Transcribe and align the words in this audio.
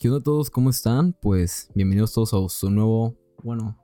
¿Qué 0.00 0.08
onda 0.08 0.20
a 0.20 0.22
todos? 0.22 0.48
¿Cómo 0.48 0.70
están? 0.70 1.12
Pues 1.12 1.70
bienvenidos 1.74 2.14
todos 2.14 2.32
a 2.32 2.48
su 2.48 2.70
nuevo, 2.70 3.18
bueno, 3.42 3.76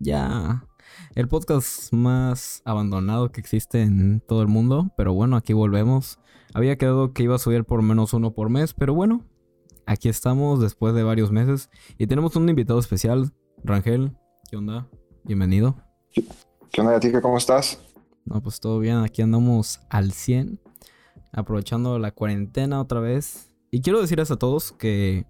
ya 0.00 0.66
el 1.14 1.28
podcast 1.28 1.92
más 1.92 2.60
abandonado 2.64 3.30
que 3.30 3.40
existe 3.40 3.82
en 3.82 4.20
todo 4.20 4.42
el 4.42 4.48
mundo, 4.48 4.90
pero 4.96 5.14
bueno, 5.14 5.36
aquí 5.36 5.52
volvemos. 5.52 6.18
Había 6.54 6.76
quedado 6.76 7.12
que 7.12 7.22
iba 7.22 7.36
a 7.36 7.38
subir 7.38 7.62
por 7.62 7.82
menos 7.82 8.12
uno 8.14 8.34
por 8.34 8.50
mes, 8.50 8.74
pero 8.74 8.94
bueno, 8.94 9.24
aquí 9.86 10.08
estamos 10.08 10.60
después 10.60 10.92
de 10.92 11.04
varios 11.04 11.30
meses 11.30 11.70
y 11.98 12.08
tenemos 12.08 12.34
un 12.34 12.48
invitado 12.48 12.80
especial, 12.80 13.32
Rangel. 13.62 14.16
¿Qué 14.50 14.56
onda? 14.56 14.90
Bienvenido. 15.22 15.76
¿Qué 16.72 16.80
onda, 16.80 16.98
Tika? 16.98 17.22
¿Cómo 17.22 17.38
estás? 17.38 17.80
No, 18.24 18.42
pues 18.42 18.58
todo 18.58 18.80
bien, 18.80 18.96
aquí 18.96 19.22
andamos 19.22 19.78
al 19.88 20.10
100, 20.10 20.60
aprovechando 21.30 22.00
la 22.00 22.10
cuarentena 22.10 22.80
otra 22.80 22.98
vez. 22.98 23.52
Y 23.70 23.82
quiero 23.82 24.00
decirles 24.00 24.32
a 24.32 24.36
todos 24.36 24.72
que 24.72 25.26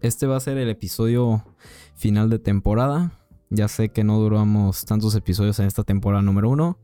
este 0.00 0.26
va 0.26 0.36
a 0.36 0.40
ser 0.40 0.58
el 0.58 0.68
episodio 0.68 1.44
final 1.94 2.30
de 2.30 2.38
temporada. 2.38 3.12
Ya 3.50 3.68
sé 3.68 3.90
que 3.90 4.04
no 4.04 4.18
duramos 4.18 4.84
tantos 4.84 5.14
episodios 5.14 5.58
en 5.58 5.66
esta 5.66 5.84
temporada 5.84 6.22
número 6.22 6.50
uno. 6.50 6.78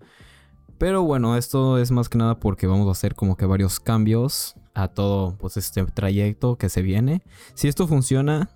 Pero 0.78 1.02
bueno, 1.02 1.36
esto 1.36 1.78
es 1.78 1.90
más 1.90 2.08
que 2.08 2.18
nada 2.18 2.40
porque 2.40 2.66
vamos 2.66 2.88
a 2.88 2.92
hacer 2.92 3.14
como 3.14 3.36
que 3.36 3.46
varios 3.46 3.78
cambios 3.78 4.56
a 4.74 4.88
todo 4.88 5.36
pues 5.38 5.56
este 5.56 5.84
trayecto 5.84 6.56
que 6.56 6.68
se 6.68 6.82
viene. 6.82 7.22
Si 7.54 7.68
esto 7.68 7.86
funciona, 7.86 8.50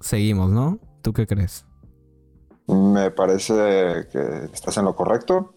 seguimos, 0.00 0.50
¿no? 0.50 0.78
¿Tú 1.02 1.12
qué 1.12 1.26
crees? 1.26 1.66
Me 2.68 3.10
parece 3.10 4.06
que 4.12 4.50
estás 4.52 4.76
en 4.76 4.84
lo 4.84 4.94
correcto. 4.94 5.54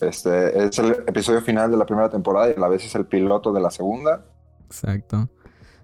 Este 0.00 0.64
es 0.64 0.78
el 0.78 0.92
episodio 1.06 1.40
final 1.40 1.70
de 1.70 1.76
la 1.76 1.86
primera 1.86 2.10
temporada 2.10 2.50
y 2.50 2.54
a 2.54 2.58
la 2.58 2.68
vez 2.68 2.84
es 2.84 2.94
el 2.94 3.06
piloto 3.06 3.52
de 3.52 3.60
la 3.60 3.70
segunda. 3.70 4.26
Exacto. 4.66 5.28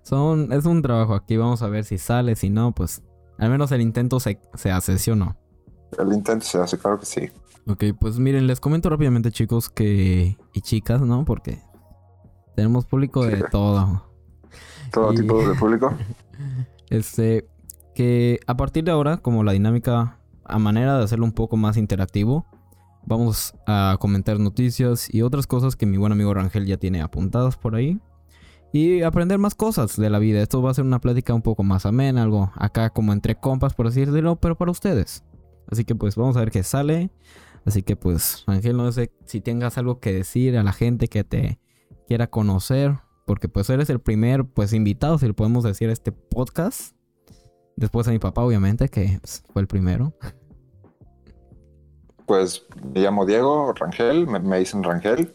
Son, 0.04 0.52
es 0.52 0.64
un 0.66 0.82
trabajo 0.82 1.14
aquí, 1.14 1.36
vamos 1.36 1.62
a 1.62 1.68
ver 1.68 1.84
si 1.84 1.98
sale, 1.98 2.36
si 2.36 2.50
no, 2.50 2.72
pues 2.72 3.02
al 3.38 3.50
menos 3.50 3.72
el 3.72 3.80
intento 3.80 4.20
se, 4.20 4.38
se 4.54 4.70
hace, 4.70 4.98
¿sí 4.98 5.10
o 5.10 5.16
no? 5.16 5.36
El 5.98 6.12
intento 6.12 6.44
se 6.44 6.58
hace, 6.58 6.78
claro 6.78 7.00
que 7.00 7.06
sí. 7.06 7.30
Ok, 7.66 7.84
pues 7.98 8.18
miren, 8.18 8.46
les 8.46 8.60
comento 8.60 8.90
rápidamente 8.90 9.32
chicos 9.32 9.70
que... 9.70 10.36
y 10.52 10.60
chicas, 10.60 11.00
¿no? 11.00 11.24
Porque 11.24 11.58
tenemos 12.54 12.84
público 12.84 13.24
de 13.24 13.42
todo. 13.50 14.04
Todo 14.92 15.12
Y- 15.12 15.16
tipo 15.16 15.46
de 15.46 15.54
público. 15.54 15.92
Este, 16.90 17.48
que 17.94 18.38
a 18.46 18.56
partir 18.56 18.84
de 18.84 18.90
ahora, 18.90 19.16
como 19.16 19.42
la 19.42 19.52
dinámica, 19.52 20.18
a 20.44 20.58
manera 20.58 20.98
de 20.98 21.04
hacerlo 21.04 21.24
un 21.24 21.32
poco 21.32 21.56
más 21.56 21.76
interactivo, 21.76 22.46
vamos 23.06 23.54
a 23.66 23.96
comentar 23.98 24.38
noticias 24.38 25.12
y 25.12 25.22
otras 25.22 25.46
cosas 25.46 25.76
que 25.76 25.86
mi 25.86 25.96
buen 25.96 26.12
amigo 26.12 26.34
Rangel 26.34 26.66
ya 26.66 26.76
tiene 26.76 27.00
apuntadas 27.00 27.56
por 27.56 27.74
ahí. 27.74 27.98
Y 28.74 29.02
aprender 29.02 29.38
más 29.38 29.54
cosas 29.54 29.96
de 29.96 30.10
la 30.10 30.18
vida. 30.18 30.42
Esto 30.42 30.60
va 30.60 30.72
a 30.72 30.74
ser 30.74 30.84
una 30.84 31.00
plática 31.00 31.32
un 31.32 31.42
poco 31.42 31.62
más 31.62 31.86
amena, 31.86 32.24
algo 32.24 32.50
acá 32.56 32.90
como 32.90 33.12
entre 33.12 33.36
compas, 33.36 33.72
por 33.72 33.86
decirlo, 33.86 34.34
pero 34.34 34.56
para 34.56 34.72
ustedes. 34.72 35.22
Así 35.70 35.84
que 35.84 35.94
pues 35.94 36.16
vamos 36.16 36.36
a 36.36 36.40
ver 36.40 36.50
qué 36.50 36.64
sale. 36.64 37.12
Así 37.64 37.84
que 37.84 37.94
pues, 37.94 38.42
Rangel, 38.48 38.76
no 38.76 38.90
sé 38.90 39.12
si 39.26 39.40
tengas 39.40 39.78
algo 39.78 40.00
que 40.00 40.12
decir 40.12 40.58
a 40.58 40.64
la 40.64 40.72
gente 40.72 41.06
que 41.06 41.22
te 41.22 41.60
quiera 42.08 42.26
conocer. 42.26 42.98
Porque 43.26 43.48
pues 43.48 43.70
eres 43.70 43.90
el 43.90 44.00
primer 44.00 44.44
pues 44.44 44.72
invitado, 44.72 45.18
si 45.18 45.28
le 45.28 45.34
podemos 45.34 45.62
decir, 45.62 45.88
a 45.88 45.92
este 45.92 46.10
podcast. 46.10 46.96
Después 47.76 48.08
a 48.08 48.10
mi 48.10 48.18
papá, 48.18 48.42
obviamente, 48.42 48.88
que 48.88 49.20
pues, 49.20 49.44
fue 49.52 49.62
el 49.62 49.68
primero. 49.68 50.14
Pues 52.26 52.66
me 52.92 53.02
llamo 53.02 53.24
Diego 53.24 53.72
Rangel, 53.72 54.26
me 54.26 54.58
dicen 54.58 54.82
Rangel. 54.82 55.32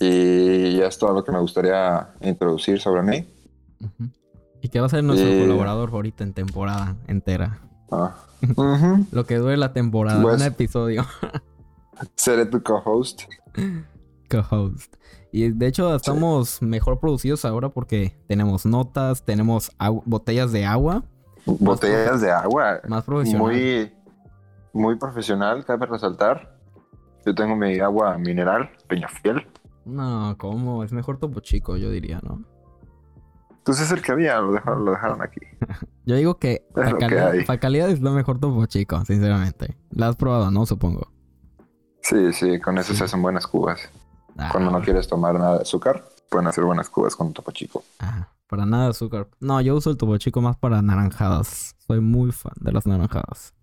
Y 0.00 0.76
ya 0.76 0.86
es 0.86 0.98
todo 0.98 1.12
lo 1.12 1.24
que 1.24 1.32
me 1.32 1.40
gustaría 1.40 2.08
introducir 2.22 2.80
sobre 2.80 3.02
mí. 3.02 3.26
Y 4.62 4.68
que 4.68 4.80
va 4.80 4.86
a 4.86 4.88
ser 4.90 5.04
nuestro 5.04 5.28
Eh. 5.28 5.40
colaborador 5.42 5.90
ahorita 5.90 6.24
en 6.24 6.32
temporada 6.32 6.96
entera. 7.06 7.58
Ah. 7.90 8.14
Lo 9.12 9.24
que 9.26 9.36
dure 9.36 9.56
la 9.56 9.72
temporada, 9.72 10.22
Pues- 10.22 10.40
un 10.40 10.46
episodio. 10.46 11.04
Seré 12.16 12.46
tu 12.46 12.62
co-host. 12.62 13.22
Co-host. 14.30 14.94
Y 15.32 15.50
de 15.50 15.66
hecho 15.66 15.94
estamos 15.94 16.60
mejor 16.62 16.98
producidos 16.98 17.44
ahora 17.44 17.68
porque 17.68 18.16
tenemos 18.26 18.64
notas, 18.66 19.24
tenemos 19.24 19.70
botellas 20.06 20.52
de 20.52 20.64
agua. 20.64 21.04
Botellas 21.46 22.20
de 22.20 22.30
agua. 22.30 22.80
Más 22.88 23.04
profesional. 23.04 23.42
Muy, 23.46 23.92
muy 24.72 24.96
profesional, 24.96 25.64
cabe 25.64 25.86
resaltar. 25.86 26.56
Yo 27.26 27.34
tengo 27.34 27.54
mi 27.56 27.78
agua 27.80 28.16
mineral, 28.18 28.70
Peñafiel. 28.88 29.46
No, 29.84 30.36
¿cómo? 30.38 30.84
Es 30.84 30.92
mejor 30.92 31.18
Topo 31.18 31.40
Chico, 31.40 31.76
yo 31.76 31.90
diría, 31.90 32.20
¿no? 32.22 32.44
Entonces 33.58 33.86
es 33.86 33.92
el 33.92 34.02
que 34.02 34.12
había, 34.12 34.40
lo 34.40 34.52
dejaron, 34.52 34.84
lo 34.84 34.92
dejaron 34.92 35.22
aquí. 35.22 35.40
Yo 36.06 36.16
digo 36.16 36.38
que 36.38 36.66
para 36.74 36.96
que 36.96 37.58
calidad, 37.60 37.90
es 37.90 38.00
lo 38.00 38.12
mejor 38.12 38.40
Topo 38.40 38.64
Chico, 38.66 39.04
sinceramente. 39.04 39.76
La 39.90 40.08
has 40.08 40.16
probado, 40.16 40.50
¿no? 40.50 40.64
Supongo. 40.64 41.12
Sí, 42.00 42.32
sí, 42.32 42.58
con 42.58 42.78
eso 42.78 42.94
se 42.94 43.04
hacen 43.04 43.20
buenas 43.20 43.46
cubas. 43.46 43.80
Ah, 44.38 44.48
Cuando 44.50 44.70
no 44.70 44.80
quieres 44.80 45.06
tomar 45.06 45.38
nada 45.38 45.56
de 45.56 45.62
azúcar, 45.62 46.02
pueden 46.30 46.48
hacer 46.48 46.64
buenas 46.64 46.88
cubas 46.88 47.14
con 47.14 47.34
topo 47.34 47.52
chico. 47.52 47.84
Ah, 47.98 48.28
para 48.50 48.64
nada 48.64 48.84
de 48.84 48.90
azúcar. 48.90 49.28
No, 49.38 49.60
yo 49.60 49.76
uso 49.76 49.90
el 49.90 49.96
Topo 49.96 50.16
Chico 50.18 50.40
más 50.40 50.56
para 50.56 50.82
naranjadas. 50.82 51.76
Soy 51.86 52.00
muy 52.00 52.32
fan 52.32 52.54
de 52.60 52.72
las 52.72 52.84
naranjadas. 52.86 53.54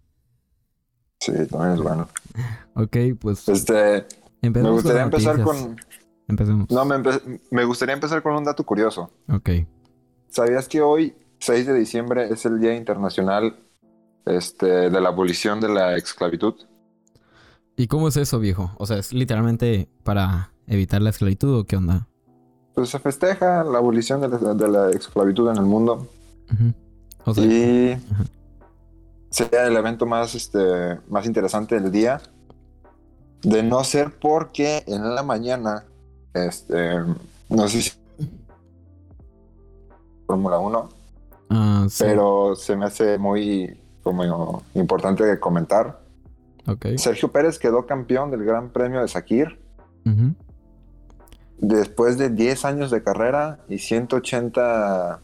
Sí, 1.19 1.33
también 1.47 1.73
es 1.73 1.81
bueno. 1.81 2.07
Ok, 2.75 2.95
pues 3.19 3.49
Este, 3.49 4.05
me 4.41 4.69
gustaría 4.69 5.01
empezar 5.01 5.41
con... 5.41 5.75
Empecemos. 6.27 6.69
No, 6.69 6.83
me, 6.85 6.95
empe- 6.95 7.39
me 7.51 7.63
gustaría 7.65 7.93
empezar 7.95 8.21
con 8.21 8.33
un 8.35 8.43
dato 8.43 8.65
curioso. 8.65 9.09
Ok. 9.29 9.49
¿Sabías 10.29 10.67
que 10.67 10.81
hoy, 10.81 11.15
6 11.39 11.65
de 11.67 11.73
diciembre, 11.73 12.27
es 12.31 12.45
el 12.45 12.59
Día 12.59 12.75
Internacional 12.75 13.55
este, 14.25 14.89
de 14.89 15.01
la 15.01 15.09
abolición 15.09 15.61
de 15.61 15.69
la 15.69 15.95
esclavitud? 15.95 16.55
¿Y 17.75 17.87
cómo 17.87 18.07
es 18.07 18.17
eso, 18.17 18.39
viejo? 18.39 18.71
O 18.77 18.85
sea, 18.85 18.97
¿es 18.97 19.13
literalmente 19.13 19.87
para 20.03 20.51
evitar 20.67 21.01
la 21.01 21.11
esclavitud 21.11 21.59
o 21.59 21.63
qué 21.65 21.77
onda? 21.77 22.07
Pues 22.73 22.89
se 22.89 22.99
festeja 22.99 23.63
la 23.63 23.77
abolición 23.77 24.19
de 24.21 24.27
la, 24.29 24.53
de 24.53 24.67
la 24.67 24.89
esclavitud 24.89 25.49
en 25.49 25.57
el 25.57 25.65
mundo. 25.65 26.07
O 27.23 27.33
sea, 27.33 27.43
y 27.43 27.97
sería 29.29 29.65
el 29.67 29.77
evento 29.77 30.05
más, 30.05 30.35
este, 30.35 30.99
más 31.09 31.25
interesante 31.25 31.79
del 31.79 31.91
día. 31.91 32.21
De 33.43 33.61
no 33.63 33.83
ser 33.83 34.11
porque 34.19 34.83
en 34.87 35.13
la 35.15 35.21
mañana, 35.23 35.85
este, 36.45 36.95
no 37.49 37.67
sé 37.67 37.81
si 37.81 37.91
Fórmula 40.25 40.59
1, 40.59 40.89
ah, 41.49 41.85
sí. 41.89 42.03
pero 42.05 42.55
se 42.55 42.75
me 42.75 42.85
hace 42.85 43.17
muy 43.17 43.79
como 44.03 44.63
importante 44.73 45.23
de 45.25 45.39
comentar. 45.39 45.99
Ok. 46.67 46.85
Sergio 46.97 47.31
Pérez 47.31 47.57
quedó 47.59 47.85
campeón 47.85 48.29
del 48.31 48.43
Gran 48.43 48.69
Premio 48.69 49.01
de 49.01 49.07
Sakir 49.07 49.59
Ujú. 50.05 50.33
después 51.59 52.17
de 52.17 52.29
10 52.29 52.65
años 52.65 52.91
de 52.91 53.01
carrera 53.03 53.59
y 53.69 53.79
180 53.79 55.19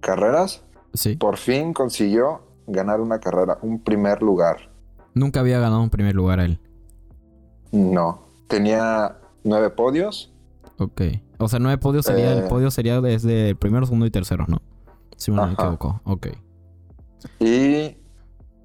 carreras. 0.00 0.62
Sí. 0.94 1.16
Por 1.16 1.36
fin 1.36 1.72
consiguió 1.72 2.42
ganar 2.66 3.00
una 3.00 3.20
carrera, 3.20 3.58
un 3.62 3.80
primer 3.80 4.22
lugar. 4.22 4.68
Nunca 5.14 5.40
había 5.40 5.58
ganado 5.58 5.82
un 5.82 5.90
primer 5.90 6.14
lugar 6.14 6.40
él. 6.40 6.60
No, 7.72 8.22
tenía 8.48 9.16
nueve 9.48 9.70
podios. 9.70 10.32
Ok. 10.78 11.02
O 11.38 11.48
sea, 11.48 11.58
nueve 11.58 11.78
podios 11.78 12.04
sería... 12.04 12.32
El 12.32 12.44
Eh. 12.44 12.46
podio 12.48 12.70
sería 12.70 13.00
desde 13.00 13.50
el 13.50 13.56
primero, 13.56 13.86
segundo 13.86 14.06
y 14.06 14.10
tercero, 14.10 14.44
¿no? 14.48 14.60
Si 15.16 15.30
me 15.30 15.38
no 15.38 15.46
me 15.48 15.52
equivoco. 15.54 16.00
Ok. 16.04 16.28
Y 17.40 17.96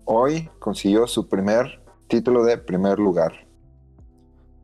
hoy 0.06 0.50
consiguió 0.60 1.08
su 1.08 1.28
primer 1.28 1.82
título 2.08 2.44
de 2.44 2.58
primer 2.58 3.00
lugar. 3.00 3.34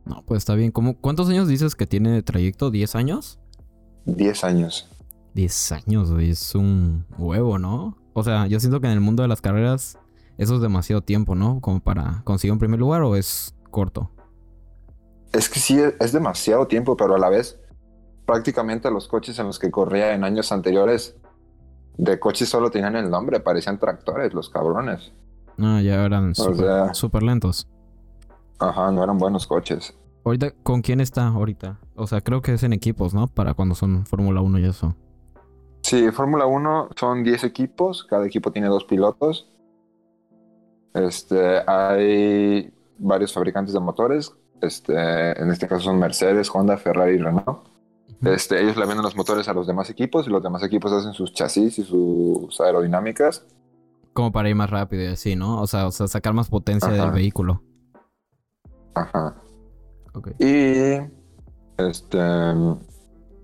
No, 0.04 0.22
pues 0.26 0.38
está 0.38 0.54
bien. 0.54 0.70
¿Cómo, 0.70 0.96
¿Cuántos 1.00 1.28
años 1.28 1.48
dices 1.48 1.74
que 1.74 1.86
tiene 1.86 2.10
de 2.10 2.22
trayecto? 2.22 2.70
¿10 2.70 2.94
años? 2.94 3.38
10 4.06 4.44
años. 4.44 4.88
10 5.34 5.72
años, 5.72 6.12
güey. 6.12 6.30
Es 6.30 6.54
un 6.54 7.04
huevo, 7.18 7.58
¿no? 7.58 7.96
O 8.12 8.22
sea, 8.22 8.46
yo 8.46 8.58
siento 8.60 8.80
que 8.80 8.86
en 8.86 8.92
el 8.92 9.00
mundo 9.00 9.22
de 9.22 9.28
las 9.28 9.40
carreras 9.40 9.98
eso 10.38 10.54
es 10.56 10.60
demasiado 10.60 11.02
tiempo, 11.02 11.34
¿no? 11.34 11.60
Como 11.60 11.80
para 11.80 12.22
conseguir 12.24 12.52
un 12.52 12.58
primer 12.58 12.80
lugar 12.80 13.02
o 13.02 13.14
es 13.16 13.54
corto. 13.70 14.10
Es 15.32 15.48
que 15.48 15.60
sí, 15.60 15.80
es 16.00 16.12
demasiado 16.12 16.66
tiempo, 16.66 16.96
pero 16.96 17.14
a 17.14 17.18
la 17.18 17.28
vez 17.28 17.58
prácticamente 18.26 18.90
los 18.90 19.08
coches 19.08 19.38
en 19.38 19.46
los 19.46 19.58
que 19.58 19.70
corría 19.70 20.14
en 20.14 20.24
años 20.24 20.52
anteriores 20.52 21.16
de 21.96 22.18
coches 22.18 22.48
solo 22.48 22.70
tenían 22.70 22.96
el 22.96 23.10
nombre, 23.10 23.40
parecían 23.40 23.78
tractores, 23.78 24.32
los 24.32 24.48
cabrones. 24.50 25.12
Ah, 25.58 25.80
ya 25.82 26.04
eran 26.04 26.34
súper 26.34 26.94
súper 26.94 27.22
lentos. 27.22 27.68
Ajá, 28.58 28.90
no 28.90 29.02
eran 29.02 29.18
buenos 29.18 29.46
coches. 29.46 29.94
Ahorita, 30.24 30.52
¿con 30.62 30.82
quién 30.82 31.00
está 31.00 31.26
ahorita? 31.28 31.78
O 31.94 32.06
sea, 32.06 32.20
creo 32.20 32.42
que 32.42 32.54
es 32.54 32.62
en 32.62 32.72
equipos, 32.72 33.14
¿no? 33.14 33.26
Para 33.26 33.54
cuando 33.54 33.74
son 33.74 34.06
Fórmula 34.06 34.40
1 34.40 34.58
y 34.58 34.64
eso. 34.66 34.94
Sí, 35.82 36.10
Fórmula 36.10 36.46
1 36.46 36.90
son 36.94 37.24
10 37.24 37.44
equipos, 37.44 38.04
cada 38.04 38.26
equipo 38.26 38.52
tiene 38.52 38.68
dos 38.68 38.84
pilotos. 38.84 39.50
Este, 40.94 41.62
hay 41.66 42.72
varios 42.98 43.32
fabricantes 43.32 43.72
de 43.74 43.80
motores. 43.80 44.34
Este, 44.60 45.40
en 45.40 45.50
este 45.50 45.66
caso 45.66 45.84
son 45.84 45.98
Mercedes, 45.98 46.50
Honda, 46.52 46.76
Ferrari 46.76 47.14
y 47.14 47.18
Renault. 47.18 47.68
Este, 48.22 48.60
ellos 48.60 48.76
le 48.76 48.84
venden 48.84 49.02
los 49.02 49.16
motores 49.16 49.48
a 49.48 49.54
los 49.54 49.66
demás 49.66 49.88
equipos 49.88 50.26
y 50.26 50.30
los 50.30 50.42
demás 50.42 50.62
equipos 50.62 50.92
hacen 50.92 51.14
sus 51.14 51.32
chasis 51.32 51.78
y 51.78 51.84
sus 51.84 52.60
aerodinámicas. 52.60 53.46
Como 54.12 54.30
para 54.30 54.50
ir 54.50 54.56
más 54.56 54.68
rápido 54.68 55.04
y 55.04 55.06
así, 55.06 55.36
¿no? 55.36 55.60
O 55.60 55.66
sea, 55.66 55.86
o 55.86 55.90
sea 55.90 56.06
sacar 56.06 56.34
más 56.34 56.48
potencia 56.50 56.90
Ajá. 56.90 57.04
del 57.04 57.12
vehículo. 57.12 57.62
Ajá. 58.94 59.36
Ok. 60.12 60.32
Y 60.38 61.00
este 61.78 62.18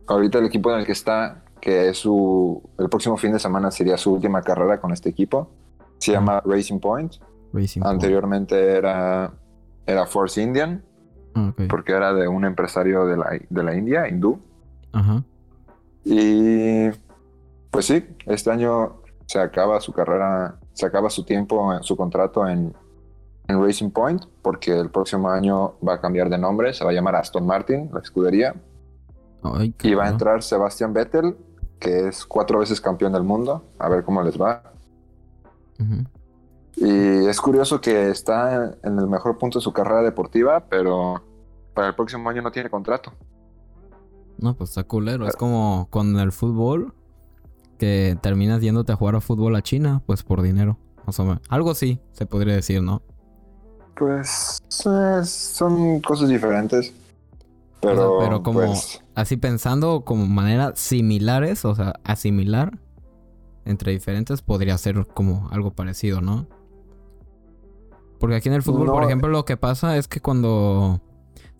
ahorita 0.09 0.39
el 0.39 0.47
equipo 0.47 0.73
en 0.73 0.81
el 0.81 0.87
que 0.87 0.93
está, 0.93 1.45
que 1.61 1.89
es 1.89 1.99
su 1.99 2.63
el 2.79 2.89
próximo 2.89 3.17
fin 3.17 3.33
de 3.33 3.39
semana 3.39 3.71
sería 3.71 3.97
su 3.97 4.13
última 4.13 4.43
carrera 4.43 4.81
con 4.81 4.93
este 4.93 5.09
equipo, 5.09 5.51
se 5.99 6.13
llama 6.13 6.43
Racing 6.45 6.81
Point. 6.81 7.15
Racing 7.53 7.81
Point. 7.81 7.95
Anteriormente 7.95 8.77
era 8.77 9.33
era 9.87 10.07
Force 10.07 10.43
Indian, 10.43 10.85
Ah, 11.37 11.51
ok. 11.51 11.69
porque 11.69 11.93
era 11.93 12.15
de 12.15 12.27
un 12.27 12.47
empresario 12.47 13.07
de 13.07 13.17
la, 13.19 13.39
de 13.49 13.63
la 13.63 13.77
India, 13.77 14.09
hindú. 14.09 14.41
Ajá. 14.93 15.23
Y 16.03 16.89
pues 17.71 17.87
sí, 17.87 18.07
este 18.25 18.51
año 18.51 19.03
se 19.27 19.39
acaba 19.39 19.81
su 19.81 19.93
carrera, 19.93 20.57
se 20.73 20.87
acaba 20.87 21.11
su 21.11 21.25
tiempo, 21.25 21.79
su 21.83 21.95
contrato 21.95 22.49
en, 22.49 22.73
en 23.49 23.63
Racing 23.63 23.91
Point, 23.91 24.25
porque 24.41 24.79
el 24.79 24.89
próximo 24.89 25.29
año 25.29 25.75
va 25.87 25.95
a 25.95 26.01
cambiar 26.01 26.31
de 26.31 26.39
nombre, 26.39 26.73
se 26.73 26.85
va 26.85 26.91
a 26.91 26.95
llamar 26.95 27.17
Aston 27.17 27.47
Martin, 27.47 27.91
la 27.93 28.01
escudería, 28.01 28.55
Ay, 29.43 29.75
y 29.83 29.95
va 29.95 30.05
a 30.05 30.09
entrar 30.09 30.43
Sebastian 30.43 30.95
Vettel, 30.95 31.37
que 31.79 32.09
es 32.09 32.25
cuatro 32.25 32.61
veces 32.61 32.81
campeón 32.81 33.13
del 33.13 33.25
mundo, 33.25 33.65
a 33.79 33.89
ver 33.91 34.05
cómo 34.05 34.23
les 34.23 34.41
va. 34.41 34.63
Ujú. 35.79 36.05
Y 36.77 37.27
es 37.27 37.41
curioso 37.41 37.81
que 37.81 38.11
está 38.11 38.77
en 38.83 38.99
el 38.99 39.07
mejor 39.07 39.39
punto 39.39 39.59
de 39.59 39.63
su 39.63 39.73
carrera 39.73 40.03
deportiva, 40.03 40.65
pero 40.69 41.23
para 41.77 41.89
el 41.89 41.95
próximo 41.95 42.29
año 42.29 42.43
no 42.43 42.51
tiene 42.51 42.69
contrato. 42.71 43.13
No, 44.39 44.57
pues 44.57 44.71
está 44.71 44.83
culero. 44.85 45.29
Es 45.29 45.37
como 45.37 45.87
con 45.91 46.19
el 46.19 46.33
fútbol 46.33 46.95
que 47.79 48.19
terminas 48.23 48.61
yéndote 48.63 48.93
a 48.93 48.97
jugar 48.97 49.15
a 49.17 49.21
fútbol 49.21 49.55
a 49.55 49.63
China, 49.63 50.03
pues 50.07 50.23
por 50.23 50.41
dinero. 50.43 50.79
Más 51.07 51.21
o 51.21 51.25
menos. 51.25 51.43
Algo 51.49 51.71
así, 51.71 52.01
se 52.13 52.27
podría 52.27 52.55
decir, 52.55 52.83
¿no? 52.83 53.03
Pues 53.97 54.59
eh, 54.87 55.21
son 55.25 56.01
cosas 56.01 56.29
diferentes. 56.31 56.93
Pero, 57.81 58.17
O 58.17 58.21
sea, 58.21 58.27
pero 58.29 58.43
como- 58.43 58.61
pues, 58.61 59.03
Así 59.15 59.37
pensando 59.37 60.03
como 60.05 60.27
maneras 60.27 60.79
similares, 60.79 61.65
o 61.65 61.75
sea, 61.75 61.95
asimilar 62.05 62.79
entre 63.65 63.93
diferentes 63.93 64.43
podría 64.43 64.77
ser 64.79 65.07
como 65.07 65.49
algo 65.51 65.73
parecido, 65.73 66.21
¿no? 66.21 66.47
Porque 68.19 68.37
aquí 68.37 68.49
en 68.49 68.55
el 68.55 68.63
fútbol, 68.63 68.87
por 68.89 69.05
ejemplo, 69.05 69.29
lo 69.29 69.45
que 69.45 69.57
pasa 69.57 69.97
es 69.97 70.09
que 70.09 70.21
cuando 70.21 71.01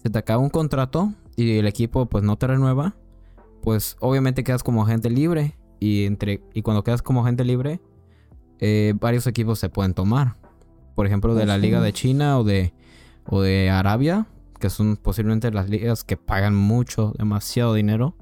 se 0.03 0.11
te 0.11 0.19
acaba 0.19 0.43
un 0.43 0.51
contrato 0.51 1.13
y 1.37 1.59
el 1.59 1.67
equipo 1.67 2.07
pues 2.07 2.25
no 2.25 2.37
te 2.37 2.47
renueva, 2.47 2.97
pues 3.63 3.97
obviamente 4.01 4.45
quedas 4.45 4.63
como 4.63 4.83
agente 4.83 5.11
libre 5.11 5.57
y 5.81 6.05
entre 6.05 6.43
y 6.55 6.63
cuando 6.63 6.85
quedas 6.85 7.03
como 7.03 7.23
agente 7.23 7.45
libre 7.45 7.81
eh, 8.59 8.95
varios 8.99 9.27
equipos 9.27 9.59
se 9.59 9.69
pueden 9.69 9.95
tomar. 9.95 10.37
Por 10.95 11.07
ejemplo, 11.07 11.35
de 11.35 11.47
la 11.47 11.59
liga 11.59 11.81
de 11.81 11.93
China 11.93 12.39
o 12.39 12.45
de 12.45 12.73
o 13.29 13.43
de 13.43 13.71
Arabia, 13.71 14.27
que 14.59 14.71
son 14.71 14.97
posiblemente 14.97 15.51
las 15.51 15.69
ligas 15.69 16.05
que 16.05 16.17
pagan 16.17 16.55
mucho, 16.55 17.13
demasiado 17.19 17.75
dinero. 17.75 18.17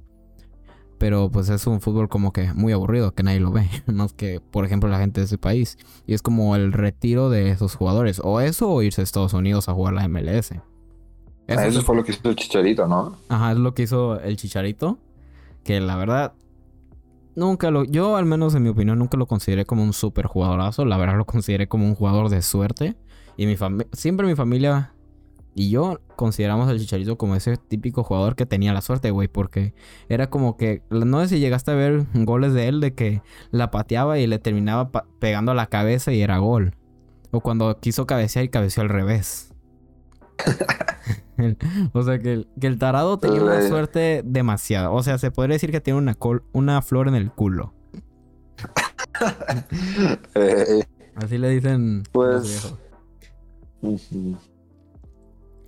Pero 0.99 1.31
pues 1.31 1.49
es 1.51 1.67
un 1.67 1.81
fútbol 1.81 2.09
como 2.09 2.33
que 2.33 2.53
muy 2.55 2.73
aburrido, 2.73 3.15
que 3.15 3.23
nadie 3.23 3.41
lo 3.41 3.53
ve. 3.53 3.69
Más 3.87 4.13
que, 4.13 4.41
por 4.41 4.65
ejemplo, 4.65 4.89
la 4.89 4.99
gente 4.99 5.21
de 5.21 5.27
ese 5.27 5.39
país. 5.39 5.77
Y 6.07 6.15
es 6.15 6.23
como 6.23 6.57
el 6.57 6.73
retiro 6.73 7.31
de 7.31 7.51
esos 7.51 7.75
jugadores. 7.75 8.21
O 8.25 8.41
eso 8.41 8.71
o 8.71 8.83
irse 8.83 9.03
a 9.03 9.05
Estados 9.05 9.35
Unidos 9.35 9.69
a 9.69 9.75
jugar 9.75 9.95
la 9.95 10.09
MLS. 10.09 10.53
Eso, 11.47 11.83
fue 11.83 11.97
lo 11.97 12.05
que 12.05 12.13
hizo 12.13 12.29
el 12.29 12.37
Chicharito, 12.37 12.87
¿no? 12.87 13.17
Ajá, 13.29 13.53
es 13.53 13.59
lo 13.59 13.75
que 13.75 13.83
hizo 13.83 14.19
el 14.21 14.37
Chicharito. 14.37 14.99
Que 15.63 15.81
la 15.81 15.97
verdad, 15.97 16.33
nunca 17.35 17.71
lo. 17.71 17.85
Yo, 17.85 18.17
al 18.17 18.25
menos 18.25 18.55
en 18.55 18.63
mi 18.63 18.71
opinión, 18.71 18.99
nunca 18.99 19.17
lo 19.17 19.27
consideré 19.27 19.65
como 19.65 19.83
un 19.83 19.93
super 19.93 20.27
jugadorazo. 20.27 20.85
La 20.85 20.97
verdad, 20.97 21.17
lo 21.17 21.27
consideré 21.27 21.69
como 21.69 21.87
un 21.87 21.95
jugador 21.95 22.29
de 22.31 22.43
suerte. 22.43 22.97
Y 23.37 23.47
mi 23.47 23.57
familia. 23.57 23.89
Siempre 23.93 24.27
mi 24.27 24.35
familia 24.35 24.93
y 25.55 25.71
yo 25.71 26.01
consideramos 26.17 26.69
al 26.69 26.81
Chicharito 26.81 27.17
como 27.17 27.37
ese 27.37 27.57
típico 27.57 28.03
jugador 28.03 28.35
que 28.35 28.47
tenía 28.47 28.73
la 28.73 28.81
suerte, 28.81 29.11
güey. 29.11 29.29
Porque 29.29 29.75
era 30.09 30.29
como 30.29 30.57
que. 30.57 30.83
No 30.91 31.21
sé 31.21 31.29
si 31.29 31.41
llegaste 31.41 31.71
a 31.71 31.75
ver 31.75 32.07
goles 32.15 32.55
de 32.55 32.69
él 32.69 32.81
de 32.81 32.95
que 32.95 33.23
la 33.51 33.71
pateaba 33.71 34.19
y 34.19 34.27
le 34.27 34.39
terminaba 34.39 34.91
pegando 35.19 35.53
a 35.53 35.55
la 35.55 35.67
cabeza 35.67 36.13
y 36.13 36.23
era 36.23 36.39
gol. 36.39 36.75
O 37.31 37.41
cuando 37.41 37.81
quiso 37.81 38.07
cabecear 38.07 38.45
y 38.45 38.49
cabeceó 38.49 38.83
al 38.83 38.89
revés. 38.89 39.53
O 41.93 42.03
sea 42.03 42.19
que 42.19 42.33
el, 42.33 42.49
que 42.61 42.67
el 42.67 42.79
tarado 42.79 43.19
tenía 43.19 43.43
una 43.43 43.67
suerte 43.69 44.23
demasiada. 44.25 44.91
O 44.91 45.03
sea, 45.03 45.19
se 45.19 45.31
podría 45.31 45.55
decir 45.55 45.71
que 45.71 45.81
tiene 45.81 45.99
una, 45.99 46.15
col- 46.15 46.45
una 46.53 46.81
flor 46.83 47.09
en 47.09 47.15
el 47.15 47.31
culo. 47.31 47.73
Eh, 50.35 50.85
Así 51.17 51.39
le 51.39 51.49
dicen 51.51 52.03
Pues-. 52.13 52.75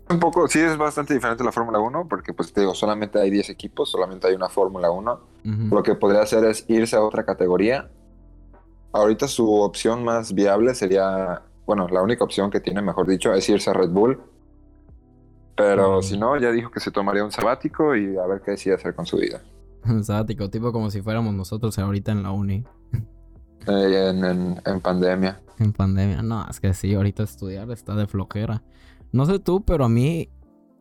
Un 0.08 0.20
poco, 0.20 0.46
sí 0.49 0.61
es 0.61 0.76
bastante 0.76 1.14
diferente 1.14 1.43
la 1.43 1.50
Fórmula 1.52 1.79
1, 1.81 2.06
porque 2.08 2.32
pues 2.32 2.52
te 2.52 2.61
digo, 2.61 2.75
solamente 2.75 3.20
hay 3.20 3.31
10 3.31 3.50
equipos, 3.50 3.90
solamente 3.90 4.29
hay 4.29 4.34
una 4.34 4.49
Fórmula 4.49 4.90
1. 4.90 5.20
Ujú. 5.44 5.75
Lo 5.75 5.82
que 5.82 5.94
podría 5.96 6.22
hacer 6.22 6.44
es 6.44 6.64
irse 6.69 6.94
a 6.96 7.02
otra 7.02 7.25
categoría. 7.25 7.90
Ahorita 8.93 9.26
su 9.29 9.52
opción 9.61 10.05
más 10.05 10.32
viable 10.32 10.75
sería, 10.75 11.43
bueno, 11.67 11.88
la 11.88 12.02
única 12.02 12.22
opción 12.25 12.50
que 12.50 12.61
tiene, 12.61 12.82
mejor 12.82 13.06
dicho, 13.08 13.34
es 13.34 13.49
irse 13.49 13.69
a 13.70 13.72
Red 13.75 13.90
Bull. 13.90 14.20
Pero 15.56 16.03
si 16.03 16.19
no, 16.19 16.38
ya 16.38 16.53
dijo 16.53 16.70
que 16.70 16.81
se 16.81 16.91
tomaría 16.91 17.25
un 17.25 17.32
sabático 17.32 17.97
y 17.97 18.17
a 18.17 18.26
ver 18.26 18.43
qué 18.44 18.53
decide 18.53 18.75
hacer 18.75 18.94
con 18.94 19.06
su 19.06 19.17
vida. 19.17 19.43
Sabático, 20.03 20.50
tipo 20.50 20.73
como 20.73 20.91
si 20.91 21.00
fuéramos 21.00 21.35
nosotros 21.35 21.79
ahorita 21.79 22.12
en 22.12 22.23
la 22.23 22.31
uni. 22.32 22.64
Eh, 23.67 24.11
en, 24.11 24.25
en- 24.25 24.61
en 24.64 24.81
pandemia. 24.81 25.41
En 25.58 25.73
pandemia. 25.73 26.23
No, 26.23 26.47
es 26.49 26.61
que 26.61 26.75
sí, 26.75 26.94
ahorita 26.94 27.23
estudiar 27.23 27.70
está 27.70 27.94
de 27.94 28.06
flojera. 28.06 28.62
No 29.12 29.26
sé 29.26 29.38
tú, 29.38 29.64
pero 29.64 29.85
a 29.85 29.88
mí 29.88 30.29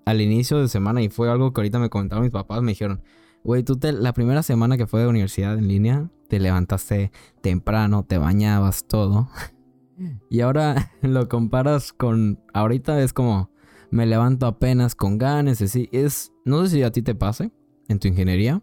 al 0.05 0.21
inicio 0.21 0.59
de 0.61 0.67
semana, 0.67 1.01
y 1.01 1.09
fue 1.09 1.31
algo 1.31 1.51
que 1.51 1.61
ahorita 1.61 1.79
me 1.79 1.89
comentaron 1.89 2.23
mis 2.23 2.31
papás, 2.31 2.61
me 2.61 2.71
dijeron, 2.73 3.01
güey, 3.43 3.63
tú 3.63 3.77
te, 3.77 3.91
la 3.91 4.13
primera 4.13 4.43
semana 4.43 4.77
que 4.77 4.85
fue 4.85 5.01
de 5.01 5.07
universidad 5.07 5.57
en 5.57 5.67
línea, 5.67 6.09
te 6.27 6.39
levantaste 6.39 7.11
temprano, 7.41 8.03
te 8.03 8.17
bañabas, 8.17 8.85
todo. 8.85 9.29
Y 10.29 10.41
ahora 10.41 10.91
lo 11.01 11.29
comparas 11.29 11.93
con, 11.93 12.39
ahorita 12.53 13.01
es 13.01 13.13
como, 13.13 13.49
me 13.89 14.05
levanto 14.05 14.45
apenas 14.45 14.95
con 14.95 15.17
ganas, 15.17 15.61
así, 15.61 15.89
es, 15.91 16.31
no 16.43 16.63
sé 16.63 16.69
si 16.69 16.83
a 16.83 16.91
ti 16.91 17.01
te 17.01 17.15
pase 17.15 17.51
en 17.87 17.99
tu 17.99 18.07
ingeniería, 18.07 18.61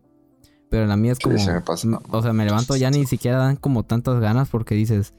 pero 0.70 0.84
en 0.84 0.88
la 0.88 0.96
mía 0.96 1.12
es 1.12 1.18
como, 1.18 1.38
sí 1.38 1.50
me 1.50 1.60
pasa. 1.60 1.88
o 2.10 2.22
sea, 2.22 2.32
me 2.32 2.44
levanto 2.44 2.76
ya 2.76 2.90
ni 2.90 3.06
siquiera 3.06 3.38
dan 3.38 3.56
como 3.56 3.84
tantas 3.84 4.20
ganas 4.20 4.48
porque 4.48 4.74
dices, 4.74 5.14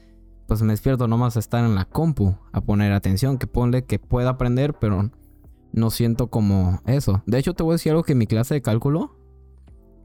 pues 0.46 0.62
me 0.62 0.72
despierto 0.72 1.08
nomás 1.08 1.36
a 1.36 1.40
estar 1.40 1.64
en 1.64 1.74
la 1.74 1.84
compu, 1.84 2.36
a 2.52 2.60
poner 2.60 2.92
atención, 2.92 3.38
que 3.38 3.46
ponle 3.46 3.84
que 3.84 3.98
pueda 3.98 4.30
aprender, 4.30 4.74
pero 4.74 5.10
no 5.72 5.90
siento 5.90 6.28
como 6.28 6.80
eso. 6.86 7.22
De 7.26 7.38
hecho, 7.38 7.54
te 7.54 7.62
voy 7.62 7.72
a 7.72 7.74
decir 7.74 7.90
algo 7.90 8.02
que 8.02 8.12
en 8.12 8.18
mi 8.18 8.26
clase 8.26 8.54
de 8.54 8.62
cálculo, 8.62 9.16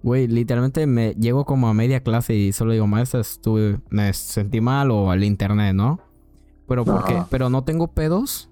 güey, 0.04 0.28
literalmente 0.28 0.86
me 0.88 1.14
llego 1.14 1.46
como 1.46 1.68
a 1.68 1.74
media 1.74 2.02
clase 2.02 2.36
y 2.36 2.52
solo 2.54 2.74
digo, 2.74 2.88
maestra, 2.88 3.20
estuve, 3.20 3.80
me 3.90 4.12
sentí 4.14 4.62
mal 4.62 4.92
o 4.92 5.12
al 5.12 5.24
internet, 5.24 5.76
¿no? 5.76 6.00
Pero 6.68 6.86
porque, 6.86 7.14
Ajá. 7.14 7.28
pero 7.30 7.50
no 7.50 7.64
tengo 7.64 7.88
pedos 7.88 8.50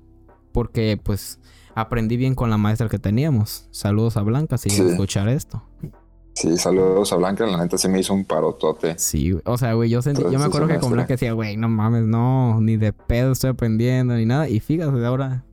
porque 0.58 1.00
pues 1.04 1.40
aprendí 1.76 2.18
bien 2.18 2.34
con 2.34 2.50
la 2.50 2.58
maestra 2.58 2.90
que 2.90 2.98
teníamos. 2.98 3.68
Saludos 3.70 4.18
a 4.18 4.24
Blanca 4.24 4.58
si 4.58 4.72
Sí. 4.72 4.82
escuchar 4.82 5.30
esto. 5.30 5.62
Sí, 6.34 6.58
saludos 6.58 7.14
a 7.14 7.16
Blanca, 7.18 7.46
la 7.46 7.58
neta 7.60 7.78
se 7.78 7.88
me 7.88 8.00
hizo 8.00 8.12
un 8.16 8.26
parotote. 8.26 8.98
Sí, 8.98 9.38
o 9.46 9.58
sea, 9.60 9.74
güey, 9.76 9.92
yo, 9.92 10.02
sentí- 10.02 10.24
yo 10.32 10.40
me 10.40 10.46
acuerdo 10.46 10.68
que 10.68 10.80
con. 10.80 10.92
Blanca 10.94 11.14
decía, 11.14 11.34
güey, 11.34 11.58
no 11.58 11.70
mames, 11.70 12.06
no, 12.08 12.60
ni 12.60 12.76
de 12.76 12.92
pedo 12.92 13.34
estoy 13.34 13.52
aprendiendo 13.52 14.16
ni 14.16 14.26
nada. 14.26 14.50
Y 14.50 14.60
fíjate, 14.60 15.06
ahora 15.06 15.44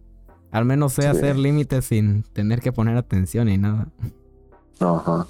al 0.50 0.64
menos 0.64 0.94
sé 0.94 1.02
Sí. 1.02 1.08
hacer 1.08 1.36
límites 1.36 1.84
sin 1.84 2.22
tener 2.32 2.62
que 2.62 2.72
poner 2.72 2.96
atención 2.96 3.48
ni 3.48 3.58
nada. 3.58 3.88
Ajá. 4.80 5.26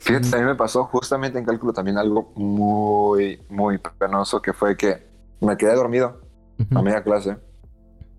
Fíjate, 0.00 0.34
a 0.34 0.40
mí 0.40 0.44
me 0.44 0.56
pasó 0.56 0.82
justamente 0.86 1.38
en 1.38 1.44
cálculo 1.44 1.72
también 1.72 1.98
algo 1.98 2.32
muy, 2.34 3.40
muy 3.48 3.78
penoso, 3.96 4.42
que 4.42 4.52
fue 4.52 4.76
que 4.76 5.06
me 5.40 5.56
quedé 5.56 5.76
dormido 5.76 6.20
a 6.74 6.82
media 6.82 7.04
clase 7.04 7.36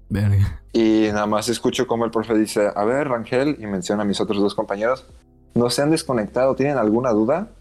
Verga. 0.10 0.62
y 0.74 1.08
nada 1.12 1.28
más 1.28 1.50
escucho 1.50 1.86
como 1.86 2.04
el 2.06 2.12
profe 2.12 2.38
dice, 2.38 2.72
a 2.76 2.84
ver, 2.84 3.08
Rangel, 3.08 3.58
y 3.60 3.68
menciona 3.68 4.02
a 4.04 4.06
mis 4.06 4.20
otros 4.20 4.40
dos 4.42 4.56
compañeros, 4.56 5.06
no 5.54 5.70
se 5.70 5.82
han 5.82 5.92
desconectado, 5.92 6.56
¿tienen 6.56 6.78
alguna 6.78 7.12
duda? 7.12 7.52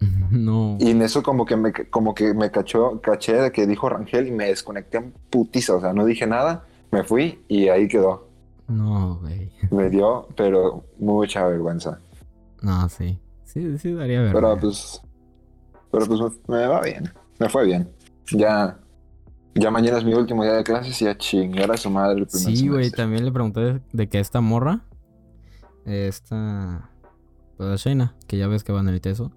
No. 0.30 0.76
Y 0.78 0.90
en 0.90 1.00
eso 1.00 1.22
como 1.22 1.46
que 1.46 1.56
me, 1.56 1.72
como 1.72 2.14
que 2.14 2.34
me 2.34 2.50
cachó, 2.50 3.00
caché 3.00 3.34
de 3.34 3.50
que 3.50 3.66
dijo 3.66 3.88
Rangel 3.88 4.26
y 4.28 4.30
me 4.30 4.44
desconecté 4.44 4.98
en 4.98 5.12
putiza, 5.30 5.76
o 5.76 5.80
sea, 5.80 5.94
no 5.94 6.04
dije 6.04 6.26
nada, 6.26 6.66
me 6.90 7.02
fui 7.02 7.42
y 7.48 7.68
ahí 7.68 7.88
quedó. 7.88 8.28
No, 8.68 9.16
güey. 9.22 9.50
Me 9.70 9.88
dio, 9.88 10.28
pero 10.36 10.84
mucha 10.98 11.46
vergüenza. 11.46 11.98
No, 12.60 12.86
sí. 12.90 13.18
Sí, 13.44 13.78
sí 13.78 13.92
daría 13.94 14.20
verga. 14.20 14.34
Pero 14.34 14.58
pues, 14.58 15.00
pero 15.90 16.06
pues 16.06 16.20
me, 16.46 16.56
me 16.58 16.66
va 16.66 16.82
bien, 16.82 17.10
me 17.38 17.48
fue 17.48 17.64
bien. 17.64 17.90
Ya, 18.30 18.78
ya 19.58 19.70
mañana 19.70 19.98
es 19.98 20.04
mi 20.04 20.14
último 20.14 20.42
día 20.42 20.54
de 20.54 20.64
clases 20.64 21.00
y 21.02 21.06
a 21.06 21.16
chingar 21.16 21.70
a 21.70 21.76
su 21.76 21.90
madre 21.90 22.20
el 22.20 22.26
primer 22.26 22.56
Sí, 22.56 22.68
güey, 22.68 22.90
también 22.90 23.24
le 23.24 23.32
pregunté 23.32 23.60
de, 23.60 23.80
de 23.92 24.08
que 24.08 24.20
esta 24.20 24.40
morra, 24.40 24.84
esta, 25.84 26.90
pues 27.56 27.70
a 27.70 27.76
Shayna, 27.76 28.14
que 28.26 28.38
ya 28.38 28.46
ves 28.46 28.64
que 28.64 28.72
va 28.72 28.80
en 28.80 28.88
el 28.88 29.00
teso. 29.00 29.32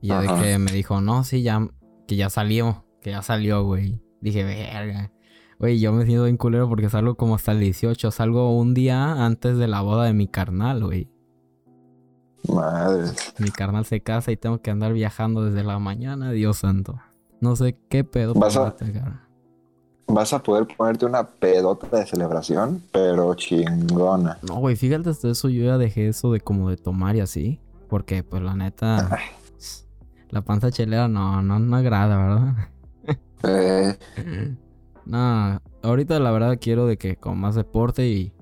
Y 0.00 0.08
ya 0.08 0.20
de 0.20 0.28
que 0.42 0.58
me 0.58 0.72
dijo, 0.72 1.00
no, 1.00 1.24
sí, 1.24 1.42
ya, 1.42 1.68
que 2.06 2.16
ya 2.16 2.30
salió, 2.30 2.84
que 3.00 3.10
ya 3.10 3.22
salió, 3.22 3.64
güey. 3.64 4.00
Dije, 4.20 4.44
verga. 4.44 5.12
Güey, 5.58 5.80
yo 5.80 5.92
me 5.92 6.04
siento 6.06 6.24
bien 6.24 6.36
culero 6.36 6.68
porque 6.68 6.88
salgo 6.88 7.16
como 7.16 7.34
hasta 7.34 7.52
el 7.52 7.60
18. 7.60 8.10
Salgo 8.12 8.56
un 8.56 8.74
día 8.74 9.24
antes 9.24 9.58
de 9.58 9.66
la 9.66 9.80
boda 9.80 10.04
de 10.04 10.12
mi 10.12 10.28
carnal, 10.28 10.84
güey. 10.84 11.10
Madre. 12.48 13.10
Mi 13.38 13.50
carnal 13.50 13.84
se 13.84 14.00
casa 14.00 14.30
y 14.30 14.36
tengo 14.36 14.62
que 14.62 14.70
andar 14.70 14.92
viajando 14.92 15.44
desde 15.44 15.64
la 15.64 15.80
mañana, 15.80 16.30
Dios 16.30 16.58
santo. 16.58 17.00
No 17.40 17.56
sé 17.56 17.76
qué 17.88 18.04
pedo. 18.04 18.34
Vas 18.34 18.56
a-. 18.56 18.76
Vas 20.08 20.32
a 20.32 20.42
poder 20.42 20.66
ponerte 20.76 21.04
una 21.06 21.24
pedota 21.26 21.86
de 21.98 22.06
celebración, 22.06 22.82
pero 22.92 23.34
chingona. 23.34 24.38
No, 24.42 24.56
güey, 24.56 24.74
fíjate 24.74 25.10
hasta 25.10 25.28
eso, 25.30 25.48
yo 25.50 25.64
ya 25.64 25.76
dejé 25.78 26.08
eso 26.08 26.32
de 26.32 26.40
como 26.40 26.70
de 26.70 26.76
tomar 26.76 27.14
y 27.16 27.20
así. 27.20 27.60
Porque, 27.88 28.22
pues, 28.22 28.42
la 28.42 28.54
neta, 28.54 29.18
la 30.30 30.42
panza 30.42 30.70
chelera 30.70 31.08
no, 31.08 31.42
no, 31.42 31.58
no 31.58 31.76
agrada, 31.76 32.16
¿verdad? 32.16 32.54
Eh, 33.44 33.98
No, 35.04 35.60
ahorita 35.82 36.18
la 36.20 36.30
verdad 36.30 36.58
quiero 36.60 36.86
de 36.86 36.98
que 36.98 37.16
con 37.16 37.38
más 37.38 37.54
deporte 37.54 38.06
y 38.08 38.32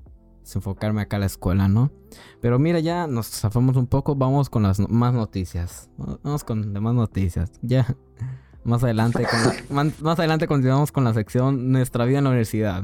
enfocarme 0.52 1.00
acá 1.02 1.16
a 1.16 1.20
la 1.20 1.26
escuela, 1.26 1.68
¿no? 1.68 1.92
Pero 2.40 2.58
mira, 2.58 2.80
ya 2.80 3.06
nos 3.06 3.28
zafamos 3.28 3.76
un 3.76 3.86
poco, 3.86 4.16
vamos 4.16 4.50
con 4.50 4.64
las 4.64 4.80
no- 4.80 4.88
más 4.88 5.14
noticias. 5.14 5.90
Vamos 5.96 6.42
con 6.42 6.72
demás 6.74 6.94
noticias. 6.94 7.52
Ya. 7.62 7.94
Más 8.66 8.82
adelante, 8.82 9.24
con 9.30 9.42
la- 9.42 9.54
man- 9.70 9.94
más 10.00 10.18
adelante 10.18 10.46
continuamos 10.46 10.90
con 10.92 11.04
la 11.04 11.14
sección 11.14 11.70
Nuestra 11.72 12.04
vida 12.04 12.18
en 12.18 12.24
la 12.24 12.30
universidad. 12.30 12.82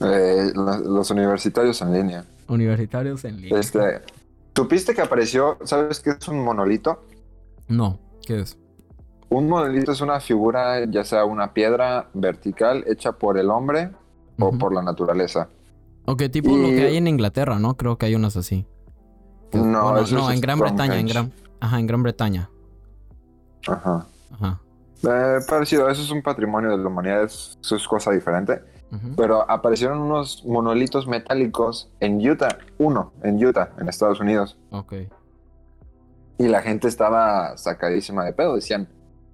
eh, 0.00 0.52
lo- 0.54 0.78
los 0.78 1.10
universitarios 1.10 1.80
en 1.82 1.92
línea. 1.92 2.24
Universitarios 2.48 3.24
en 3.24 3.40
línea. 3.40 3.58
Este, 3.58 4.02
¿Tupiste 4.52 4.94
que 4.94 5.00
apareció? 5.02 5.56
¿Sabes 5.64 6.00
qué 6.00 6.10
es 6.10 6.28
un 6.28 6.44
monolito? 6.44 7.02
No, 7.68 7.98
¿qué 8.26 8.40
es? 8.40 8.58
Un 9.28 9.48
monolito 9.48 9.92
es 9.92 10.00
una 10.00 10.18
figura, 10.20 10.84
ya 10.86 11.04
sea 11.04 11.24
una 11.24 11.54
piedra 11.54 12.08
vertical 12.14 12.84
hecha 12.88 13.12
por 13.12 13.38
el 13.38 13.48
hombre 13.50 13.90
o 14.38 14.50
por 14.58 14.74
la 14.74 14.82
naturaleza. 14.82 15.48
Ok, 16.06 16.24
tipo 16.32 16.56
lo 16.56 16.68
que 16.68 16.86
hay 16.86 16.96
en 16.96 17.06
Inglaterra, 17.06 17.58
¿no? 17.60 17.76
Creo 17.76 17.96
que 17.96 18.06
hay 18.06 18.14
unas 18.16 18.36
así. 18.36 18.66
No, 19.52 19.92
bueno, 19.92 20.06
no, 20.10 20.30
en 20.32 20.40
Gran 20.40 20.58
Bretaña, 20.58 20.98
en. 20.98 21.06
Gran... 21.06 21.32
Ajá, 21.60 21.78
en 21.78 21.86
Gran 21.86 22.02
Bretaña. 22.02 22.50
Ajá. 23.68 24.06
Ajá. 24.32 24.60
Eh, 25.02 25.38
parecido, 25.48 25.88
eso 25.88 26.02
es 26.02 26.10
un 26.10 26.22
patrimonio 26.22 26.70
de 26.70 26.78
la 26.78 26.88
humanidad, 26.88 27.22
es- 27.24 27.58
eso 27.62 27.76
es 27.76 27.86
cosa 27.88 28.10
diferente. 28.10 28.60
Ujú. 28.92 29.14
Pero 29.16 29.48
aparecieron 29.50 29.98
unos 30.00 30.44
monolitos 30.44 31.06
metálicos 31.06 31.90
en 32.00 32.16
Utah, 32.28 32.58
uno 32.78 33.12
en 33.22 33.42
Utah, 33.44 33.70
en 33.78 33.88
Estados 33.88 34.20
Unidos. 34.20 34.58
Ok. 34.70 34.94
Y 36.38 36.48
la 36.48 36.60
gente 36.62 36.88
estaba 36.88 37.56
sacadísima 37.56 38.24
de 38.24 38.32
pedo. 38.32 38.56
Decían, 38.56 38.88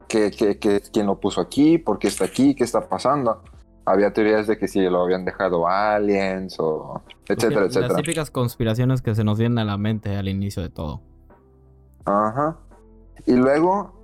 que, 0.08 0.30
que, 0.30 0.58
que- 0.58 0.82
¿quién 0.92 1.06
lo 1.06 1.18
puso 1.18 1.40
aquí? 1.40 1.78
¿Por 1.78 1.98
qué 1.98 2.08
está 2.08 2.26
aquí? 2.26 2.54
¿Qué 2.54 2.64
está 2.64 2.88
pasando? 2.88 3.42
Había 3.84 4.12
teorías 4.12 4.46
de 4.46 4.58
que 4.58 4.66
si 4.68 4.80
lo 4.82 5.02
habían 5.02 5.24
dejado 5.24 5.66
aliens 5.68 6.56
o 6.58 7.02
etcétera, 7.28 7.62
Las 7.62 7.76
etcétera. 7.76 7.94
típicas 7.96 8.30
conspiraciones 8.30 9.00
que 9.00 9.14
se 9.14 9.22
nos 9.24 9.38
vienen 9.38 9.58
a 9.58 9.64
la 9.64 9.78
mente 9.78 10.16
al 10.16 10.28
inicio 10.28 10.62
de 10.62 10.68
todo. 10.70 11.00
Ajá. 12.04 12.56
Y 13.26 13.34
luego, 13.34 13.95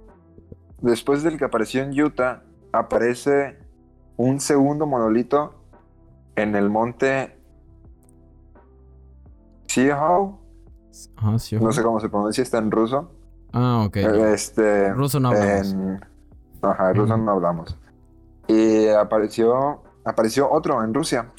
después 0.82 1.22
del 1.22 1.38
que 1.38 1.44
apareció 1.46 1.82
en 1.82 1.98
Utah, 2.00 2.42
aparece 2.72 3.58
un 4.16 4.38
segundo 4.40 4.86
monolito 4.86 5.54
en 6.36 6.54
el 6.56 6.68
monte. 6.70 7.36
Ajá, 11.16 11.38
sí. 11.38 11.56
No 11.56 11.72
sé 11.72 11.82
cómo 11.82 12.00
se 12.00 12.08
pronuncia, 12.08 12.42
está 12.42 12.58
en 12.58 12.70
ruso. 12.70 13.10
Ah, 13.52 13.84
ok. 13.86 13.96
Este, 13.96 14.92
Ruso 14.92 15.18
no 15.20 15.28
hablamos. 15.30 15.72
en- 15.72 16.00
Ajá, 16.62 16.90
en 16.90 16.96
ruso 16.96 17.16
no 17.16 17.32
hablamos. 17.32 17.76
Y 18.48 18.88
apareció, 18.88 19.82
apareció 20.04 20.50
otro 20.50 20.82
en 20.84 20.92
Rusia. 20.94 21.30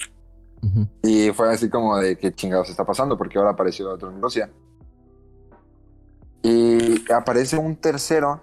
Y 1.02 1.32
fue 1.32 1.52
así 1.54 1.70
como 1.70 1.98
de 1.98 2.18
qué 2.18 2.34
chingados 2.34 2.70
está 2.70 2.86
pasando, 2.86 3.18
porque 3.18 3.38
ahora 3.38 3.52
apareció 3.52 3.90
otro 3.92 4.10
en 4.10 4.22
Rusia. 4.22 4.50
Y 6.42 7.12
aparece 7.12 7.58
un 7.58 7.76
tercero 7.76 8.42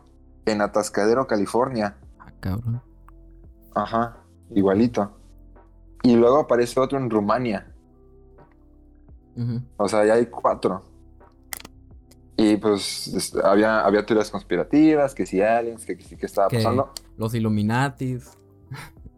en 0.51 0.61
Atascadero, 0.63 1.27
California. 1.27 1.97
Ah, 2.19 2.33
cabrón. 2.41 2.83
Ajá, 3.75 4.17
igualito. 4.51 5.17
Y 6.03 6.17
luego 6.17 6.41
aparece 6.41 6.81
otro 6.81 6.99
en 6.99 7.11
Rumania. 7.11 7.73
Ujú. 9.37 9.61
O 9.77 9.89
sea, 9.89 10.05
ya 10.05 10.15
hay 10.15 10.27
cuatro. 10.27 10.85
Y 12.37 12.57
pues 12.57 13.09
es- 13.09 13.35
había, 13.37 13.85
había 13.85 14.05
teorías 14.07 14.31
conspirativas, 14.31 15.15
que 15.15 15.27
si 15.27 15.43
aliens, 15.43 15.85
que 15.85 16.01
sí 16.01 16.17
que 16.17 16.27
estaba 16.27 16.49
Que 16.49 16.57
pasando. 16.57 16.91
Los 17.19 17.35
Illuminatis. 17.35 18.31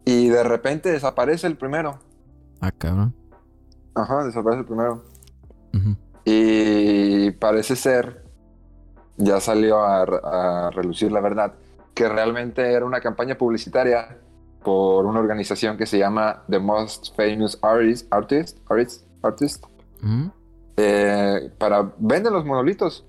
Y 0.04 0.28
de 0.28 0.42
repente 0.42 0.90
desaparece 0.90 1.46
el 1.46 1.56
primero. 1.56 1.98
Ah, 2.60 2.72
cabrón. 2.72 3.14
Ajá, 3.94 4.24
desaparece 4.24 4.60
el 4.60 4.66
primero. 4.66 5.04
Ujú. 5.74 5.96
Y 6.24 7.30
parece 7.32 7.76
ser, 7.76 8.21
ya 9.22 9.40
salió 9.40 9.80
a, 9.80 10.02
a 10.02 10.70
relucir 10.70 11.12
la 11.12 11.20
verdad, 11.20 11.54
que 11.94 12.08
realmente 12.08 12.72
era 12.72 12.84
una 12.84 13.00
campaña 13.00 13.36
publicitaria 13.36 14.18
por 14.62 15.06
una 15.06 15.20
organización 15.20 15.76
que 15.76 15.86
se 15.86 15.98
llama 15.98 16.42
The 16.48 16.58
Most 16.58 17.16
Famous 17.16 17.58
Artist, 17.62 18.06
Artist, 18.12 18.58
Artist, 18.68 19.04
Artist 19.22 19.64
eh, 20.76 21.50
para 21.58 21.92
venden 21.98 22.32
los 22.32 22.44
monolitos. 22.44 23.04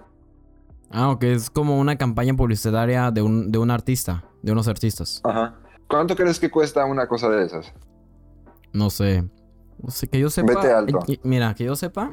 Ah, 0.91 1.09
ok. 1.09 1.23
Es 1.23 1.49
como 1.49 1.79
una 1.79 1.95
campaña 1.95 2.33
publicitaria 2.35 3.11
de 3.11 3.21
un, 3.21 3.51
de 3.51 3.57
un 3.57 3.71
artista. 3.71 4.23
De 4.41 4.51
unos 4.51 4.67
artistas. 4.67 5.21
Ajá. 5.23 5.55
¿Cuánto 5.87 6.15
crees 6.15 6.39
que 6.39 6.51
cuesta 6.51 6.85
una 6.85 7.07
cosa 7.07 7.29
de 7.29 7.45
esas? 7.45 7.73
No 8.73 8.89
sé. 8.89 9.23
No 9.81 9.89
sé, 9.89 10.07
que 10.07 10.19
yo 10.19 10.29
sepa. 10.29 10.55
Vete 10.55 10.71
alto. 10.71 10.99
Mira, 11.23 11.53
que 11.55 11.63
yo 11.63 11.75
sepa. 11.75 12.11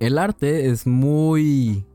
El 0.00 0.18
arte 0.18 0.68
es 0.68 0.86
muy 0.86 1.86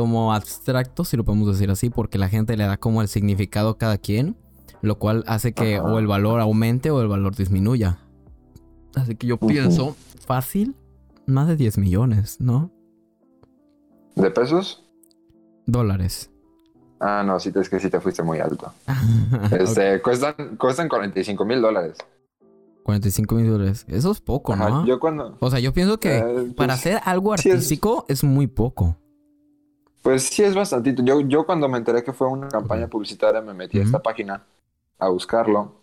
como 0.00 0.32
abstracto, 0.32 1.04
si 1.04 1.18
lo 1.18 1.24
podemos 1.24 1.46
decir 1.48 1.70
así, 1.70 1.90
porque 1.90 2.16
la 2.16 2.30
gente 2.30 2.56
le 2.56 2.64
da 2.64 2.78
como 2.78 3.02
el 3.02 3.08
significado 3.08 3.68
a 3.68 3.76
cada 3.78 3.98
quien, 3.98 4.34
lo 4.80 4.98
cual 4.98 5.24
hace 5.26 5.52
que 5.52 5.76
Ajá. 5.76 5.84
o 5.84 5.98
el 5.98 6.06
valor 6.06 6.40
aumente 6.40 6.90
o 6.90 7.02
el 7.02 7.08
valor 7.08 7.36
disminuya. 7.36 7.98
Así 8.94 9.14
que 9.14 9.26
yo 9.26 9.36
pienso, 9.36 9.94
fácil, 10.24 10.74
más 11.26 11.48
de 11.48 11.56
10 11.56 11.76
millones, 11.76 12.40
¿no? 12.40 12.70
¿De 14.16 14.30
pesos? 14.30 14.84
Dólares. 15.66 16.30
Ah, 16.98 17.22
no, 17.24 17.38
sí, 17.38 17.52
es 17.54 17.68
que 17.68 17.78
sí 17.78 17.90
te 17.90 18.00
fuiste 18.00 18.22
muy 18.22 18.38
alto. 18.38 18.72
Este, 19.52 20.00
cuestan, 20.00 20.56
cuestan 20.58 20.88
45 20.88 21.44
mil 21.44 21.60
dólares. 21.60 21.98
45 22.84 23.34
mil 23.34 23.50
dólares. 23.50 23.84
Eso 23.86 24.10
es 24.12 24.20
poco, 24.22 24.54
Ajá, 24.54 24.70
¿no? 24.70 24.86
Yo 24.86 24.98
cuando... 24.98 25.36
O 25.40 25.50
sea, 25.50 25.60
yo 25.60 25.74
pienso 25.74 26.00
que 26.00 26.16
eh, 26.18 26.22
pues, 26.24 26.54
para 26.54 26.72
hacer 26.72 27.00
algo 27.04 27.36
sí 27.36 27.50
es- 27.50 27.54
artístico 27.54 28.06
es 28.08 28.24
muy 28.24 28.46
poco. 28.46 28.96
Pues 30.02 30.24
sí, 30.24 30.42
es 30.42 30.54
bastantito. 30.54 31.02
Yo, 31.02 31.20
yo 31.20 31.44
cuando 31.44 31.68
me 31.68 31.78
enteré 31.78 32.02
que 32.02 32.12
fue 32.12 32.28
una 32.28 32.48
campaña 32.48 32.88
publicitaria 32.88 33.40
me 33.40 33.52
metí 33.52 33.78
a 33.78 33.82
esta 33.82 34.00
página 34.00 34.42
a 34.98 35.08
buscarlo 35.08 35.80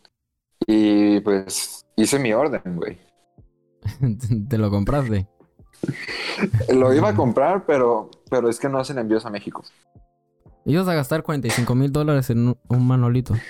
y 0.65 1.19
pues 1.21 1.85
hice 1.95 2.19
mi 2.19 2.33
orden, 2.33 2.61
güey. 2.75 2.97
Te 4.49 4.57
lo 4.57 4.69
compraste. 4.69 5.27
Lo 6.73 6.93
iba 6.93 7.09
a 7.09 7.15
comprar, 7.15 7.65
pero, 7.65 8.09
pero 8.29 8.49
es 8.49 8.59
que 8.59 8.69
no 8.69 8.79
hacen 8.79 8.97
envíos 8.97 9.25
a 9.25 9.29
México. 9.29 9.63
Ibas 10.65 10.87
a 10.87 10.93
gastar 10.93 11.23
45 11.23 11.75
mil 11.75 11.91
dólares 11.91 12.29
en 12.29 12.55
un, 12.67 12.87
manolito. 12.87 13.33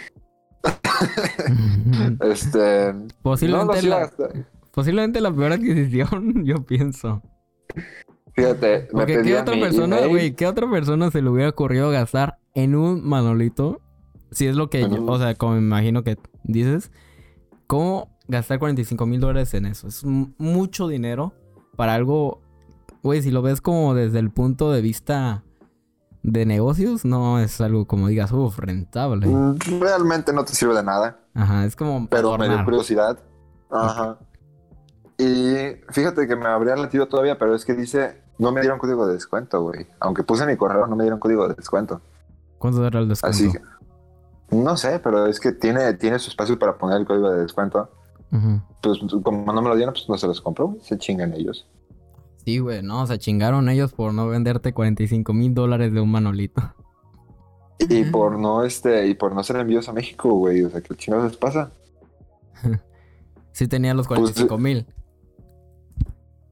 Este... 2.21 2.91
no 2.91 3.07
posiblemente, 3.21 3.77
a 3.77 3.81
la, 3.83 4.11
posiblemente 4.71 5.21
la 5.21 5.31
peor 5.31 5.51
adquisición, 5.53 6.43
yo 6.43 6.65
pienso. 6.65 7.21
Fíjate, 8.37 8.87
me 8.93 8.99
Porque 8.99 9.21
¿qué 9.23 9.35
otra 9.37 9.55
mi 9.55 9.61
persona, 9.61 10.05
güey, 10.05 10.33
qué 10.35 10.45
otra 10.47 10.69
persona 10.69 11.09
se 11.11 11.21
le 11.23 11.29
hubiera 11.29 11.49
ocurrido 11.49 11.89
gastar 11.89 12.37
en 12.53 12.75
un 12.75 13.03
manolito? 13.03 13.81
Si 14.31 14.45
es 14.45 14.55
lo 14.55 14.69
que, 14.69 14.81
yo- 14.87 15.03
o 15.05 15.17
sea, 15.17 15.33
como 15.35 15.53
me 15.53 15.57
imagino 15.59 16.03
que 16.03 16.17
dices, 16.43 16.91
¿cómo 17.65 18.15
gastar 18.27 18.59
45 18.59 19.05
mil 19.07 19.19
dólares 19.19 19.53
en 19.55 19.65
eso? 19.65 19.87
Es 19.87 20.03
mucho 20.05 20.87
dinero 20.87 21.33
para 21.75 21.95
algo, 21.95 22.41
güey, 23.01 23.21
si 23.23 23.31
lo 23.31 23.41
ves 23.41 23.59
como 23.59 23.95
desde 23.95 24.19
el 24.19 24.29
punto 24.29 24.71
de 24.71 24.81
vista 24.81 25.43
de 26.21 26.45
negocios, 26.45 27.05
no 27.05 27.39
es 27.39 27.59
algo 27.61 27.87
como 27.87 28.07
digas, 28.07 28.31
uff, 28.31 28.59
rentable. 28.59 29.25
Mm, 29.27 29.57
Realmente 29.79 30.31
no 30.31 30.45
te 30.45 30.53
sirve 30.53 30.75
de 30.75 30.83
nada. 30.83 31.21
Ajá, 31.33 31.65
es 31.65 31.75
como 31.75 32.07
pero 32.07 32.31
me 32.33 32.45
dio 32.45 32.53
adornar. 32.53 32.65
curiosidad. 32.65 33.19
Ajá. 33.71 34.19
Y 35.17 35.55
fíjate 35.89 36.27
que 36.27 36.35
me 36.35 36.45
habría 36.47 36.75
latido 36.75 37.07
todavía, 37.07 37.37
pero 37.39 37.55
es 37.55 37.65
que 37.65 37.73
dice, 37.73 38.21
no 38.39 38.51
me 38.51 38.61
dieron 38.61 38.79
código 38.79 39.07
de 39.07 39.13
descuento, 39.13 39.61
güey. 39.61 39.87
Aunque 39.99 40.23
puse 40.23 40.45
mi 40.45 40.55
correo, 40.55 40.87
no 40.87 40.95
me 40.95 41.03
dieron 41.03 41.19
código 41.19 41.47
de 41.47 41.55
descuento. 41.55 42.01
¿Cuánto 42.57 42.85
era 42.85 42.99
el 42.99 43.09
descuento? 43.09 43.35
Así 43.35 43.51
que, 43.51 43.61
no 44.55 44.77
sé, 44.77 44.99
pero 44.99 45.25
es 45.25 45.39
que 45.39 45.51
tiene, 45.51 45.93
tiene 45.95 46.19
su 46.19 46.29
espacio 46.29 46.57
para 46.57 46.77
poner 46.77 46.99
el 46.99 47.05
código 47.05 47.31
de 47.31 47.41
descuento. 47.41 47.89
Pues 48.81 48.99
como 49.23 49.51
no 49.51 49.61
me 49.61 49.69
lo 49.69 49.75
dieron, 49.75 49.93
pues 49.93 50.07
no 50.09 50.17
se 50.17 50.27
los 50.27 50.41
compró, 50.41 50.67
güey. 50.67 50.81
Se 50.81 50.97
chingan 50.97 51.33
ellos. 51.33 51.67
Sí, 52.45 52.59
güey, 52.59 52.81
no, 52.81 53.05
se 53.07 53.17
chingaron 53.17 53.67
ellos 53.69 53.93
por 53.93 54.13
no 54.13 54.27
venderte 54.27 54.73
45 54.73 55.33
mil 55.33 55.53
dólares 55.53 55.93
de 55.93 56.01
un 56.01 56.11
manolito. 56.11 56.73
Y 57.79 58.03
por 58.11 58.39
no, 58.39 58.63
este, 58.63 59.07
y 59.07 59.15
por 59.15 59.33
no 59.33 59.41
hacer 59.41 59.57
envíos 59.57 59.89
a 59.89 59.93
México, 59.93 60.29
güey. 60.29 60.63
O 60.63 60.69
sea, 60.69 60.81
¿qué 60.81 60.95
chingados 60.95 61.31
les 61.31 61.37
pasa? 61.37 61.71
Sí 63.51 63.67
tenía 63.67 63.95
los 63.95 64.07
45 64.07 64.55
mil. 64.59 64.85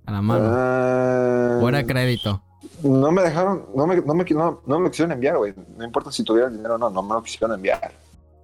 A 0.06 0.12
la 0.12 0.22
mano. 0.22 0.46
Ah, 0.48 1.58
Fuera 1.60 1.86
crédito. 1.86 2.42
no 2.84 3.12
me 3.12 3.22
dejaron, 3.24 3.66
no 3.76 3.88
me, 3.88 3.96
no 4.02 4.14
me, 4.14 4.24
no, 4.26 4.62
no 4.66 4.78
me 4.80 4.84
lo 4.86 4.90
quisieron 4.92 5.12
enviar, 5.14 5.38
güey. 5.38 5.54
No 5.78 5.84
importa 5.84 6.12
si 6.12 6.24
tuviera 6.24 6.48
el 6.48 6.56
dinero 6.58 6.76
o 6.76 6.78
no, 6.78 6.90
no 6.90 7.02
me 7.02 7.14
lo 7.16 7.24
quisieron 7.24 7.56
enviar. 7.56 7.92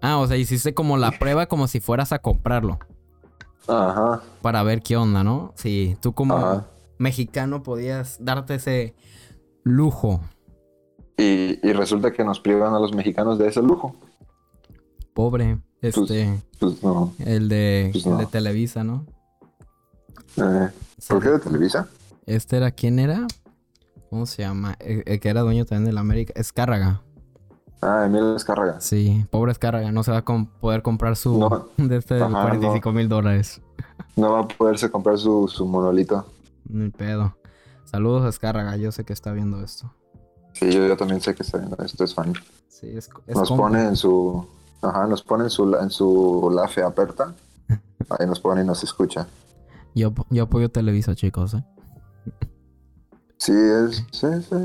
Ah, 0.01 0.18
o 0.18 0.27
sea, 0.27 0.38
hiciste 0.38 0.74
como 0.74 0.98
la 0.98 1.12
prueba 1.12 1.46
como 1.46 1.68
si 1.68 1.80
fueras 1.80 2.12
a 2.12 2.20
comprarlo. 2.20 2.80
Ajá, 3.68 4.22
Para 4.41 4.63
ver 4.63 4.82
qué 4.82 4.98
onda, 4.98 5.24
¿no? 5.24 5.53
Sí, 5.56 5.96
tú 6.01 6.13
como 6.13 6.36
ajá. 6.36 6.65
mexicano 6.98 7.62
podías 7.62 8.18
darte 8.20 8.56
ese 8.56 8.96
lujo. 9.63 10.20
Y, 11.18 11.60
y 11.68 11.74
resulta 11.74 12.12
que 12.12 12.24
nos 12.24 12.39
privan 12.39 12.74
a 12.74 12.80
los 12.80 12.94
mexicanos 12.96 13.38
de 13.38 13.48
ese 13.50 13.62
lujo. 13.62 13.96
Pobre. 15.13 15.60
Este, 15.82 16.41
Pues 16.60 16.82
no. 16.84 17.13
el 17.20 17.50
de, 17.50 17.89
pues 17.91 18.06
el 18.06 18.12
no. 18.13 18.18
de 18.18 18.25
Televisa, 18.25 18.84
¿no? 18.84 19.06
Eh, 20.38 20.70
¿Por 21.08 21.22
qué 21.22 21.30
de 21.30 21.40
Televisa? 21.40 21.88
Este 22.26 22.58
era, 22.58 22.72
¿quién 22.72 23.00
era? 23.00 23.28
¿Cómo 24.10 24.26
se 24.26 24.42
llama? 24.44 24.76
El, 24.80 25.04
el 25.06 25.20
que 25.20 25.30
era 25.30 25.42
dueño 25.42 25.66
también 25.66 25.86
de 25.86 25.94
la 25.94 26.02
América. 26.02 26.34
Escárraga. 26.36 27.02
Ah, 27.82 28.04
Emilio 28.06 28.34
Descarga. 28.34 28.80
Sí, 28.80 29.26
pobre 29.32 29.52
Escárraga. 29.52 29.92
No 29.92 30.04
se 30.04 30.12
va 30.12 30.18
a 30.18 30.22
com- 30.26 30.46
poder 30.46 30.82
comprar 30.84 31.16
su... 31.16 31.38
No. 31.40 31.68
De 31.78 31.98
este 31.98 32.16
de 32.16 32.24
Ajá, 32.24 32.42
45 32.44 32.92
mil 32.92 33.10
dólares. 33.10 33.62
No 34.16 34.34
va 34.34 34.42
a 34.42 34.48
poderse 34.48 34.92
comprar 34.92 35.18
su, 35.18 35.48
su 35.48 35.66
monolito. 35.66 36.26
Ni 36.70 36.90
pedo. 36.90 37.36
Saludos 37.86 38.24
a 38.26 38.30
Escárraga. 38.30 38.76
Yo 38.78 38.92
sé 38.92 39.04
que 39.04 39.14
está 39.14 39.32
viendo 39.32 39.64
esto. 39.64 39.92
Sí, 40.54 40.72
yo, 40.72 40.86
yo 40.86 40.96
también 40.98 41.22
sé 41.22 41.34
que 41.34 41.44
está 41.44 41.58
viendo 41.58 41.78
esto, 41.84 42.04
es 42.04 42.14
fan. 42.14 42.34
Sí, 42.70 42.88
es, 42.90 43.10
es 43.26 43.36
Nos 43.36 43.48
compa. 43.50 43.64
pone 43.64 43.84
en 43.86 43.96
su. 43.96 44.46
Ajá, 44.82 45.08
nos 45.08 45.24
pone 45.24 45.46
en 45.46 45.50
su, 45.50 45.76
en 45.76 45.90
su 45.90 46.52
lafe 46.54 46.84
aperta. 46.84 47.34
Ahí 48.20 48.28
nos 48.28 48.40
pone 48.40 48.62
y 48.62 48.66
nos 48.66 48.84
escucha. 48.84 49.26
Yo, 49.93 50.13
yo 50.29 50.43
apoyo 50.43 50.69
Televisa, 50.69 51.15
chicos, 51.15 51.53
¿eh? 51.53 51.63
Sí, 53.38 53.51
es. 53.53 54.05
Sí, 54.12 54.27
sí. 54.41 54.55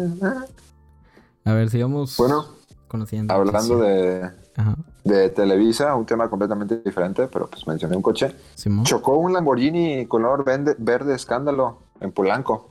A 1.44 1.52
ver, 1.52 1.70
sigamos 1.70 2.16
Bueno, 2.16 2.44
conociendo. 2.88 3.32
hablando 3.32 3.78
de, 3.78 4.30
Ajá. 4.56 4.76
de 5.04 5.30
Televisa, 5.30 5.94
un 5.94 6.04
tema 6.06 6.28
completamente 6.28 6.78
diferente, 6.84 7.26
pero 7.28 7.48
pues 7.48 7.66
mencioné 7.66 7.96
un 7.96 8.02
coche. 8.02 8.34
Simón. 8.54 8.84
Chocó 8.84 9.16
un 9.16 9.32
Lamborghini 9.32 10.06
color 10.06 10.44
verde, 10.44 10.76
verde 10.78 11.14
escándalo 11.14 11.82
en 12.00 12.12
Polanco. 12.12 12.70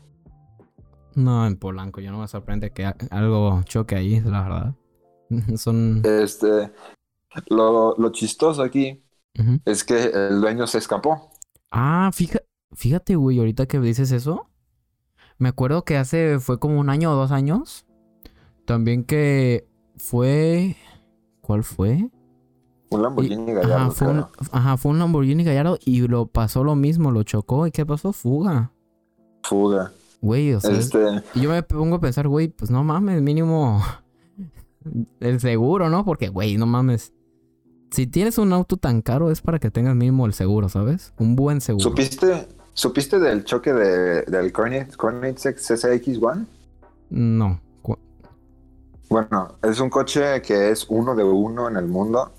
No, 1.15 1.47
en 1.47 1.57
Polanco. 1.57 2.01
Yo 2.01 2.11
no 2.11 2.19
me 2.19 2.27
sorprende 2.27 2.71
que 2.71 2.85
algo 3.09 3.63
choque 3.63 3.95
ahí, 3.95 4.19
la 4.21 4.41
verdad. 4.43 4.75
Son... 5.57 6.01
Este. 6.05 6.71
Lo, 7.49 7.95
lo 7.97 8.11
chistoso 8.11 8.61
aquí 8.61 9.03
es 9.65 9.83
que 9.83 10.05
el 10.05 10.39
dueño 10.39 10.67
se 10.67 10.77
escapó. 10.77 11.31
Ah, 11.71 12.09
fija- 12.13 12.39
fíjate, 12.75 13.15
güey, 13.15 13.39
ahorita 13.39 13.65
que 13.65 13.79
dices 13.79 14.11
eso. 14.11 14.47
Me 15.37 15.49
acuerdo 15.49 15.83
que 15.83 15.97
hace, 15.97 16.39
fue 16.39 16.59
como 16.59 16.79
un 16.79 16.89
año 16.89 17.11
o 17.11 17.15
dos 17.15 17.31
años. 17.31 17.85
También 18.65 19.03
que 19.03 19.67
fue... 19.97 20.75
¿Cuál 21.41 21.63
fue? 21.63 22.09
Un 22.89 23.01
Lamborghini 23.01 23.51
Y- 23.51 23.53
Gallardo. 23.53 23.75
ajá, 23.75 23.91
fue 23.91 24.07
un, 24.07 24.13
creo. 24.23 24.29
ajá, 24.51 24.77
fue 24.77 24.91
un 24.91 24.99
Lamborghini 24.99 25.43
Gallardo 25.43 25.77
y 25.85 26.07
lo 26.07 26.27
pasó 26.27 26.63
lo 26.63 26.75
mismo, 26.75 27.11
lo 27.11 27.23
chocó. 27.23 27.67
¿Y 27.67 27.71
qué 27.71 27.85
pasó? 27.85 28.13
Fuga. 28.13 28.71
Fuga. 29.43 29.91
Güey, 30.21 30.53
o 30.53 30.59
sea, 30.61 30.71
es- 30.71 30.85
Este. 30.85 31.21
y 31.35 31.41
yo 31.41 31.49
me 31.51 31.61
pongo 31.61 31.97
a 31.97 31.99
pensar, 31.99 32.27
güey, 32.27 32.47
pues 32.47 32.71
no 32.71 32.83
mames, 32.83 33.21
mínimo 33.21 33.81
el 35.19 35.39
seguro, 35.39 35.89
¿no? 35.89 36.03
Porque, 36.05 36.29
güey, 36.29 36.57
no 36.57 36.65
mames. 36.65 37.13
Si 37.91 38.07
tienes 38.07 38.37
un 38.39 38.51
auto 38.53 38.77
tan 38.77 39.01
caro 39.01 39.29
es 39.29 39.41
para 39.41 39.59
que 39.59 39.69
tengas 39.69 39.95
mínimo 39.95 40.25
el 40.25 40.33
seguro, 40.33 40.69
¿sabes? 40.69 41.13
Un 41.19 41.35
buen 41.35 41.61
seguro. 41.61 41.83
¿Supiste, 41.83 42.47
¿Supiste 42.75 43.19
del 43.19 43.45
choque 43.45 43.73
de, 43.73 44.23
del 44.23 44.51
Koenigsegg 44.51 44.97
Koenigsegg 44.97 45.55
CCX1? 45.55 46.45
No. 47.09 47.59
Bueno, 49.09 49.55
es 49.63 49.79
un 49.79 49.89
coche 49.89 50.41
que 50.41 50.71
es 50.71 50.85
uno 50.89 51.15
de 51.15 51.23
uno 51.23 51.67
en 51.69 51.77
el 51.77 51.85
mundo. 51.87 52.31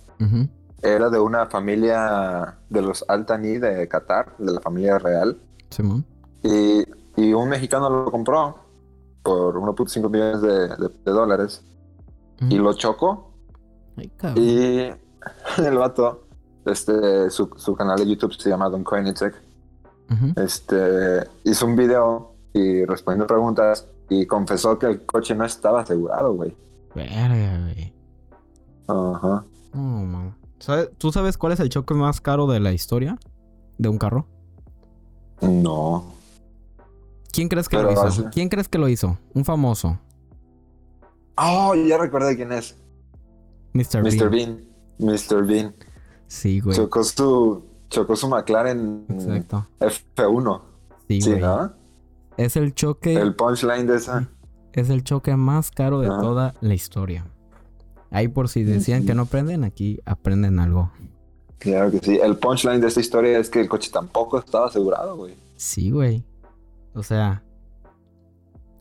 Era 0.83 1.09
de 1.11 1.19
una 1.19 1.47
familia 1.47 2.59
de 2.69 2.83
los 2.83 3.05
Altani 3.09 3.59
de 3.59 3.89
Qatar, 3.89 4.37
de 4.39 4.53
la 4.53 4.61
familia 4.61 4.99
real. 4.99 5.39
Simón. 5.71 6.05
Y, 6.43 6.85
y 7.17 7.33
un 7.33 7.49
mexicano 7.49 7.89
lo 7.89 8.11
compró 8.11 8.59
por 9.23 9.55
1.5 9.57 10.11
millones 10.11 10.43
de, 10.43 10.69
de- 10.69 10.95
de 11.05 11.13
dólares. 11.13 11.65
Y 12.51 12.57
lo 12.59 12.75
chocó. 12.75 13.33
Ay. 13.97 14.13
Y 15.59 15.61
el 15.63 15.79
vato, 15.79 16.27
este, 16.67 17.31
su, 17.31 17.49
su 17.57 17.75
canal 17.75 17.97
de 17.99 18.07
YouTube 18.07 18.35
se 18.35 18.51
llama 18.51 18.69
Don 18.69 18.85
Koenigsegg. 18.85 19.35
Este, 20.37 21.25
hizo 21.45 21.67
un 21.67 21.77
video 21.77 22.33
y 22.53 22.85
respondiendo 22.85 23.27
preguntas 23.27 23.87
y 24.09 24.27
confesó 24.27 24.79
que 24.79 24.87
el 24.87 25.05
coche 25.05 25.35
no 25.35 25.45
estaba 25.45 25.81
asegurado, 25.83 26.33
güey. 26.35 26.57
Verga, 26.95 27.61
güey. 27.65 27.93
Ajá. 28.87 29.45
No, 29.75 29.81
man. 30.05 30.37
¿Sabe- 30.59 30.87
¿Tú 30.99 31.13
sabes 31.13 31.37
cuál 31.37 31.53
es 31.53 31.61
el 31.61 31.69
choque 31.69 31.93
más 31.95 32.21
caro 32.21 32.47
de 32.47 32.61
la 32.61 32.73
historia? 32.73 33.19
¿De 33.79 33.89
un 33.89 33.99
carro? 33.99 34.27
No. 35.43 36.13
¿Quién 37.33 37.49
crees 37.49 37.69
que 37.69 37.77
Pero 37.77 37.93
lo 37.93 38.09
hizo? 38.09 38.31
¿Quién 38.31 38.49
crees 38.49 38.69
que 38.69 38.79
lo 38.79 38.89
hizo? 38.89 39.19
Un 39.35 39.45
famoso. 39.45 39.99
Oh, 41.37 41.75
ya 41.75 41.99
recordé 41.99 42.37
quién 42.37 42.53
es. 42.53 42.75
Mr. 43.75 44.03
Mr. 44.03 44.31
Bean. 44.31 44.65
Bean. 45.01 45.15
Mr. 45.29 45.45
Bean. 45.47 45.75
Sí, 46.29 46.61
güey. 46.61 46.75
Chocó 46.77 47.05
su, 47.05 47.63
chocó 47.89 48.17
su 48.17 48.29
McLaren 48.29 49.07
Exacto. 49.09 49.67
F1. 49.81 50.61
Sí, 51.09 51.21
Sí. 51.21 51.37
¿no? 51.37 51.73
Es 52.37 52.57
el 52.57 52.75
choque. 52.75 53.15
El 53.15 53.35
punchline 53.35 53.87
de 53.87 53.97
esa. 53.97 54.29
Es 54.73 54.91
el 54.91 55.03
choque 55.05 55.35
más 55.37 55.71
caro 55.71 56.01
de 56.01 56.09
Ajá. 56.09 56.21
toda 56.21 56.55
la 56.61 56.75
historia. 56.75 57.27
Ahí 58.11 58.29
por 58.29 58.49
si 58.49 58.63
decían 58.63 59.07
que 59.07 59.15
no 59.15 59.23
aprenden, 59.23 59.65
aquí 59.65 60.01
aprenden 60.05 60.59
algo. 60.59 60.91
Claro 61.59 61.91
que 61.91 61.99
sí. 62.01 62.19
El 62.23 62.37
punchline 62.37 62.81
de 62.81 62.89
esta 62.89 63.01
historia 63.01 63.39
es 63.39 63.49
que 63.49 63.61
el 63.61 63.69
coche 63.69 63.91
tampoco 63.91 64.39
estaba 64.39 64.67
asegurado, 64.67 65.17
güey. 65.17 65.35
Sí, 65.57 65.91
güey. 65.91 66.25
O 66.95 67.03
sea... 67.03 67.43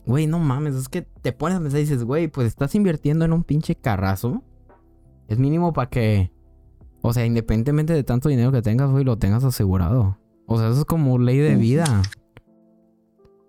Güey, 0.04 0.26
no 0.28 0.38
mames, 0.38 0.76
es 0.76 0.88
que 0.88 1.02
te 1.02 1.32
pones 1.32 1.58
a 1.58 1.60
pensar 1.60 1.80
y 1.80 1.82
dices, 1.82 2.04
güey, 2.04 2.28
pues 2.28 2.46
estás 2.46 2.74
invirtiendo 2.76 3.24
en 3.24 3.32
un 3.32 3.42
pinche 3.42 3.74
carrazo. 3.74 4.42
Es 5.26 5.38
mínimo 5.38 5.72
para 5.72 5.90
que... 5.90 6.30
O 7.06 7.12
sea, 7.12 7.24
independientemente 7.24 7.92
de 7.92 8.02
tanto 8.04 8.28
dinero 8.28 8.52
que 8.52 8.62
tengas, 8.62 8.90
güey, 8.90 9.04
lo 9.04 9.16
tengas 9.18 9.44
asegurado. 9.44 10.18
O 10.46 10.58
sea, 10.58 10.68
eso 10.70 10.80
es 10.80 10.84
como 10.84 11.18
ley 11.18 11.38
de 11.38 11.56
vida. 11.56 12.02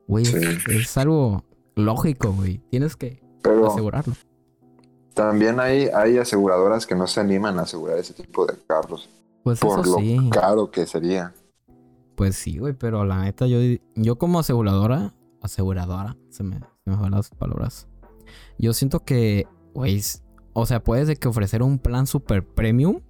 Güey, 0.07 0.23
es- 0.25 0.31
Sí. 0.31 0.71
es, 0.77 0.97
algo 0.97 1.43
lógico, 1.75 2.31
güey. 2.33 2.59
Tienes 2.69 2.95
que 2.95 3.21
Pero 3.41 3.67
asegurarlo. 3.71 4.13
también 5.13 5.59
hay, 5.59 5.87
hay 5.87 6.17
aseguradoras 6.17 6.85
que 6.85 6.95
no 6.95 7.07
se 7.07 7.19
animan 7.19 7.59
a 7.59 7.63
asegurar 7.63 7.97
ese 7.97 8.13
tipo 8.13 8.45
de 8.45 8.53
carros. 8.67 9.09
Pues 9.43 9.59
Por 9.59 9.79
eso 9.81 9.91
lo 9.93 9.97
sí. 9.99 10.29
caro 10.31 10.71
que 10.71 10.85
sería. 10.85 11.33
Pues 12.15 12.35
sí, 12.35 12.57
güey, 12.57 12.73
pero 12.73 13.05
la 13.05 13.21
neta, 13.23 13.47
yo, 13.47 13.57
yo 13.95 14.17
como 14.17 14.39
aseguradora, 14.39 15.13
aseguradora, 15.41 16.17
se 16.29 16.43
me, 16.43 16.57
se 16.59 16.89
me 16.89 16.95
van 16.95 17.11
las 17.11 17.29
palabras. 17.29 17.87
Yo 18.57 18.73
siento 18.73 19.01
que, 19.01 19.45
güey, 19.73 20.01
o 20.53 20.65
sea, 20.65 20.83
puedes 20.83 21.07
de 21.07 21.15
que 21.15 21.27
ofrecer 21.27 21.61
un 21.63 21.77
plan 21.79 22.07
super 22.07 22.43
premium 22.45 23.01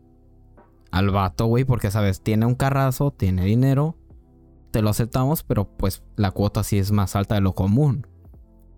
al 0.91 1.09
vato, 1.11 1.45
güey, 1.45 1.63
porque 1.65 1.91
sabes, 1.91 2.21
tiene 2.21 2.45
un 2.45 2.55
carrazo, 2.55 3.11
tiene 3.11 3.45
dinero, 3.45 3.95
te 4.71 4.81
lo 4.81 4.89
aceptamos, 4.89 5.43
pero 5.43 5.65
pues 5.77 6.03
la 6.15 6.31
cuota 6.31 6.63
sí 6.63 6.77
es 6.77 6.91
más 6.91 7.15
alta 7.15 7.35
de 7.35 7.41
lo 7.41 7.53
común. 7.53 8.07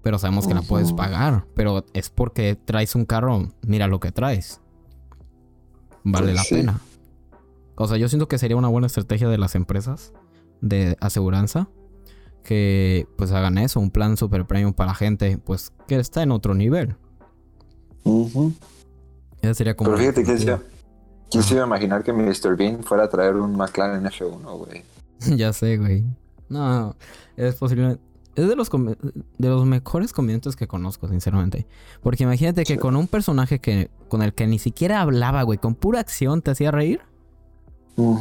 Pero 0.01 0.17
sabemos 0.17 0.47
que 0.47 0.53
la 0.53 0.61
puedes 0.61 0.93
pagar, 0.93 1.45
pero 1.55 1.85
es 1.93 2.09
porque 2.09 2.55
traes 2.55 2.95
un 2.95 3.05
carro, 3.05 3.49
mira 3.67 3.87
lo 3.87 3.99
que 3.99 4.11
traes. 4.13 4.61
Vale 6.03 6.27
Pues 6.27 6.35
la 6.35 6.43
sí. 6.43 6.55
pena. 6.55 6.79
O 7.75 7.87
sea, 7.87 7.97
yo 7.97 8.07
siento 8.07 8.27
que 8.27 8.37
sería 8.37 8.55
una 8.57 8.69
buena 8.69 8.87
estrategia 8.87 9.27
de 9.27 9.37
las 9.37 9.55
empresas 9.55 10.13
de 10.61 10.97
aseguranza 11.01 11.69
que 12.43 13.07
pues 13.17 13.31
hagan 13.31 13.57
eso, 13.57 13.79
un 13.79 13.91
plan 13.91 14.15
super 14.17 14.45
premium 14.45 14.73
para 14.73 14.91
la 14.91 14.95
gente 14.95 15.37
pues 15.37 15.73
que 15.87 15.99
está 15.99 16.23
en 16.23 16.31
otro 16.31 16.53
nivel. 16.53 16.95
Ujú. 18.03 18.53
Esa 19.41 19.53
sería 19.53 19.75
como 19.75 19.89
Pero 19.91 19.99
fíjate 19.99 20.23
que 20.23 20.31
alternativa. 20.31 20.78
¿Quién 21.31 21.43
se 21.43 21.53
iba 21.53 21.63
a 21.63 21.67
imaginar 21.67 22.03
que 22.03 22.13
Mr. 22.13 22.55
Bean 22.57 22.83
fuera 22.83 23.05
a 23.05 23.09
traer 23.09 23.35
un 23.35 23.55
McLaren 23.55 24.03
F1, 24.03 24.57
güey? 24.57 24.83
ya 25.37 25.53
sé, 25.53 25.77
güey. 25.77 26.05
No, 26.49 26.95
es 27.37 27.55
posible. 27.55 27.97
Es 28.35 28.47
de 28.47 28.55
los, 28.55 28.69
de 28.69 29.49
los 29.49 29.65
mejores 29.65 30.13
comediantes 30.13 30.55
que 30.55 30.67
conozco, 30.67 31.07
sinceramente. 31.09 31.67
Porque 32.01 32.23
imagínate 32.23 32.63
que 32.63 32.73
Sí. 32.75 32.79
con 32.79 32.95
un 32.95 33.07
personaje 33.07 33.59
que 33.59 33.89
con 34.07 34.21
el 34.21 34.33
que 34.33 34.47
ni 34.47 34.59
siquiera 34.59 35.01
hablaba, 35.01 35.43
güey, 35.43 35.57
con 35.59 35.75
pura 35.75 35.99
acción 35.99 36.41
te 36.41 36.51
hacía 36.51 36.71
reír. 36.71 37.01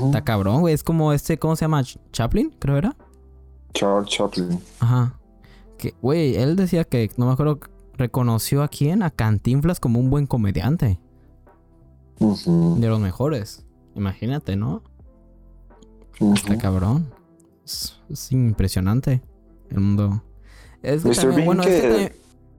Está 0.07 0.25
cabrón, 0.25 0.61
güey. 0.61 0.75
Es 0.75 0.83
como 0.83 1.13
este, 1.13 1.39
¿cómo 1.39 1.55
se 1.55 1.65
llama? 1.67 1.83
Ch- 1.83 1.99
Chaplin, 2.13 2.53
creo 2.59 2.79
era. 2.79 2.97
Charles 3.75 4.09
Chaplin. 4.11 4.59
Ajá. 4.81 5.15
que, 5.77 5.95
güey, 6.03 6.35
él 6.35 6.57
decía 6.57 6.83
que, 6.83 7.09
no 7.17 7.27
me 7.27 7.33
acuerdo, 7.33 7.61
reconoció 7.97 8.65
a 8.65 8.69
quién, 8.69 9.05
a 9.05 9.11
Cantinflas 9.11 9.79
como 9.79 10.01
un 10.01 10.11
buen 10.11 10.27
comediante. 10.27 10.99
De 12.19 12.89
los 12.89 13.01
mejores. 13.01 13.65
Imagínate, 13.95 14.57
¿no? 14.57 14.83
ujú. 16.21 16.35
Está 16.35 16.59
cabrón. 16.59 17.07
Es, 17.65 17.99
es 18.11 18.33
impresionante. 18.33 19.23
El 19.71 19.81
mundo. 19.81 20.23
Es 20.83 21.03
que 21.05 21.15
también, 21.15 21.45
bueno, 21.47 21.63
es 21.63 21.69
que 21.69 21.81
que- 21.81 21.89
también- 21.89 22.13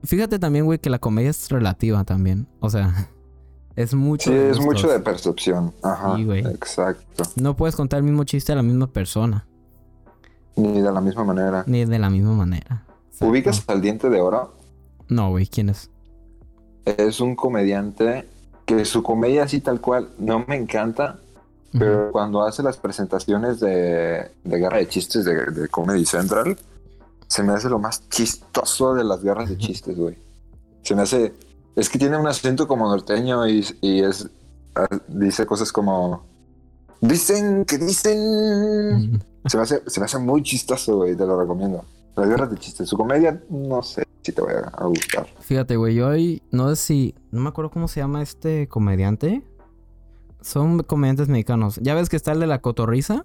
fíjate 0.04 0.38
también, 0.38 0.64
güey, 0.64 0.78
que 0.78 0.90
la 0.90 0.98
comedia 0.98 1.30
es 1.30 1.48
relativa 1.50 2.04
también. 2.04 2.46
O 2.60 2.70
sea, 2.70 3.08
es 3.76 3.94
mucho. 3.94 4.30
Sí, 4.30 4.36
de 4.36 4.50
es 4.50 4.60
mucho 4.60 4.88
de 4.88 5.00
percepción. 5.00 5.72
Ajá. 5.82 6.16
Sí, 6.16 6.24
güey. 6.24 6.46
Exacto. 6.46 7.24
No 7.36 7.56
puedes 7.56 7.76
contar 7.76 7.98
el 7.98 8.04
mismo 8.04 8.24
chiste 8.24 8.52
a 8.52 8.56
la 8.56 8.62
misma 8.62 8.86
persona, 8.86 9.46
Ni 10.56 10.80
de 10.80 10.92
la 10.92 11.00
misma 11.00 11.24
manera. 11.24 11.64
ni 11.66 11.84
de 11.84 11.98
la 11.98 12.08
misma 12.10 12.34
manera. 12.34 12.84
Exacto. 13.06 13.26
¿Ubicas 13.28 13.64
al 13.68 13.80
diente 13.80 14.08
de 14.08 14.20
oro? 14.20 14.54
No, 15.08 15.30
güey, 15.30 15.46
¿quién 15.46 15.68
es? 15.70 15.90
Es 16.84 17.20
un 17.20 17.34
comediante 17.36 18.28
que 18.76 18.84
su 18.84 19.02
comedia 19.02 19.42
así 19.42 19.60
tal 19.60 19.80
cual 19.80 20.10
no 20.18 20.44
me 20.46 20.56
encanta, 20.56 21.18
pero 21.72 22.12
cuando 22.12 22.42
hace 22.42 22.62
las 22.62 22.76
presentaciones 22.76 23.58
de, 23.58 24.30
de 24.44 24.58
guerra 24.58 24.78
de 24.78 24.88
chistes 24.88 25.24
de, 25.24 25.46
de 25.46 25.68
Comedy 25.68 26.04
Central, 26.04 26.56
se 27.26 27.42
me 27.42 27.52
hace 27.52 27.68
lo 27.68 27.80
más 27.80 28.08
chistoso 28.08 28.94
de 28.94 29.02
las 29.02 29.22
guerras 29.22 29.48
de 29.48 29.58
chistes, 29.58 29.96
güey. 29.96 30.16
Se 30.82 30.94
me 30.94 31.02
hace... 31.02 31.34
Es 31.74 31.88
que 31.88 31.98
tiene 31.98 32.16
un 32.16 32.26
acento 32.26 32.68
como 32.68 32.88
norteño 32.88 33.46
y, 33.48 33.66
y 33.80 34.02
es... 34.02 34.28
ah, 34.76 34.86
Dice 35.08 35.46
cosas 35.46 35.72
como... 35.72 36.24
Dicen 37.00 37.64
que 37.64 37.78
dicen... 37.78 39.20
Se 39.46 39.56
me 39.56 39.62
hace, 39.64 39.82
se 39.86 40.00
me 40.00 40.06
hace 40.06 40.18
muy 40.18 40.42
chistoso, 40.42 40.96
güey, 40.96 41.16
te 41.16 41.26
lo 41.26 41.40
recomiendo. 41.40 41.84
Las 42.16 42.28
guerras 42.28 42.50
de 42.50 42.58
chistes. 42.58 42.88
Su 42.88 42.96
comedia, 42.96 43.40
no 43.48 43.82
sé 43.82 44.04
si 44.22 44.32
te 44.32 44.42
va 44.42 44.50
a 44.72 44.86
gustar. 44.86 45.26
Fíjate, 45.40 45.76
güey, 45.76 45.94
yo 45.94 46.08
hoy 46.08 46.42
no 46.50 46.68
sé 46.70 46.76
si. 46.76 47.14
No 47.30 47.40
me 47.40 47.48
acuerdo 47.48 47.70
cómo 47.70 47.88
se 47.88 48.00
llama 48.00 48.22
este 48.22 48.68
comediante. 48.68 49.42
Son 50.40 50.82
comediantes 50.82 51.28
mexicanos. 51.28 51.78
Ya 51.82 51.94
ves 51.94 52.08
que 52.08 52.16
está 52.16 52.32
el 52.32 52.40
de 52.40 52.46
la 52.46 52.60
cotorriza. 52.60 53.24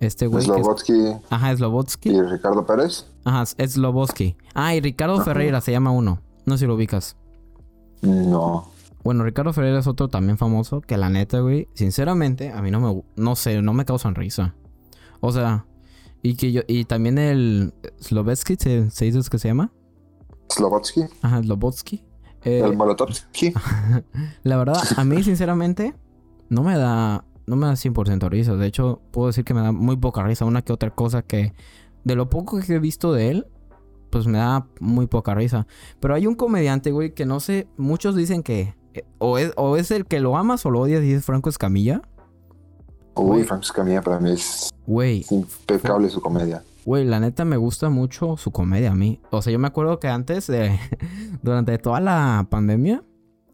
Este 0.00 0.26
güey. 0.26 0.44
que 0.46 0.50
es- 0.52 0.56
Slobotsky 0.56 0.92
Ajá, 1.28 1.54
Slobotsky. 1.56 2.10
y 2.10 2.22
Ricardo 2.22 2.64
Pérez. 2.64 3.06
Ajá, 3.24 3.44
es 3.58 3.72
Slobotsky. 3.72 4.36
Ah, 4.54 4.74
y 4.74 4.80
Ricardo 4.80 5.16
Ajá. 5.16 5.24
Ferreira 5.24 5.60
se 5.60 5.72
llama 5.72 5.90
uno. 5.90 6.20
No 6.46 6.54
sé 6.56 6.60
si 6.60 6.66
lo 6.66 6.74
ubicas. 6.76 7.16
No. 8.02 8.70
Bueno, 9.04 9.24
Ricardo 9.24 9.52
Ferreira 9.52 9.78
es 9.78 9.86
otro 9.86 10.08
también 10.08 10.38
famoso 10.38 10.80
que 10.80 10.96
la 10.96 11.08
neta, 11.10 11.40
güey, 11.40 11.68
sinceramente, 11.74 12.50
a 12.50 12.60
mí 12.62 12.70
no 12.70 12.80
me, 12.80 13.02
no 13.16 13.36
sé, 13.36 13.60
no 13.62 13.72
me 13.72 13.84
causan 13.84 14.14
risa. 14.14 14.54
O 15.20 15.32
sea, 15.32 15.66
y 16.22 16.34
que 16.36 16.52
yo, 16.52 16.62
y 16.66 16.84
también 16.84 17.18
el 17.18 17.72
Slovetsky, 18.00 18.56
¿se, 18.58 18.90
se 18.90 19.04
dice 19.06 19.20
que 19.30 19.38
se 19.38 19.48
llama? 19.48 19.70
Slobotsky, 20.50 21.04
Ajá, 21.22 21.42
Slobotsky. 21.42 22.02
Eh, 22.44 22.60
el 22.64 22.76
Molotovsky. 22.76 23.52
la 24.42 24.56
verdad, 24.56 24.82
a 24.96 25.04
mí, 25.04 25.22
sinceramente, 25.22 25.94
no 26.48 26.62
me 26.62 26.76
da, 26.76 27.24
no 27.46 27.56
me 27.56 27.66
da 27.66 27.72
100% 27.74 28.28
risa. 28.28 28.56
De 28.56 28.66
hecho, 28.66 29.00
puedo 29.10 29.28
decir 29.28 29.44
que 29.44 29.54
me 29.54 29.60
da 29.60 29.72
muy 29.72 29.96
poca 29.96 30.22
risa. 30.22 30.44
Una 30.44 30.62
que 30.62 30.72
otra 30.72 30.90
cosa 30.90 31.22
que, 31.22 31.52
de 32.04 32.14
lo 32.14 32.30
poco 32.30 32.58
que 32.60 32.74
he 32.74 32.78
visto 32.78 33.12
de 33.12 33.30
él, 33.30 33.46
pues 34.10 34.26
me 34.26 34.38
da 34.38 34.66
muy 34.80 35.06
poca 35.06 35.34
risa. 35.34 35.66
Pero 36.00 36.14
hay 36.14 36.26
un 36.26 36.34
comediante, 36.34 36.90
güey, 36.90 37.14
que 37.14 37.26
no 37.26 37.40
sé, 37.40 37.68
muchos 37.76 38.16
dicen 38.16 38.42
que 38.42 38.74
eh, 38.94 39.04
o 39.18 39.38
es, 39.38 39.52
o 39.56 39.76
es 39.76 39.90
el 39.90 40.06
que 40.06 40.20
lo 40.20 40.36
amas 40.36 40.66
o 40.66 40.70
lo 40.70 40.80
odias 40.80 41.04
y 41.04 41.12
es 41.12 41.24
Franco 41.24 41.48
Escamilla. 41.48 42.02
Uy, 43.14 43.44
Frank 43.44 43.62
Escamilla 43.62 44.00
para 44.02 44.18
mí 44.18 44.30
es 44.30 44.70
Güey, 44.86 45.26
impecable 45.30 46.08
su 46.08 46.20
comedia. 46.20 46.62
Güey, 46.84 47.04
la 47.04 47.20
neta 47.20 47.44
me 47.44 47.56
gusta 47.56 47.90
mucho 47.90 48.36
su 48.36 48.50
comedia 48.52 48.92
a 48.92 48.94
mí. 48.94 49.20
O 49.30 49.42
sea, 49.42 49.52
yo 49.52 49.58
me 49.58 49.68
acuerdo 49.68 49.98
que 50.00 50.08
antes 50.08 50.46
de, 50.46 50.78
durante 51.42 51.76
toda 51.78 52.00
la 52.00 52.46
pandemia, 52.50 53.02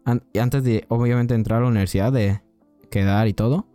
an- 0.05 0.23
y 0.33 0.39
antes 0.39 0.63
de 0.63 0.85
obviamente 0.89 1.33
entrar 1.35 1.59
a 1.59 1.61
la 1.63 1.67
universidad, 1.69 2.11
de 2.11 2.41
quedar 2.89 3.27
y 3.27 3.33
todo, 3.33 3.67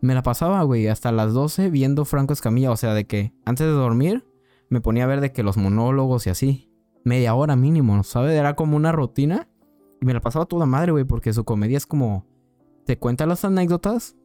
me 0.00 0.14
la 0.14 0.22
pasaba, 0.22 0.62
güey, 0.62 0.86
hasta 0.88 1.10
las 1.12 1.32
12 1.32 1.70
viendo 1.70 2.04
Franco 2.04 2.32
Escamilla. 2.32 2.70
O 2.70 2.76
sea, 2.76 2.94
de 2.94 3.06
que 3.06 3.32
antes 3.44 3.66
de 3.66 3.72
dormir 3.72 4.24
me 4.68 4.80
ponía 4.80 5.04
a 5.04 5.08
ver 5.08 5.20
de 5.20 5.32
que 5.32 5.42
los 5.42 5.56
monólogos 5.56 6.26
y 6.26 6.30
así. 6.30 6.64
Media 7.04 7.34
hora 7.34 7.56
mínimo, 7.56 8.02
¿sabes? 8.04 8.32
Era 8.38 8.54
como 8.54 8.76
una 8.76 8.92
rutina. 8.92 9.48
Y 10.00 10.06
me 10.06 10.14
la 10.14 10.20
pasaba 10.20 10.44
toda 10.46 10.66
madre, 10.66 10.92
güey, 10.92 11.04
porque 11.04 11.32
su 11.32 11.44
comedia 11.44 11.76
es 11.76 11.86
como... 11.86 12.26
Te 12.84 12.98
cuenta 12.98 13.26
las 13.26 13.44
anécdotas, 13.44 14.16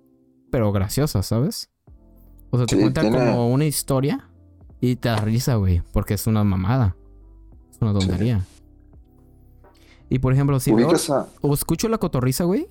pero 0.51 0.71
graciosas, 0.71 1.25
¿sabes? 1.25 1.71
O 2.51 2.57
sea, 2.57 2.65
te 2.67 2.75
Sí, 2.75 2.81
cuenta 2.81 3.01
como 3.01 3.51
una 3.51 3.65
historia 3.65 4.29
y 4.83 4.97
te 4.97 5.07
da 5.07 5.15
risa, 5.15 5.55
güey, 5.55 5.81
porque 5.93 6.15
es 6.15 6.27
una 6.27 6.43
mamada. 6.43 6.97
Es 7.71 7.77
una 7.79 7.93
tontería. 7.93 8.45
Y 10.09 10.19
por 10.19 10.33
ejemplo, 10.33 10.59
si 10.59 10.73
veo, 10.73 10.89
o 11.39 11.53
escucho 11.53 11.87
la 11.87 11.97
cotorriza, 11.99 12.43
güey. 12.43 12.67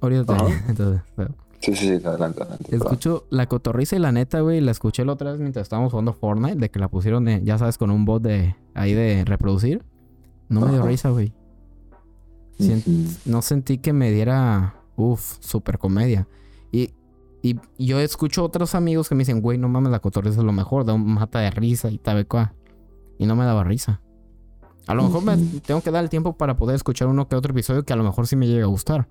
Ahorita 0.00 0.36
Ajá. 0.36 0.46
entonces, 0.68 1.02
pero- 1.16 1.34
Sí, 1.60 1.74
sí, 1.74 1.98
sí, 1.98 2.06
adelante, 2.06 2.44
adelante. 2.44 2.76
Escucho 2.76 3.24
la 3.30 3.46
cotorriza 3.48 3.96
y 3.96 3.98
la 3.98 4.12
neta, 4.12 4.38
güey, 4.40 4.60
la 4.60 4.70
escuché 4.70 5.04
la 5.04 5.14
otra 5.14 5.32
vez 5.32 5.40
mientras 5.40 5.64
estábamos 5.64 5.90
jugando 5.90 6.12
Fortnite, 6.12 6.54
de 6.54 6.70
que 6.70 6.78
la 6.78 6.86
pusieron 6.86 7.24
de, 7.24 7.42
ya 7.42 7.58
sabes, 7.58 7.76
con 7.76 7.90
un 7.90 8.04
bot 8.04 8.22
de 8.22 8.54
ahí 8.74 8.94
de 8.94 9.24
reproducir. 9.24 9.84
No 10.48 10.60
me 10.60 10.70
dio 10.70 10.82
risa, 10.86 11.10
güey. 11.10 11.32
No 13.24 13.42
sentí 13.42 13.78
que 13.78 13.92
me 13.92 14.12
diera, 14.12 14.76
uff, 14.94 15.38
super 15.40 15.78
comedia. 15.78 16.28
Y, 17.42 17.56
yo 17.78 18.00
escucho 18.00 18.44
otros 18.44 18.74
amigos 18.74 19.08
que 19.08 19.14
me 19.14 19.20
dicen, 19.20 19.40
güey, 19.40 19.58
no 19.58 19.68
mames, 19.68 19.92
la 19.92 20.00
cotorriza 20.00 20.40
es 20.40 20.44
lo 20.44 20.52
mejor, 20.52 20.84
da 20.84 20.94
un 20.94 21.14
mata 21.14 21.40
de 21.40 21.50
risa 21.50 21.90
y 21.90 21.98
tal. 21.98 22.26
Y 23.18 23.26
no 23.26 23.36
me 23.36 23.44
daba 23.44 23.64
risa. 23.64 24.00
A 24.86 24.94
lo 24.94 25.04
mejor 25.04 25.22
me 25.22 25.36
tengo 25.66 25.80
que 25.80 25.90
dar 25.90 26.02
el 26.02 26.10
tiempo 26.10 26.36
para 26.36 26.56
poder 26.56 26.76
escuchar 26.76 27.08
uno 27.08 27.28
que 27.28 27.36
otro 27.36 27.52
episodio 27.52 27.84
que 27.84 27.92
a 27.92 27.96
lo 27.96 28.04
mejor 28.04 28.26
sí 28.26 28.36
me 28.36 28.46
llega 28.46 28.64
a 28.64 28.68
gustar. 28.68 29.08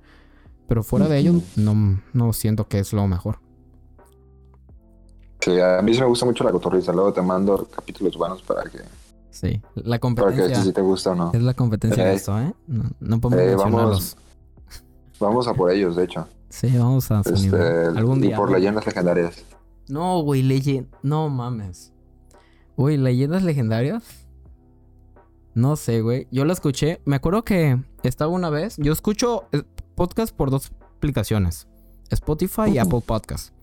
Pero 0.68 0.84
fuera 0.84 1.08
de 1.08 1.20
ello, 1.20 1.34
no, 1.56 2.02
no 2.14 2.34
siento 2.34 2.68
que 2.68 2.80
es 2.80 2.92
lo 2.92 3.08
mejor. 3.08 3.40
Sí, 5.40 5.58
a 5.62 5.82
mí 5.82 5.94
sí 5.94 6.02
me 6.02 6.08
gusta 6.08 6.26
mucho 6.26 6.44
la 6.44 6.52
cotorriza. 6.52 6.92
Luego 6.92 7.14
te 7.14 7.22
mando 7.22 7.68
capítulos 7.74 8.18
buenos 8.18 8.42
para 8.42 8.64
que, 8.64 8.80
Sí, 9.30 9.62
la 9.76 10.00
para 10.00 10.00
que 10.00 10.00
competencia 10.00 10.64
si 10.64 10.74
te 10.74 10.82
gusta 10.82 11.12
o 11.12 11.16
no. 11.16 11.32
es 11.32 11.44
la 11.44 11.54
competencia 11.54 12.04
de 12.04 12.12
Eh, 12.12 12.16
esto, 12.16 12.40
¿eh? 12.40 12.54
No, 12.66 12.84
no 13.00 13.22
podemos 13.22 13.46
eh, 13.46 13.56
vamos, 13.56 14.18
vamos 15.20 15.48
a 15.48 15.54
por 15.54 15.72
ellos, 15.72 15.96
de 15.96 16.06
hecho. 16.06 16.28
Sí, 16.50 16.76
vamos 16.78 17.12
a 17.12 17.22
Este. 17.22 17.56
Algún 17.96 18.20
y 18.20 18.28
día. 18.28 18.38
por 18.38 18.50
güey. 18.50 18.62
leyendas 18.62 18.86
legendarias. 18.86 19.44
No, 19.90 20.22
güey, 20.22 20.42
leyenda. 20.42 20.98
No 21.02 21.30
mames. 21.30 21.94
Güey, 22.76 22.98
leyendas 22.98 23.44
legendarias. 23.44 24.04
No 25.54 25.76
sé, 25.76 26.02
güey. 26.02 26.28
Yo 26.32 26.46
la 26.46 26.54
escuché. 26.54 27.02
Me 27.06 27.16
acuerdo 27.16 27.44
que 27.44 27.80
estaba 28.04 28.32
una 28.32 28.50
vez. 28.50 28.78
Yo 28.78 28.94
escucho 28.94 29.46
eh, 29.52 29.64
podcast 29.96 30.36
por 30.36 30.52
dos 30.52 30.72
aplicaciones: 30.98 31.68
Spotify 32.10 32.72
y. 32.74 32.78
Apple 32.78 33.02
Podcast. 33.06 33.54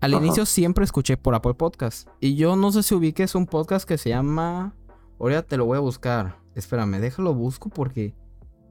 Al 0.00 0.14
inicio 0.14 0.46
siempre 0.46 0.84
escuché 0.84 1.16
por 1.16 1.34
Apple 1.34 1.54
Podcast. 1.54 2.08
Y 2.20 2.36
yo 2.36 2.54
no 2.54 2.70
sé 2.70 2.84
si 2.84 2.94
ubiques 2.94 3.34
un 3.34 3.46
podcast 3.46 3.86
que 3.86 3.98
se 3.98 4.10
llama. 4.10 4.74
Ahorita 5.18 5.42
te 5.42 5.56
lo 5.56 5.64
voy 5.66 5.76
a 5.76 5.80
buscar. 5.80 6.36
Espérame, 6.54 7.00
déjalo 7.00 7.34
busco 7.34 7.68
porque 7.68 8.14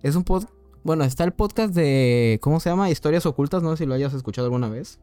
es 0.01 0.15
un 0.15 0.23
podcast. 0.23 0.53
Bueno, 0.87 1.03
está 1.03 1.25
el 1.25 1.33
podcast 1.33 1.73
de. 1.73 2.39
¿Cómo 2.41 2.61
se 2.61 2.69
llama? 2.69 2.89
Historias 2.89 3.25
ocultas. 3.25 3.61
No 3.61 3.71
sé 3.71 3.83
si 3.83 3.85
lo 3.85 3.93
hayas 3.93 4.13
escuchado 4.13 4.45
alguna 4.45 4.69
vez. 4.69 5.01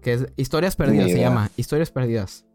Que 0.00 0.14
es 0.14 0.32
Historias 0.38 0.76
Perdidas, 0.76 1.10
se 1.10 1.20
llama. 1.20 1.50
Historias 1.58 1.90
Perdidas. 1.90 2.46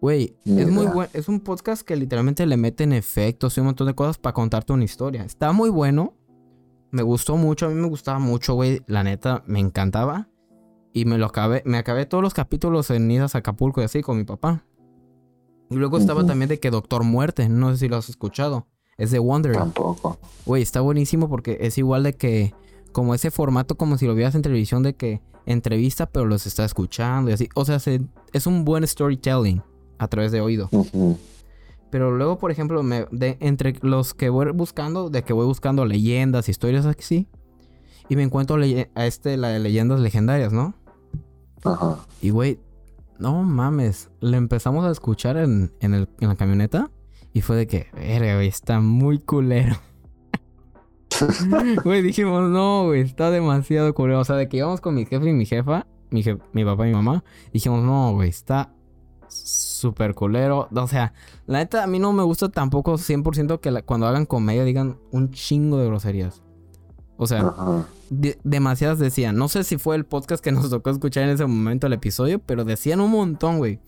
Güey, 0.00 0.36
es 0.44 0.68
muy 0.68 0.86
bueno. 0.86 1.08
Es 1.12 1.28
un 1.28 1.38
podcast 1.38 1.82
que 1.82 1.94
literalmente 1.94 2.44
le 2.46 2.56
meten 2.56 2.92
efectos 2.92 3.56
y 3.56 3.60
un 3.60 3.66
montón 3.66 3.86
de 3.86 3.94
cosas 3.94 4.18
para 4.18 4.34
contarte 4.34 4.72
una 4.72 4.82
historia. 4.82 5.22
Está 5.22 5.52
muy 5.52 5.70
bueno. 5.70 6.14
Me 6.90 7.02
gustó 7.02 7.36
mucho. 7.36 7.66
A 7.66 7.68
mí 7.68 7.76
me 7.76 7.86
gustaba 7.86 8.18
mucho, 8.18 8.54
güey. 8.54 8.82
La 8.88 9.04
neta, 9.04 9.44
me 9.46 9.60
encantaba. 9.60 10.30
Y 10.92 11.04
me 11.04 11.16
lo 11.16 11.26
acabé. 11.26 11.62
Me 11.64 11.78
acabé 11.78 12.06
todos 12.06 12.24
los 12.24 12.34
capítulos 12.34 12.90
en 12.90 13.08
Idas 13.08 13.36
Acapulco 13.36 13.82
y 13.82 13.84
así 13.84 14.02
con 14.02 14.16
mi 14.16 14.24
papá. 14.24 14.66
Y 15.70 15.76
luego 15.76 15.98
estaba 15.98 16.26
también 16.26 16.48
de 16.48 16.58
que 16.58 16.72
Doctor 16.72 17.04
Muerte. 17.04 17.48
No 17.48 17.70
sé 17.70 17.76
si 17.76 17.88
lo 17.88 17.98
has 17.98 18.08
escuchado. 18.08 18.66
Es 19.00 19.10
de 19.10 19.18
Wonder. 19.18 19.52
Tampoco. 19.54 20.18
Güey, 20.46 20.62
está 20.62 20.80
buenísimo 20.80 21.28
porque 21.28 21.58
es 21.60 21.76
igual 21.78 22.02
de 22.04 22.12
que, 22.14 22.54
como 22.92 23.14
ese 23.14 23.30
formato, 23.30 23.76
como 23.76 23.96
si 23.98 24.06
lo 24.06 24.14
vieras 24.14 24.34
en 24.34 24.42
televisión, 24.42 24.82
de 24.82 24.94
que 24.94 25.20
entrevista, 25.46 26.06
pero 26.06 26.26
los 26.26 26.46
está 26.46 26.64
escuchando 26.64 27.30
y 27.30 27.34
así. 27.34 27.48
O 27.54 27.64
sea, 27.64 27.78
se- 27.80 28.02
es 28.32 28.46
un 28.46 28.64
buen 28.64 28.86
storytelling 28.86 29.62
a 29.98 30.06
través 30.08 30.32
de 30.32 30.40
oído. 30.40 30.68
Pero 31.90 32.16
luego, 32.16 32.38
por 32.38 32.50
ejemplo, 32.52 32.82
me, 32.82 33.06
de, 33.10 33.36
entre 33.40 33.74
los 33.82 34.14
que 34.14 34.28
voy 34.28 34.50
buscando, 34.52 35.10
de 35.10 35.22
que 35.24 35.32
voy 35.32 35.46
buscando 35.46 35.84
leyendas, 35.84 36.48
historias 36.48 36.84
así, 36.86 37.26
y 38.08 38.16
me 38.16 38.22
encuentro 38.22 38.56
a 38.94 39.06
este, 39.06 39.36
la 39.36 39.48
de 39.48 39.58
leyendas 39.58 39.98
legendarias, 40.00 40.52
¿no? 40.52 40.74
Ajá. 41.64 41.98
Y 42.22 42.30
güey, 42.30 42.58
no 43.18 43.42
mames, 43.42 44.10
le 44.20 44.36
empezamos 44.36 44.84
a 44.84 44.90
escuchar 44.90 45.36
en, 45.36 45.72
en, 45.80 45.94
el- 45.94 46.08
en 46.20 46.28
la 46.28 46.36
camioneta 46.36 46.90
y 47.32 47.40
fue 47.42 47.56
de 47.56 47.66
que, 47.66 47.86
verga, 47.94 48.34
güey, 48.36 48.48
está 48.48 48.80
muy 48.80 49.18
culero. 49.18 49.76
Güey, 51.84 52.00
dijimos, 52.00 52.48
no, 52.48 52.86
güey, 52.86 53.02
está 53.02 53.30
demasiado 53.30 53.92
culero. 53.92 54.20
O 54.20 54.24
sea, 54.24 54.36
de 54.36 54.48
que 54.48 54.56
íbamos 54.56 54.80
con 54.80 54.94
mi 54.94 55.04
jefe 55.04 55.28
y 55.28 55.32
mi 55.34 55.44
jefa, 55.44 55.86
mi, 56.08 56.24
mi 56.52 56.64
papá 56.64 56.86
y 56.86 56.90
mi 56.90 56.94
mamá, 56.94 57.24
dijimos, 57.52 57.84
no, 57.84 58.12
güey, 58.14 58.30
está 58.30 58.72
súper 59.28 60.14
culero. 60.14 60.68
O 60.74 60.86
sea, 60.86 61.12
la 61.46 61.58
neta, 61.58 61.84
a 61.84 61.86
mí 61.86 61.98
no 61.98 62.12
me 62.12 62.22
gusta 62.22 62.48
tampoco 62.48 62.94
100% 62.94 63.60
que 63.60 63.82
cuando 63.82 64.06
hagan 64.06 64.26
comedia 64.26 64.64
digan 64.64 64.98
un 65.10 65.30
chingo 65.30 65.78
de 65.78 65.86
groserías. 65.86 66.42
O 67.16 67.26
sea, 67.26 67.54
demasiadas 68.08 68.98
decían. 68.98 69.36
No 69.36 69.48
sé 69.48 69.62
si 69.64 69.76
fue 69.76 69.96
el 69.96 70.06
podcast 70.06 70.42
que 70.42 70.52
nos 70.52 70.70
tocó 70.70 70.90
escuchar 70.90 71.24
en 71.24 71.30
ese 71.30 71.44
momento 71.44 71.86
el 71.86 71.92
episodio, 71.92 72.38
pero 72.38 72.64
decían 72.64 73.00
un 73.00 73.10
montón, 73.10 73.58
güey. 73.58 73.78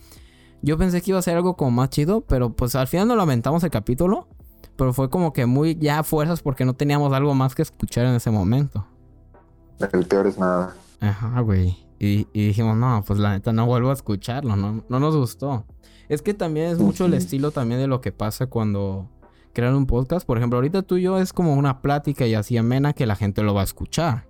Yo 0.63 0.79
pensé 0.79 1.03
que 1.03 1.11
iba 1.11 1.19
a 1.19 1.23
ser 1.23 1.37
algo 1.37 1.57
como 1.57 1.73
más 1.73 1.91
chido, 1.91 2.21
pero 2.23 2.51
pues 2.51 2.75
al 2.77 2.87
final 2.87 3.09
no 3.09 3.17
lamentamos 3.17 3.65
el 3.65 3.71
capítulo. 3.71 4.29
Pero 4.77 4.93
fue 4.93 5.11
como 5.11 5.33
que 5.33 5.45
muy 5.45 5.77
ya 5.77 6.03
fuerzas 6.03 6.41
porque 6.41 6.65
no 6.65 6.75
teníamos 6.75 7.13
algo 7.13 7.35
más 7.35 7.55
que 7.55 7.63
escuchar 7.63 8.07
en 8.07 8.15
ese 8.15 8.31
momento. 8.31 8.87
El 9.93 10.07
peor 10.07 10.27
es 10.27 10.39
nada. 10.39 10.75
Ajá, 11.01 11.41
güey. 11.41 11.77
Y, 11.99 12.27
dijimos, 12.33 12.77
no, 12.77 13.05
pues 13.07 13.19
la 13.19 13.33
neta 13.33 13.53
no 13.53 13.67
vuelvo 13.67 13.91
a 13.91 13.93
escucharlo, 13.93 14.57
no, 14.57 14.83
no 14.89 14.99
nos 14.99 15.17
gustó. 15.17 15.67
Es 16.09 16.21
que 16.21 16.35
también 16.35 16.67
es 16.71 16.79
mucho 16.79 17.07
el 17.07 17.15
estilo 17.15 17.53
también 17.53 17.81
de 17.81 17.87
lo 17.87 18.01
que 18.01 18.11
pasa 18.11 18.47
cuando 18.47 19.09
crean 19.53 19.77
un 19.77 19.87
podcast. 19.87 20.27
Por 20.27 20.37
ejemplo, 20.37 20.57
ahorita 20.59 20.83
tú 20.83 20.97
y 20.97 21.03
yo 21.03 21.19
es 21.19 21.33
como 21.33 21.55
una 21.55 21.81
plática 21.81 22.27
y 22.27 22.35
así 22.35 22.57
amena 22.57 22.93
que 22.93 23.07
la 23.07 23.15
gente 23.15 23.43
lo 23.43 23.55
va 23.55 23.61
a 23.61 23.65
escuchar. 23.65 24.27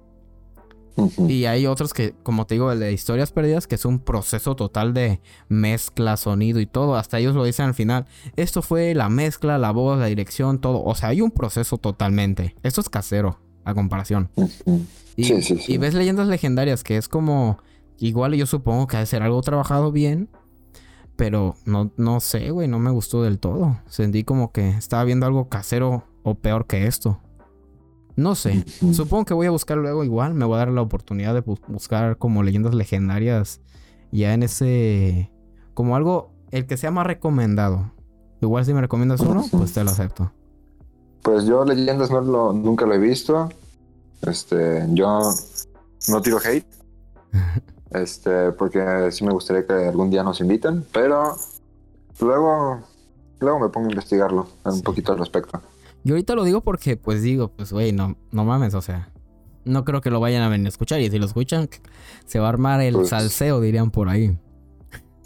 Y 1.28 1.46
hay 1.46 1.66
otros 1.66 1.94
que, 1.94 2.14
como 2.22 2.46
te 2.46 2.54
digo, 2.54 2.70
el 2.70 2.80
de 2.80 2.92
historias 2.92 3.32
perdidas, 3.32 3.66
que 3.66 3.76
es 3.76 3.84
un 3.84 3.98
proceso 3.98 4.56
total 4.56 4.92
de 4.94 5.20
mezcla, 5.48 6.16
sonido 6.16 6.60
y 6.60 6.66
todo. 6.66 6.96
Hasta 6.96 7.18
ellos 7.18 7.34
lo 7.34 7.44
dicen 7.44 7.66
al 7.66 7.74
final. 7.74 8.06
Esto 8.36 8.62
fue 8.62 8.94
la 8.94 9.08
mezcla, 9.08 9.58
la 9.58 9.70
voz, 9.70 9.98
la 9.98 10.06
dirección, 10.06 10.60
todo. 10.60 10.82
O 10.82 10.94
sea, 10.94 11.10
hay 11.10 11.20
un 11.20 11.30
proceso 11.30 11.78
totalmente. 11.78 12.54
Esto 12.62 12.80
es 12.80 12.88
casero, 12.88 13.38
a 13.64 13.74
comparación. 13.74 14.30
Y, 15.16 15.78
ves 15.78 15.94
leyendas 15.94 16.28
legendarias 16.28 16.84
que 16.84 16.96
es 16.96 17.08
como. 17.08 17.58
Igual 17.98 18.34
yo 18.34 18.46
supongo 18.46 18.86
que 18.86 18.96
ha 18.96 19.00
de 19.00 19.06
ser 19.06 19.22
algo 19.22 19.40
trabajado 19.42 19.92
bien. 19.92 20.28
Pero 21.16 21.56
no, 21.66 21.92
no 21.96 22.20
sé, 22.20 22.50
güey, 22.50 22.68
no 22.68 22.78
me 22.78 22.90
gustó 22.90 23.22
del 23.22 23.38
todo. 23.38 23.78
Sentí 23.86 24.24
como 24.24 24.50
que 24.50 24.70
estaba 24.70 25.04
viendo 25.04 25.26
algo 25.26 25.48
casero 25.48 26.04
o 26.22 26.34
peor 26.34 26.66
que 26.66 26.86
esto. 26.86 27.20
No 28.16 28.34
sé. 28.34 28.64
Supongo 28.92 29.24
que 29.24 29.34
voy 29.34 29.46
a 29.46 29.50
buscar 29.50 29.78
luego 29.78 30.04
igual. 30.04 30.34
Me 30.34 30.44
voy 30.44 30.56
a 30.56 30.58
dar 30.58 30.68
la 30.68 30.82
oportunidad 30.82 31.34
de 31.34 31.40
buscar 31.40 32.18
como 32.18 32.42
leyendas 32.42 32.74
legendarias. 32.74 33.60
Ya 34.10 34.34
en 34.34 34.42
ese. 34.42 35.30
Como 35.74 35.96
algo. 35.96 36.30
El 36.50 36.66
que 36.66 36.76
sea 36.76 36.90
más 36.90 37.06
recomendado. 37.06 37.92
Igual 38.42 38.64
si 38.64 38.74
me 38.74 38.80
recomiendas 38.80 39.20
uno, 39.20 39.44
pues 39.50 39.72
te 39.72 39.82
lo 39.82 39.90
acepto. 39.90 40.32
Pues 41.22 41.44
yo 41.46 41.64
leyendas 41.64 42.10
no 42.10 42.20
lo, 42.20 42.52
nunca 42.52 42.84
lo 42.84 42.94
he 42.94 42.98
visto. 42.98 43.48
Este, 44.22 44.84
yo 44.90 45.20
no 46.08 46.22
tiro 46.22 46.38
hate. 46.44 46.66
este, 47.90 48.52
porque 48.52 49.10
sí 49.10 49.24
me 49.24 49.32
gustaría 49.32 49.66
que 49.66 49.72
algún 49.72 50.10
día 50.10 50.22
nos 50.22 50.40
inviten, 50.40 50.84
pero 50.92 51.36
luego, 52.20 52.80
luego 53.40 53.58
me 53.60 53.68
pongo 53.68 53.88
a 53.88 53.90
investigarlo 53.90 54.48
un 54.64 54.82
poquito 54.82 55.12
al 55.12 55.18
respecto. 55.18 55.60
Yo 56.04 56.14
ahorita 56.14 56.34
lo 56.34 56.44
digo 56.44 56.62
porque, 56.62 56.96
pues 56.96 57.22
digo, 57.22 57.52
pues 57.52 57.72
güey, 57.72 57.92
no, 57.92 58.16
no 58.30 58.44
mames, 58.44 58.74
o 58.74 58.82
sea, 58.82 59.10
no 59.64 59.84
creo 59.84 60.00
que 60.00 60.10
lo 60.10 60.20
vayan 60.20 60.42
a 60.42 60.48
venir 60.48 60.66
a 60.66 60.68
escuchar. 60.68 61.00
Y 61.00 61.10
si 61.10 61.18
lo 61.18 61.26
escuchan, 61.26 61.68
se 62.24 62.38
va 62.38 62.46
a 62.46 62.48
armar 62.48 62.80
el 62.80 62.94
pues 62.94 63.08
salseo, 63.10 63.60
dirían 63.60 63.90
por 63.90 64.08
ahí. 64.08 64.36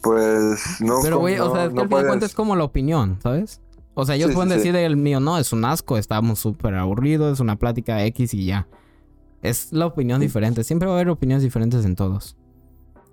Pues 0.02 0.80
no. 0.80 0.98
Pero 1.02 1.18
güey, 1.18 1.38
o 1.38 1.52
sea, 1.52 1.66
es 1.66 1.72
que 1.72 1.80
al 1.80 1.88
final 1.88 2.22
es 2.22 2.34
como 2.34 2.56
la 2.56 2.64
opinión, 2.64 3.18
¿sabes? 3.22 3.60
O 3.94 4.04
sea, 4.04 4.14
ellos 4.14 4.32
pueden 4.32 4.50
decir 4.50 4.76
el 4.76 4.96
mío, 4.96 5.20
no, 5.20 5.38
es 5.38 5.54
un 5.54 5.64
asco, 5.64 5.96
estamos 5.96 6.38
súper 6.38 6.74
aburridos, 6.74 7.34
es 7.34 7.40
una 7.40 7.56
plática 7.56 8.04
X 8.04 8.34
y 8.34 8.44
ya. 8.44 8.68
Es 9.40 9.72
la 9.72 9.86
opinión 9.86 10.20
diferente. 10.20 10.64
Siempre 10.64 10.86
va 10.86 10.94
a 10.94 10.96
haber 10.96 11.08
opiniones 11.08 11.42
diferentes 11.42 11.84
en 11.84 11.96
todos. 11.96 12.36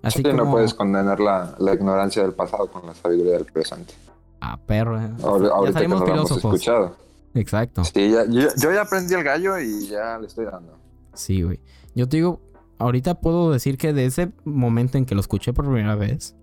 Así 0.02 0.22
que 0.22 0.34
no 0.34 0.50
puedes 0.50 0.74
condenar 0.74 1.18
la, 1.20 1.56
ignorancia 1.72 2.22
del 2.22 2.32
pasado 2.32 2.66
con 2.66 2.86
la 2.86 2.94
sabiduría 2.94 3.32
del 3.34 3.46
presente. 3.46 3.94
Ah, 4.40 4.58
perro. 4.66 5.00
Eh. 5.00 5.10
Ahora, 5.22 5.50
ya 5.64 5.72
salimos 5.72 6.02
que 6.02 6.10
filósofos. 6.10 6.54
escuchado. 6.54 6.96
Exacto. 7.34 7.84
Sí, 7.84 8.10
ya, 8.10 8.24
yo, 8.26 8.48
ya 8.56 8.82
aprendí 8.82 9.14
el 9.14 9.24
gallo 9.24 9.58
y 9.58 9.86
ya 9.88 10.18
le 10.18 10.26
estoy 10.26 10.46
dando. 10.46 10.78
Sí, 11.14 11.42
güey. 11.42 11.60
Yo 11.94 12.08
te 12.08 12.16
digo, 12.16 12.40
ahorita 12.78 13.20
puedo 13.20 13.50
decir 13.50 13.76
que 13.76 13.92
de 13.92 14.06
ese 14.06 14.32
momento 14.44 14.98
en 14.98 15.04
que 15.04 15.14
lo 15.14 15.20
escuché 15.20 15.52
por 15.52 15.64
primera 15.66 15.96
vez, 15.96 16.36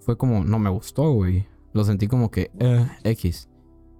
fue 0.00 0.16
como, 0.16 0.44
no 0.44 0.58
me 0.58 0.70
gustó, 0.70 1.10
güey. 1.12 1.46
Lo 1.72 1.84
sentí 1.84 2.06
como 2.06 2.30
que, 2.30 2.50
eh, 2.58 2.88
X. 3.04 3.48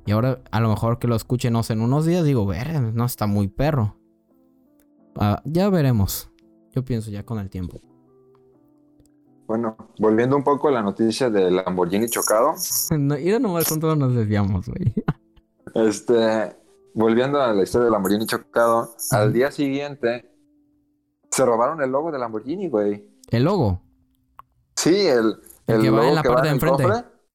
Y 0.07 0.12
ahora, 0.12 0.40
a 0.51 0.61
lo 0.61 0.68
mejor 0.70 0.98
que 0.98 1.07
lo 1.07 1.16
escuche, 1.16 1.51
no 1.51 1.62
sé, 1.62 1.74
en 1.74 1.83
unos 1.83 2.07
días, 2.07 2.24
digo, 2.24 2.46
ver, 2.46 2.81
no 2.81 3.05
está 3.05 3.27
muy 3.27 3.48
perro. 3.48 3.96
Ah, 5.16 5.42
ya 5.44 5.68
veremos. 5.68 6.31
Yo 6.74 6.85
pienso 6.85 7.11
ya 7.11 7.24
con 7.24 7.38
el 7.38 7.51
tiempo. 7.51 7.81
Bueno, 9.46 9.77
volviendo 9.98 10.37
un 10.37 10.44
poco 10.44 10.68
a 10.68 10.70
la 10.70 10.83
noticia 10.83 11.31
del 11.31 11.57
Lamborghini 11.57 12.09
chocado. 12.09 12.55
no, 12.90 13.16
mira 13.16 13.38
nomás 13.38 13.68
con 13.68 13.98
nos 13.98 14.14
desviamos, 14.14 14.68
güey. 14.68 14.94
Este, 15.74 16.57
volviendo 16.94 17.40
a 17.40 17.52
la 17.52 17.62
historia 17.62 17.85
del 17.85 17.92
Lamborghini 17.92 18.26
chocado, 18.26 18.94
al 19.11 19.33
día 19.33 19.50
siguiente 19.50 20.31
se 21.31 21.44
robaron 21.44 21.83
el 21.83 21.90
logo 21.90 22.11
del 22.11 22.20
Lamborghini, 22.20 22.68
güey. 22.68 23.09
¿El 23.31 23.44
logo? 23.44 23.83
Sí, 24.76 25.07
el, 25.07 25.37
el, 25.66 25.83
que 25.83 25.90
va 25.90 26.09
en 26.09 26.14
la 26.14 26.22
parte 26.22 26.48
de 26.48 26.54
enfrente. 26.54 26.85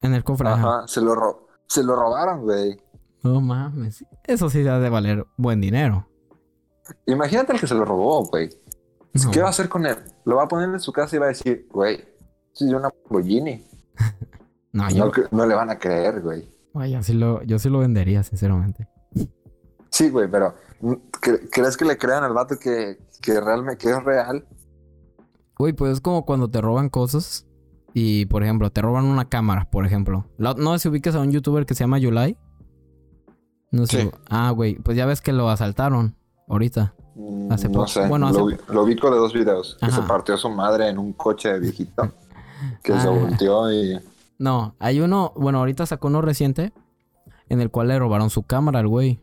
En 0.01 0.13
el 0.13 0.23
cofre. 0.23 0.49
Ajá, 0.49 0.87
se 0.87 1.01
lo, 1.01 1.47
se 1.67 1.83
lo 1.83 1.95
robaron, 1.95 2.41
güey. 2.41 2.77
No 3.23 3.39
mames. 3.39 4.05
Eso 4.25 4.49
sí 4.49 4.67
ha 4.67 4.79
de 4.79 4.89
valer 4.89 5.25
buen 5.37 5.61
dinero. 5.61 6.07
Imagínate 7.05 7.53
el 7.53 7.59
que 7.59 7.67
se 7.67 7.75
lo 7.75 7.85
robó, 7.85 8.25
güey. 8.25 8.49
¿Qué 9.31 9.39
va 9.39 9.47
a 9.47 9.49
hacer 9.51 9.69
con 9.69 9.85
él? 9.85 9.95
Lo 10.25 10.37
va 10.37 10.43
a 10.43 10.47
poner 10.47 10.69
en 10.69 10.79
su 10.79 10.91
casa 10.91 11.15
y 11.15 11.19
va 11.19 11.25
a 11.25 11.29
decir, 11.29 11.67
güey, 11.71 12.03
soy 12.51 12.73
una 12.73 12.89
Lamborghini. 12.89 13.65
no, 14.73 14.89
yo... 14.89 15.11
no, 15.31 15.45
le 15.45 15.55
van 15.55 15.69
a 15.69 15.79
creer, 15.79 16.21
güey. 16.21 16.49
Yo 16.73 17.03
sí, 17.03 17.13
lo, 17.13 17.43
yo 17.43 17.59
sí 17.59 17.69
lo 17.69 17.79
vendería, 17.79 18.23
sinceramente. 18.23 18.87
Sí, 19.89 20.09
güey, 20.09 20.29
pero 20.29 20.55
¿crees 21.51 21.77
que 21.77 21.85
le 21.85 21.97
crean 21.97 22.23
al 22.23 22.33
vato 22.33 22.57
que, 22.57 22.97
que 23.21 23.39
realmente 23.39 23.77
que 23.77 23.91
es 23.91 24.03
real? 24.03 24.45
Güey, 25.57 25.73
pues 25.73 25.93
es 25.93 26.01
como 26.01 26.25
cuando 26.25 26.49
te 26.49 26.61
roban 26.61 26.89
cosas 26.89 27.45
y, 27.93 28.25
por 28.25 28.43
ejemplo, 28.43 28.71
te 28.71 28.81
roban 28.81 29.05
una 29.05 29.29
cámara, 29.29 29.69
por 29.69 29.85
ejemplo. 29.85 30.25
No 30.37 30.73
sé 30.73 30.79
si 30.79 30.89
ubicas 30.89 31.15
a 31.15 31.19
un 31.19 31.31
youtuber 31.31 31.65
que 31.65 31.75
se 31.75 31.83
llama 31.83 31.99
Yulai. 31.99 32.37
No 33.71 33.85
sé. 33.85 34.11
Ah, 34.29 34.51
güey, 34.51 34.75
pues 34.75 34.97
ya 34.97 35.05
ves 35.05 35.21
que 35.21 35.31
lo 35.31 35.49
asaltaron 35.49 36.15
ahorita. 36.47 36.95
Mm, 37.15 37.51
hace 37.51 37.69
poco. 37.69 37.87
Bueno, 38.07 38.31
Lo, 38.31 38.49
lo, 38.73 38.85
vi 38.85 38.95
con 38.95 39.11
de 39.11 39.17
dos 39.17 39.33
videos. 39.33 39.77
Que 39.79 39.91
se 39.91 40.01
partió 40.01 40.37
su 40.37 40.49
madre 40.49 40.89
en 40.89 40.97
un 40.97 41.13
coche 41.13 41.53
de 41.53 41.59
viejito. 41.59 42.11
que 42.83 42.93
se 42.99 43.07
ah. 43.07 43.11
volteó 43.11 43.71
y. 43.71 43.99
No, 44.43 44.75
hay 44.79 44.99
uno. 44.99 45.33
Bueno, 45.35 45.59
ahorita 45.59 45.85
sacó 45.85 46.07
uno 46.07 46.21
reciente. 46.21 46.73
En 47.49 47.61
el 47.61 47.69
cual 47.69 47.89
le 47.89 47.99
robaron 47.99 48.29
su 48.29 48.43
cámara 48.43 48.79
al 48.79 48.87
güey. 48.87 49.19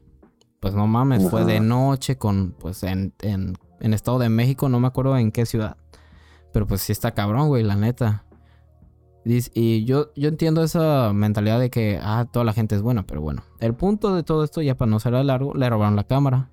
Pues 0.61 0.75
no 0.75 0.87
mames, 0.87 1.29
fue 1.29 1.45
de 1.45 1.61
noche 1.61 2.17
con. 2.17 2.55
Pues 2.59 2.83
en, 2.83 3.15
en, 3.23 3.57
en 3.81 3.95
Estado 3.95 4.19
de 4.19 4.29
México, 4.29 4.69
no 4.69 4.79
me 4.79 4.87
acuerdo 4.87 5.17
en 5.17 5.33
qué 5.33 5.47
ciudad. 5.47 5.77
Pero 6.53 6.67
pues 6.67 6.83
sí 6.83 6.93
está 6.93 7.13
cabrón, 7.13 7.49
güey, 7.49 7.63
la 7.63 7.77
neta. 7.77 8.25
Y 9.25 9.85
yo, 9.85 10.13
yo 10.17 10.29
entiendo 10.29 10.63
esa 10.63 11.13
mentalidad 11.13 11.61
de 11.61 11.71
que, 11.71 11.99
ah, 12.03 12.27
toda 12.31 12.45
la 12.45 12.53
gente 12.53 12.75
es 12.75 12.83
buena, 12.83 13.07
pero 13.07 13.21
bueno. 13.21 13.43
El 13.59 13.75
punto 13.75 14.15
de 14.15 14.23
todo 14.23 14.45
esto, 14.45 14.63
ya 14.63 14.77
para 14.77 14.91
no 14.91 14.99
ser 15.01 15.13
largo, 15.13 15.55
le 15.55 15.69
robaron 15.69 15.97
la 15.97 16.05
cámara 16.05 16.51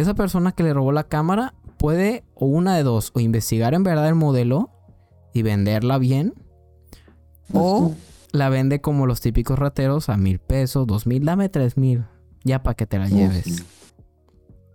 esa 0.00 0.14
persona 0.14 0.52
que 0.52 0.62
le 0.62 0.74
robó 0.74 0.92
la 0.92 1.04
cámara 1.04 1.54
puede, 1.76 2.24
o 2.34 2.46
una 2.46 2.76
de 2.76 2.82
dos, 2.82 3.12
o 3.14 3.20
investigar 3.20 3.74
en 3.74 3.82
verdad 3.82 4.08
el 4.08 4.14
modelo 4.14 4.70
y 5.32 5.42
venderla 5.42 5.98
bien, 5.98 6.34
o 7.52 7.94
la 8.32 8.48
vende 8.48 8.80
como 8.80 9.06
los 9.06 9.20
típicos 9.20 9.58
rateros 9.58 10.08
a 10.08 10.16
mil 10.16 10.38
pesos, 10.38 10.86
dos 10.86 11.06
mil, 11.06 11.24
dame 11.24 11.48
tres 11.48 11.76
mil, 11.76 12.04
ya 12.44 12.62
para 12.62 12.74
que 12.74 12.86
te 12.86 12.98
la 12.98 13.08
lleves. 13.08 13.64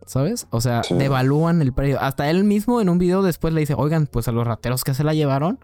¿Sabes? 0.05 0.47
O 0.49 0.59
sea, 0.59 0.81
devalúan 0.89 1.61
el 1.61 1.71
precio. 1.73 1.99
Hasta 2.01 2.29
él 2.29 2.43
mismo 2.43 2.81
en 2.81 2.89
un 2.89 2.97
video 2.97 3.21
después 3.21 3.53
le 3.53 3.61
dice, 3.61 3.73
oigan, 3.77 4.07
pues 4.07 4.27
a 4.27 4.31
los 4.31 4.45
rateros 4.45 4.83
que 4.83 4.93
se 4.93 5.03
la 5.03 5.13
llevaron, 5.13 5.59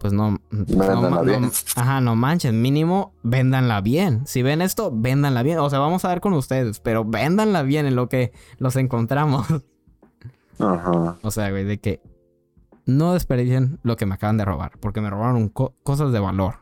pues 0.00 0.12
no, 0.12 0.38
no, 0.50 1.50
ajá, 1.76 2.00
no 2.00 2.16
manchen, 2.16 2.60
mínimo 2.60 3.14
véndanla 3.22 3.80
bien. 3.80 4.26
Si 4.26 4.42
ven 4.42 4.60
esto, 4.60 4.90
véndanla 4.92 5.42
bien. 5.42 5.58
O 5.58 5.70
sea, 5.70 5.78
vamos 5.78 6.04
a 6.04 6.08
ver 6.08 6.20
con 6.20 6.32
ustedes, 6.32 6.80
pero 6.80 7.04
véndanla 7.04 7.62
bien 7.62 7.86
en 7.86 7.96
lo 7.96 8.08
que 8.08 8.32
los 8.58 8.76
encontramos. 8.76 9.46
Ajá. 10.58 11.16
O 11.22 11.30
sea, 11.30 11.50
güey, 11.50 11.64
de 11.64 11.78
que 11.78 12.00
no 12.86 13.12
desperdicien 13.12 13.78
lo 13.82 13.96
que 13.96 14.06
me 14.06 14.14
acaban 14.14 14.38
de 14.38 14.44
robar, 14.44 14.78
porque 14.80 15.00
me 15.00 15.10
robaron 15.10 15.48
cosas 15.48 16.12
de 16.12 16.20
valor. 16.20 16.60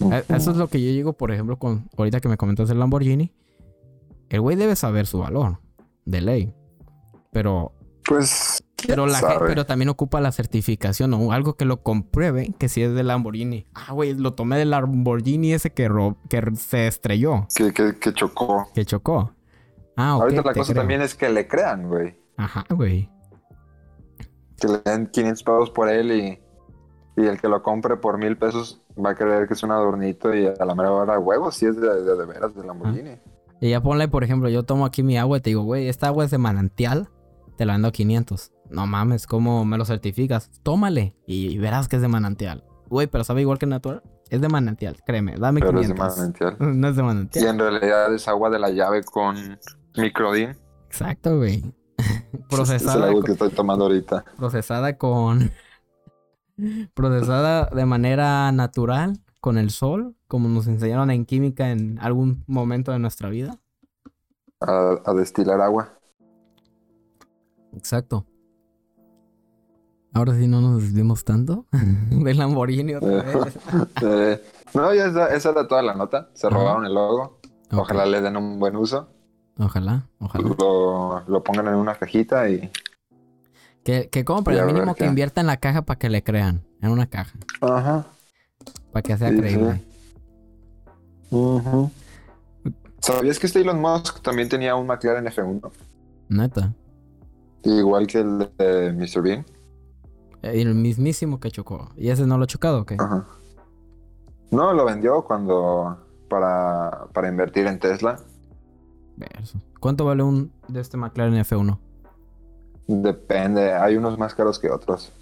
E, 0.00 0.24
eso 0.28 0.50
es 0.50 0.56
lo 0.56 0.68
que 0.68 0.82
yo 0.82 0.90
digo, 0.90 1.14
por 1.14 1.32
ejemplo, 1.32 1.58
con 1.58 1.88
ahorita 1.96 2.20
que 2.20 2.28
me 2.28 2.36
comentas 2.36 2.68
el 2.70 2.78
Lamborghini. 2.78 3.32
El 4.28 4.40
güey 4.40 4.56
debe 4.56 4.74
saber 4.76 5.06
su 5.06 5.20
valor, 5.20 5.60
de 6.04 6.20
ley. 6.20 6.54
Pero 7.32 7.72
pues. 8.04 8.62
Pero, 8.86 9.06
la 9.06 9.38
pero 9.46 9.64
también 9.64 9.88
ocupa 9.88 10.20
la 10.20 10.30
certificación 10.30 11.14
o 11.14 11.32
algo 11.32 11.56
que 11.56 11.64
lo 11.64 11.82
compruebe 11.82 12.52
que 12.58 12.68
si 12.68 12.82
es 12.82 12.92
del 12.92 13.06
Lamborghini. 13.06 13.66
Ah, 13.72 13.94
güey, 13.94 14.12
lo 14.12 14.34
tomé 14.34 14.58
del 14.58 14.70
Lamborghini 14.70 15.54
ese 15.54 15.72
que, 15.72 15.88
que 16.28 16.42
se 16.56 16.86
estrelló. 16.86 17.46
Que, 17.54 17.72
que, 17.72 18.12
chocó. 18.12 18.68
Que 18.74 18.84
chocó. 18.84 19.32
Ah, 19.96 20.16
ok. 20.16 20.22
Ahorita 20.22 20.42
la 20.42 20.52
cosa 20.52 20.74
también 20.74 21.00
es 21.00 21.14
que 21.14 21.30
le 21.30 21.48
crean, 21.48 21.88
güey. 21.88 22.18
Ajá, 22.36 22.66
güey. 22.68 23.08
Que 24.64 24.72
le 24.72 24.78
den 24.84 25.06
500 25.08 25.42
pavos 25.42 25.70
por 25.70 25.88
él 25.88 26.12
y 26.12 26.40
Y 27.16 27.26
el 27.26 27.40
que 27.40 27.48
lo 27.48 27.62
compre 27.62 27.96
por 27.96 28.18
mil 28.18 28.36
pesos 28.36 28.80
va 28.96 29.10
a 29.10 29.14
creer 29.14 29.46
que 29.46 29.54
es 29.54 29.62
un 29.62 29.70
adornito 29.70 30.34
y 30.34 30.46
a 30.46 30.64
la 30.64 30.74
mera 30.74 30.90
hora 30.92 31.18
huevos, 31.18 31.54
si 31.56 31.66
es 31.66 31.76
de, 31.80 32.02
de, 32.02 32.16
de 32.16 32.24
veras 32.26 32.54
de 32.54 32.64
Lamborghini. 32.64 33.18
Y 33.60 33.70
ya 33.70 33.80
ponle, 33.82 34.08
por 34.08 34.24
ejemplo, 34.24 34.48
yo 34.48 34.62
tomo 34.64 34.84
aquí 34.84 35.02
mi 35.02 35.16
agua 35.16 35.38
y 35.38 35.40
te 35.40 35.50
digo, 35.50 35.62
güey, 35.62 35.88
esta 35.88 36.08
agua 36.08 36.24
es 36.24 36.30
de 36.30 36.38
manantial, 36.38 37.08
te 37.56 37.64
la 37.66 37.74
vendo 37.74 37.88
a 37.88 37.92
500. 37.92 38.52
No 38.70 38.86
mames, 38.86 39.26
¿cómo 39.26 39.64
me 39.64 39.78
lo 39.78 39.84
certificas? 39.84 40.50
Tómale 40.62 41.14
y, 41.26 41.48
y 41.54 41.58
verás 41.58 41.86
que 41.88 41.96
es 41.96 42.02
de 42.02 42.08
manantial. 42.08 42.64
Güey, 42.88 43.06
pero 43.06 43.22
sabe 43.24 43.42
igual 43.42 43.58
que 43.58 43.66
natural. 43.66 44.02
Es 44.30 44.40
de 44.40 44.48
manantial, 44.48 44.96
créeme, 45.06 45.36
dame 45.38 45.60
Pero 45.60 45.78
es 45.80 45.86
500. 45.86 46.16
de 46.16 46.22
manantial. 46.22 46.56
No 46.80 46.88
es 46.88 46.96
de 46.96 47.02
Y 47.02 47.04
manantial. 47.04 47.46
en 47.46 47.58
realidad 47.58 48.12
es 48.14 48.26
agua 48.26 48.50
de 48.50 48.58
la 48.58 48.70
llave 48.70 49.02
con 49.04 49.36
microdin. 49.96 50.56
Exacto, 50.86 51.36
güey. 51.36 51.62
Procesada, 52.50 53.06
agua 53.06 53.14
con- 53.20 53.22
que 53.24 53.32
estoy 53.32 53.50
tomando 53.50 53.84
ahorita. 53.84 54.24
procesada 54.36 54.96
con... 54.98 55.50
procesada 56.94 57.66
de 57.74 57.84
manera 57.86 58.50
natural, 58.52 59.18
con 59.40 59.58
el 59.58 59.70
sol, 59.70 60.14
como 60.28 60.48
nos 60.48 60.66
enseñaron 60.66 61.10
en 61.10 61.24
química 61.26 61.70
en 61.70 61.98
algún 62.00 62.44
momento 62.46 62.92
de 62.92 62.98
nuestra 62.98 63.28
vida. 63.28 63.58
A, 64.60 64.94
a 65.04 65.14
destilar 65.14 65.60
agua. 65.60 65.88
Exacto. 67.76 68.24
Ahora 70.12 70.32
sí 70.34 70.46
no 70.46 70.60
nos 70.60 70.80
desviemos 70.80 71.24
tanto 71.24 71.66
del 72.10 72.38
Lamborghini 72.38 72.94
otra 72.94 73.18
Eh, 73.18 73.44
vez. 74.00 74.40
no, 74.72 74.94
ya 74.94 75.06
esa, 75.06 75.34
esa 75.34 75.50
era 75.50 75.66
toda 75.66 75.82
la 75.82 75.94
nota. 75.94 76.30
Se 76.34 76.48
robaron 76.48 76.86
el 76.86 76.94
logo. 76.94 77.40
Ojalá 77.72 78.06
le 78.06 78.20
den 78.20 78.36
un 78.36 78.60
buen 78.60 78.76
uso. 78.76 79.08
Ojalá, 79.58 80.06
ojalá. 80.18 80.48
Lo, 80.58 81.22
lo 81.26 81.42
pongan 81.44 81.68
en 81.68 81.74
una 81.74 81.94
cajita 81.94 82.48
y. 82.48 82.70
Que, 83.84 84.08
que 84.08 84.24
compren, 84.24 84.58
al 84.58 84.66
mínimo 84.66 84.94
que 84.94 85.04
invierta 85.04 85.40
en 85.42 85.46
la 85.46 85.58
caja 85.58 85.82
para 85.82 85.98
que 85.98 86.08
le 86.08 86.22
crean. 86.24 86.62
En 86.80 86.90
una 86.90 87.06
caja. 87.06 87.38
Ajá. 87.60 88.06
Para 88.92 89.02
que 89.02 89.16
sea 89.16 89.30
Sí, 89.30 89.36
creíble. 89.36 89.82
sí. 91.30 91.90
¿Sabías 93.00 93.38
que 93.38 93.46
este 93.46 93.60
Elon 93.60 93.80
Musk 93.80 94.22
también 94.22 94.48
tenía 94.48 94.74
un 94.76 94.86
McLaren 94.86 95.26
F1? 95.26 95.70
Neta. 96.30 96.72
Igual 97.62 98.06
que 98.06 98.20
el 98.20 98.50
de 98.58 98.92
Mr. 98.92 99.22
Bean. 99.22 99.46
El 100.42 100.74
mismísimo 100.74 101.38
que 101.40 101.50
chocó. 101.50 101.90
¿Y 101.96 102.08
ese 102.10 102.26
no 102.26 102.38
lo 102.38 102.44
ha 102.44 102.46
chocado 102.46 102.80
o 102.80 102.86
qué? 102.86 102.96
Ajá. 102.98 103.26
No, 104.50 104.72
lo 104.72 104.84
vendió 104.84 105.22
cuando. 105.24 105.98
Para, 106.28 107.06
para 107.12 107.28
invertir 107.28 107.66
en 107.66 107.78
Tesla. 107.78 108.18
Verso. 109.16 109.58
¿Cuánto 109.80 110.04
vale 110.04 110.22
un 110.22 110.52
de 110.68 110.80
este 110.80 110.96
McLaren 110.96 111.34
F1? 111.34 111.78
Depende, 112.86 113.72
hay 113.72 113.96
unos 113.96 114.18
más 114.18 114.34
caros 114.34 114.58
que 114.58 114.70
otros. 114.70 115.12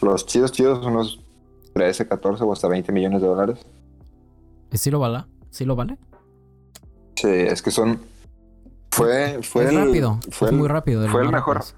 Los 0.00 0.26
chidos, 0.26 0.52
chidos, 0.52 0.84
unos 0.86 1.20
13, 1.74 2.06
14 2.08 2.44
o 2.44 2.52
hasta 2.52 2.68
20 2.68 2.92
millones 2.92 3.20
de 3.22 3.28
dólares. 3.28 3.66
¿Y 4.72 4.78
¿Sí 4.78 4.90
lo 4.90 4.98
vale? 4.98 5.24
¿Sí 5.50 5.64
lo 5.64 5.76
vale? 5.76 5.98
Sí, 7.16 7.28
es 7.28 7.62
que 7.62 7.70
son. 7.70 8.00
Fue, 8.90 9.40
fue 9.42 9.64
es 9.64 9.70
el, 9.70 9.86
rápido. 9.86 10.18
Fue 10.30 10.50
el, 10.50 10.56
muy 10.56 10.68
rápido. 10.68 11.08
fue 11.08 11.22
el 11.22 11.30
mejor. 11.30 11.56
rápidos. 11.56 11.74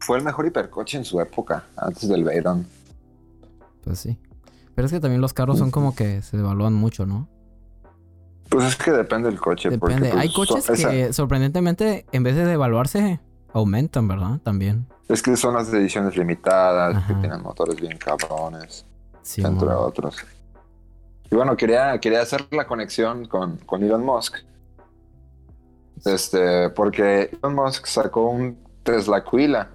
Fue 0.00 0.18
el 0.18 0.24
mejor 0.24 0.46
hipercoche 0.46 0.98
en 0.98 1.04
su 1.04 1.20
época, 1.20 1.64
antes 1.76 2.08
del 2.08 2.24
Veyron. 2.24 2.66
Pues 3.82 4.00
sí. 4.00 4.18
Pero 4.74 4.86
es 4.86 4.92
que 4.92 5.00
también 5.00 5.20
los 5.20 5.32
carros 5.32 5.58
son 5.58 5.70
como 5.70 5.94
que 5.94 6.22
se 6.22 6.36
devalúan 6.36 6.74
mucho, 6.74 7.06
¿no? 7.06 7.28
Pues 8.48 8.64
es 8.66 8.76
que 8.76 8.90
depende 8.92 9.28
del 9.30 9.40
coche. 9.40 9.76
porque, 9.78 9.96
pues, 9.96 10.14
Hay 10.14 10.32
coches 10.32 10.68
esa- 10.70 10.90
que 10.90 11.12
sorprendentemente, 11.12 12.06
en 12.12 12.22
vez 12.22 12.36
de 12.36 12.44
devaluarse, 12.44 13.20
aumentan, 13.52 14.08
¿verdad? 14.08 14.40
También. 14.42 14.86
es 15.08 15.22
que 15.22 15.36
son 15.36 15.54
las 15.54 15.72
ediciones 15.72 16.16
limitadas, 16.16 17.04
que 17.06 17.12
tienen 17.14 17.42
motores 17.42 17.78
bien 17.80 17.98
cabrones, 17.98 18.86
Sí, 19.22 19.42
entre 19.42 19.68
mon. 19.68 19.76
otros. 19.76 20.16
Y 21.30 21.34
bueno, 21.36 21.56
quería, 21.56 21.98
quería 22.00 22.22
hacer 22.22 22.46
la 22.52 22.66
conexión 22.66 23.26
con, 23.26 23.58
con 23.58 23.82
Elon 23.82 24.02
Musk. 24.04 24.36
Este, 26.04 26.70
porque 26.70 27.30
Elon 27.42 27.54
Musk 27.54 27.86
sacó 27.86 28.28
un 28.30 28.58
Tesla 28.82 29.18
Aquila. 29.18 29.70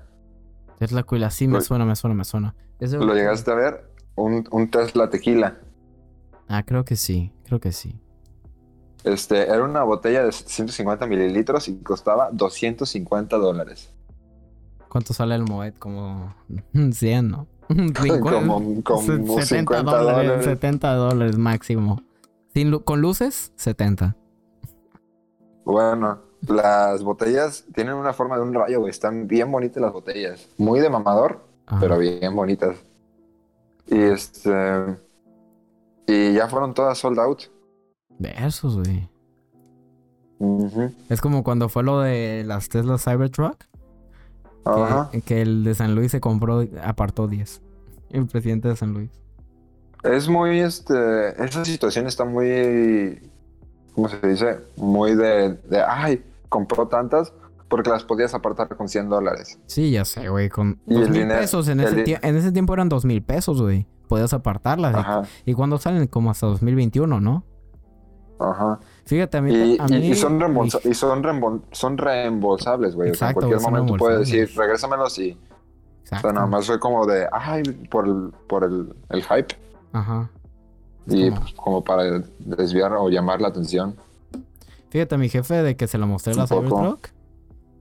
Es 0.80 0.92
la 0.92 1.04
cuila. 1.04 1.30
Sí, 1.30 1.48
me 1.48 1.56
Lo- 1.56 1.62
suena, 1.62 1.86
me 1.86 1.96
suena, 1.96 2.16
me 2.16 2.24
suena. 2.24 2.56
¿Es 2.80 2.94
¿Lo 2.94 3.14
llegaste 3.14 3.52
a 3.52 3.56
ver? 3.56 3.92
Un, 4.16 4.48
un 4.52 4.70
Tesla 4.72 5.10
Tequila. 5.10 5.58
Ah, 6.48 6.64
creo 6.66 6.86
que 6.86 6.96
sí. 6.96 7.34
Creo 7.46 7.60
que 7.60 7.72
sí. 7.72 8.00
Este, 9.04 9.44
era 9.44 9.64
una 9.64 9.84
botella 9.84 10.24
de 10.26 10.32
750 10.32 11.06
mililitros 11.08 11.68
y 11.68 11.78
costaba 11.78 12.30
250 12.32 13.38
dólares. 13.38 13.90
¿Cuánto 14.90 15.14
sale 15.14 15.36
el 15.36 15.44
Moet? 15.44 15.78
Como 15.80 16.34
100, 16.92 17.28
¿no? 17.30 17.48
Como, 17.70 18.84
como 18.84 19.02
70 19.02 19.46
50 19.46 19.84
dólares, 19.84 20.28
dólares. 20.28 20.46
70 20.46 20.94
dólares 20.96 21.38
máximo. 21.38 22.02
Sin 22.54 22.72
lu- 22.72 22.84
con 22.84 23.00
luces, 23.00 23.52
70. 23.58 24.16
Bueno, 25.66 26.20
las 26.48 27.04
botellas 27.04 27.66
tienen 27.76 27.94
una 27.94 28.12
forma 28.14 28.38
de 28.38 28.42
un 28.42 28.54
rayo, 28.56 28.80
güey. 28.80 28.90
Están 28.90 29.28
bien 29.28 29.52
bonitas 29.52 29.82
las 29.82 29.94
botellas. 29.94 30.48
Muy 30.58 30.80
de 30.80 30.90
mamador, 30.90 31.42
Ajá. 31.68 31.80
pero 31.80 32.00
bien 32.00 32.36
bonitas. 32.36 32.76
Y 33.86 34.00
este. 34.02 34.98
Y 36.08 36.34
ya 36.34 36.48
fueron 36.48 36.74
todas 36.74 36.98
sold 36.98 37.20
out. 37.20 37.44
Versos, 38.20 38.78
güey. 38.78 39.10
Es 41.10 41.20
como 41.22 41.44
cuando 41.44 41.68
fue 41.70 41.84
lo 41.84 42.00
de 42.00 42.44
las 42.46 42.70
Tesla 42.70 42.98
Cybertruck. 42.98 43.64
Ajá. 44.66 45.10
Que, 45.12 45.22
que 45.22 45.42
el 45.42 45.64
de 45.64 45.74
San 45.76 45.96
Luis 45.96 46.12
se 46.12 46.20
compró, 46.20 46.64
apartó 46.84 47.28
10. 47.28 47.62
El 48.12 48.28
presidente 48.28 48.68
de 48.68 48.76
San 48.76 48.94
Luis. 48.94 49.10
Es 50.04 50.30
muy, 50.30 50.60
este. 50.60 50.94
Esa 51.44 51.66
situación 51.66 52.08
está 52.08 52.24
muy. 52.26 53.22
¿Cómo 53.94 54.08
se 54.08 54.26
dice? 54.28 54.60
Muy 54.78 55.16
de. 55.16 55.54
de 55.70 55.82
ay, 55.86 56.24
compró 56.48 56.88
tantas 56.88 57.34
porque 57.68 57.90
las 57.90 58.04
podías 58.04 58.34
apartar 58.34 58.68
con 58.76 58.88
100 58.90 59.10
dólares. 59.10 59.60
Sí, 59.68 59.92
ya 59.92 60.06
sé, 60.06 60.30
güey. 60.30 60.50
Con 60.50 60.80
Y 60.88 60.94
dos 60.96 61.04
el 61.04 61.10
mil 61.12 61.22
dinero- 61.22 61.42
pesos. 61.42 61.68
En 61.68 61.80
ese, 61.82 61.96
di- 61.98 62.04
tie- 62.14 62.20
en 62.24 62.36
ese 62.38 62.52
tiempo 62.52 62.74
eran 62.74 62.90
dos 62.90 63.06
mil 63.06 63.22
pesos, 63.22 63.62
güey. 63.62 63.86
Podías 64.08 64.34
apartarlas. 64.34 64.94
y- 64.96 65.00
Ajá, 65.00 65.24
Y, 65.46 65.54
cuando 65.54 65.78
salen, 65.78 66.08
como 66.08 66.32
hasta 66.32 66.48
2021, 66.48 67.20
¿no? 67.20 67.44
Ajá. 68.40 68.80
Fíjate, 69.06 69.38
a 69.38 69.42
mí. 69.42 69.54
Y, 69.54 69.78
a 69.80 69.86
y- 69.88 69.92
mí- 70.00 70.08
y 70.10 70.16
son, 70.16 70.40
reembolsa- 70.40 70.80
y 70.84 70.94
son, 70.94 71.24
reembol- 71.24 71.62
son 71.72 71.98
reembolsables, 71.98 72.96
güey. 72.96 73.12
O 73.12 73.16
sea, 73.16 73.30
en 73.30 73.34
cualquier 73.36 73.60
momento 73.62 73.96
puedes 73.98 74.20
decir, 74.20 74.50
regrésamelos 74.56 75.18
y. 75.20 75.32
O 75.32 75.36
Exacto. 76.02 76.28
sea, 76.30 76.34
nada 76.34 76.48
más 76.48 76.66
fue 76.66 76.80
como 76.80 77.06
de, 77.06 77.28
ay, 77.32 77.64
por 77.92 78.08
el, 78.08 78.32
por 78.48 78.64
el, 78.64 78.94
el 79.10 79.22
hype. 79.24 79.56
Ajá. 79.94 80.30
Es 81.08 81.14
Y 81.14 81.30
como- 81.30 81.42
pues, 81.42 81.54
como 81.54 81.84
para 81.84 82.04
desviar 82.40 82.94
o 82.94 83.10
llamar 83.10 83.42
la 83.42 83.50
atención. 83.50 83.96
Fíjate, 84.90 85.16
a 85.16 85.18
mi 85.20 85.30
jefe 85.30 85.56
de 85.62 85.76
que 85.76 85.88
se 85.88 85.98
lo 85.98 86.08
mostré 86.08 86.34
la. 86.34 86.48
Cybertruck. 86.48 87.10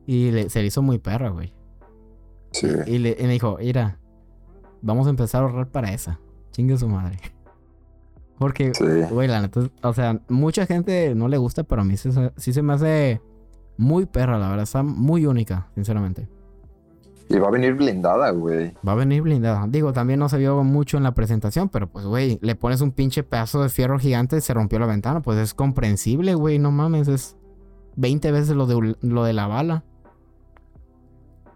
Y 0.07 0.31
le- 0.31 0.49
se 0.51 0.61
le 0.61 0.66
hizo 0.66 0.83
muy 0.83 0.99
perra, 0.99 1.29
güey. 1.31 1.53
Sí. 2.53 2.66
Y, 2.87 2.99
le, 2.99 3.16
y 3.18 3.23
me 3.25 3.33
dijo, 3.35 3.59
mira, 3.61 3.99
vamos 4.81 5.07
a 5.07 5.11
empezar 5.11 5.42
a 5.42 5.47
ahorrar 5.47 5.68
para 5.68 5.92
esa. 5.92 6.18
Chingue 6.53 6.77
su 6.79 6.88
madre. 6.88 7.18
Porque, 8.38 8.72
Sí. 8.74 8.85
güey, 9.11 9.27
la 9.29 9.40
neta, 9.40 9.61
o 9.83 9.92
sea, 9.92 10.20
mucha 10.29 10.64
gente 10.66 11.14
no 11.14 11.29
le 11.29 11.38
gusta, 11.38 11.64
pero 11.64 11.83
a 11.83 11.85
mí 11.85 11.96
sí, 11.96 12.12
se- 12.12 12.33
sí 12.37 12.53
se 12.53 12.62
me 12.62 12.72
hace 12.74 13.20
muy 13.77 14.07
perra, 14.07 14.38
la 14.38 14.48
verdad. 14.48 14.62
Está 14.62 14.83
muy 14.83 15.27
única, 15.27 15.68
sinceramente. 15.74 16.29
Y 17.31 17.38
va 17.38 17.48
a 17.48 17.51
venir 17.51 17.74
blindada, 17.74 18.31
güey. 18.31 18.72
Va 18.87 18.92
a 18.92 18.94
venir 18.94 19.20
blindada. 19.22 19.66
Digo, 19.68 19.92
también 19.92 20.18
no 20.18 20.29
se 20.29 20.38
vio 20.38 20.62
mucho 20.64 20.96
en 20.96 21.03
la 21.03 21.12
presentación, 21.12 21.68
pero 21.68 21.87
pues, 21.88 22.07
güey, 22.07 22.38
le 22.40 22.55
pones 22.55 22.81
un 22.81 22.90
pinche 22.92 23.22
pedazo 23.22 23.62
de 23.62 23.68
fierro 23.68 23.98
gigante 23.98 24.37
y 24.37 24.40
se 24.40 24.55
rompió 24.55 24.79
la 24.79 24.87
ventana. 24.87 25.20
Pues 25.20 25.37
es 25.38 25.53
comprensible, 25.53 26.35
güey, 26.35 26.59
no 26.59 26.70
mames, 26.70 27.07
es 27.09 27.37
20 27.96 28.33
veces 28.33 28.57
lo 28.57 28.66
de, 28.66 28.96
lo 29.03 29.24
de 29.24 29.33
la 29.35 29.46
bala. 29.46 29.85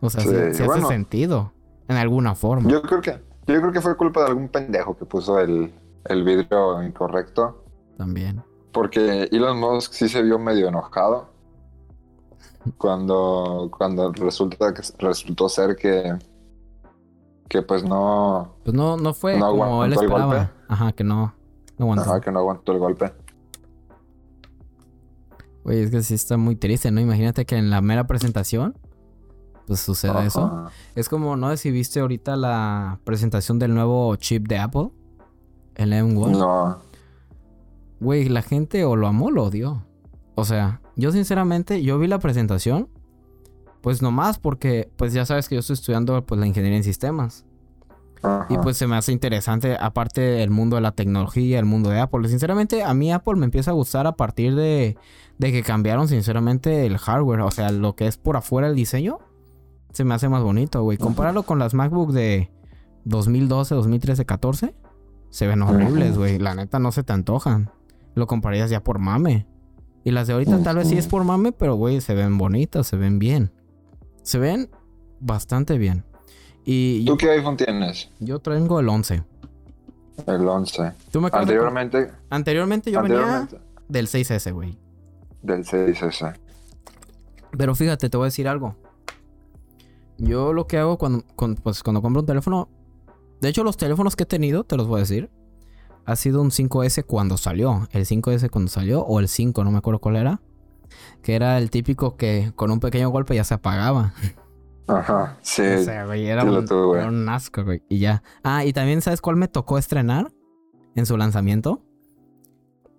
O 0.01 0.11
sea, 0.11 0.21
Sí, 0.21 0.29
bueno. 0.64 0.73
hace 0.87 0.95
sentido, 0.95 1.53
en 1.88 1.97
alguna 1.97 2.35
forma. 2.35 2.68
Yo 2.68 2.83
creo 2.83 3.01
que, 3.01 3.12
yo 3.47 3.61
creo 3.61 3.73
que 3.73 3.81
fue 3.81 3.97
culpa 3.97 4.21
de 4.25 4.27
algún 4.29 4.49
pendejo 4.49 4.97
que 4.97 5.05
puso 5.07 5.38
el, 5.38 5.73
el 6.05 6.25
vidrio 6.25 6.83
incorrecto. 6.83 7.65
También. 7.96 8.42
Porque 8.73 9.25
Elon 9.33 9.59
Musk 9.61 9.92
sí 9.92 10.09
se 10.09 10.23
vio 10.23 10.38
medio 10.38 10.69
enojado 10.69 11.29
cuando, 12.79 13.71
cuando 13.77 14.13
resulta 14.13 14.73
que 14.73 14.83
resultó 14.98 15.48
ser 15.48 15.77
que, 15.77 16.17
que 17.48 17.63
pues 17.63 17.85
no, 17.85 18.55
Pues 18.65 18.75
no, 18.75 18.96
no 18.96 19.13
fue 19.15 19.38
¿No 19.38 19.50
como 19.50 19.85
él 19.85 19.92
el 19.92 19.98
esperaba. 19.98 20.27
golpe? 20.37 20.50
Ajá, 20.69 20.92
que 20.92 21.05
no. 21.05 21.35
No 21.79 21.85
aguantó. 21.87 22.11
ajá, 22.11 22.21
que 22.21 22.31
no 22.33 22.38
aguantó 22.40 22.73
el 22.73 22.79
golpe. 22.79 23.13
Güey, 25.65 25.83
es 25.83 25.90
que 25.90 26.03
sí 26.03 26.15
está 26.15 26.37
muy 26.37 26.57
triste, 26.57 26.90
¿no? 26.90 27.00
Imagínate 27.00 27.44
que 27.46 27.57
en 27.57 27.71
la 27.71 27.81
mera 27.81 28.07
presentación, 28.07 28.77
pues 29.67 29.81
suceda 29.81 30.25
eso. 30.25 30.67
Es 30.96 31.09
como, 31.09 31.37
no 31.37 31.50
sé 31.50 31.57
si 31.57 31.71
viste 31.71 32.00
ahorita 32.00 32.37
la 32.37 32.98
presentación 33.05 33.59
del 33.59 33.75
nuevo 33.75 34.15
chip 34.17 34.48
de 34.48 34.59
Apple, 34.59 34.88
el 35.75 35.92
M1. 35.92 36.31
No, 36.31 36.79
Güey, 38.00 38.29
la 38.29 38.42
gente 38.42 38.85
o 38.85 38.96
lo 38.96 39.06
amó 39.06 39.27
o 39.27 39.31
lo 39.31 39.44
odió. 39.44 39.85
O 40.35 40.44
sea, 40.44 40.81
yo 40.96 41.12
sinceramente, 41.12 41.83
yo 41.83 41.98
vi 41.98 42.08
la 42.08 42.18
presentación, 42.18 42.88
pues 43.81 44.02
nomás 44.02 44.38
porque, 44.38 44.90
pues 44.96 45.12
ya 45.12 45.25
sabes 45.25 45.48
que 45.48 45.54
yo 45.54 45.60
estoy 45.60 45.75
estudiando 45.75 46.25
pues 46.25 46.40
la 46.40 46.46
ingeniería 46.46 46.79
en 46.79 46.85
sistemas. 46.85 47.44
Ajá. 48.23 48.46
Y 48.48 48.56
pues 48.58 48.77
se 48.77 48.87
me 48.87 48.96
hace 48.96 49.12
interesante, 49.12 49.77
aparte 49.79 50.42
el 50.42 50.50
mundo 50.50 50.77
de 50.77 50.83
la 50.83 50.92
tecnología, 50.92 51.58
el 51.58 51.64
mundo 51.64 51.90
de 51.90 52.00
Apple. 52.00 52.29
Sinceramente, 52.29 52.83
a 52.83 52.94
mí 52.94 53.12
Apple 53.12 53.37
me 53.37 53.44
empieza 53.44 53.73
a 53.73 53.75
gustar 53.75 54.06
a 54.06 54.12
partir 54.12 54.54
de, 54.54 54.96
de 55.38 55.52
que 55.52 55.62
cambiaron, 55.62 56.08
sinceramente, 56.08 56.87
el 56.87 56.98
hardware. 56.98 57.40
O 57.40 57.50
sea, 57.50 57.70
lo 57.70 57.94
que 57.94 58.06
es 58.06 58.16
por 58.16 58.37
afuera 58.37 58.68
el 58.68 58.75
diseño, 58.75 59.18
se 59.92 60.04
me 60.04 60.14
hace 60.14 60.29
más 60.29 60.42
bonito, 60.42 60.83
güey. 60.83 60.98
Compáralo 60.98 61.42
con 61.42 61.58
las 61.58 61.75
MacBook 61.75 62.12
de 62.12 62.50
2012, 63.04 63.75
2013, 63.75 64.25
14. 64.25 64.75
Se 65.33 65.46
ven 65.46 65.62
horribles, 65.62 66.18
güey. 66.18 66.38
La 66.38 66.54
neta 66.54 66.78
no 66.78 66.92
se 66.92 67.02
te 67.02 67.14
antojan. 67.14 67.70
Lo 68.14 68.26
comprarías 68.26 68.68
ya 68.68 68.85
por 68.85 68.98
mame. 68.98 69.46
Y 70.04 70.10
las 70.10 70.26
de 70.26 70.35
ahorita 70.35 70.62
tal 70.62 70.76
vez 70.76 70.88
sí 70.88 70.98
es 70.98 71.06
por 71.06 71.24
mame, 71.24 71.52
pero 71.52 71.74
güey, 71.76 72.02
se 72.02 72.14
ven 72.14 72.37
bonitas, 72.37 72.87
se 72.87 72.96
ven 72.96 73.18
bien. 73.18 73.50
Se 74.22 74.38
ven 74.38 74.68
bastante 75.20 75.78
bien. 75.78 76.04
Y 76.66 77.02
yo, 77.04 77.14
¿Tú 77.14 77.18
qué 77.18 77.30
iPhone 77.30 77.56
tienes? 77.56 78.10
yo 78.20 78.38
tengo 78.40 78.78
el 78.78 78.88
11. 78.90 79.22
El 80.26 80.46
11. 80.46 80.92
¿Tú 81.10 81.20
me? 81.22 81.30
Anteriormente, 81.33 82.10
Anteriormente 82.28 82.90
yo 82.92 83.02
venía 83.02 83.48
del 83.88 84.06
6S, 84.08 84.52
güey. 84.52 84.76
del 85.40 85.64
6S. 85.64 86.37
Pero 87.56 87.74
fíjate, 87.74 88.10
te 88.10 88.16
voy 88.18 88.24
a 88.24 88.26
decir 88.26 88.48
algo. 88.48 88.76
Yo 90.18 90.52
lo 90.52 90.66
que 90.66 90.76
hago 90.78 90.98
cuando, 90.98 91.24
cuando, 91.37 91.60
pues, 91.62 91.83
cuando 91.83 92.02
compro 92.02 92.20
un 92.20 92.26
teléfono... 92.26 92.68
De 93.43 93.49
hecho, 93.49 93.63
los 93.65 93.77
teléfonos 93.77 94.17
que 94.17 94.23
he 94.23 94.27
tenido, 94.27 94.65
te 94.65 94.77
los 94.77 94.87
voy 94.87 94.99
a 94.99 95.01
decir. 95.01 95.31
Ha 96.07 96.17
sido 96.17 96.40
un 96.40 96.51
5S 96.51 97.05
cuando 97.05 97.37
salió. 97.37 97.87
El 97.90 98.07
5S 98.07 98.49
cuando 98.51 98.71
salió. 98.71 99.03
O 99.03 99.21
el 99.21 99.29
5, 99.29 99.63
no 99.65 99.71
me 99.71 99.79
acuerdo 99.79 100.01
cuál 100.01 100.17
era. 100.17 100.40
Que 101.23 101.35
era 101.35 101.59
el 101.59 101.71
típico 101.71 102.17
que 102.17 102.53
con 102.57 102.71
un 102.71 102.81
pequeño 102.81 103.11
golpe 103.11 103.35
ya 103.35 103.45
se 103.45 103.55
apagaba. 103.55 104.15
Ajá, 104.88 105.38
sí. 105.43 105.63
o 105.63 105.83
sea, 105.85 106.07
güey, 106.07 106.27
era, 106.27 106.45
un, 106.45 106.67
tuve, 106.67 106.87
güey. 106.87 107.01
era 107.01 107.09
un 107.09 107.29
asco, 107.29 107.63
güey. 107.65 107.83
Y 107.88 107.99
ya. 107.99 108.23
Ah, 108.43 108.65
y 108.65 108.73
también, 108.73 109.01
¿sabes 109.01 109.21
cuál 109.21 109.37
me 109.37 109.49
tocó 109.49 109.79
estrenar? 109.79 110.33
En 110.95 111.07
su 111.07 111.17
lanzamiento. 111.17 111.83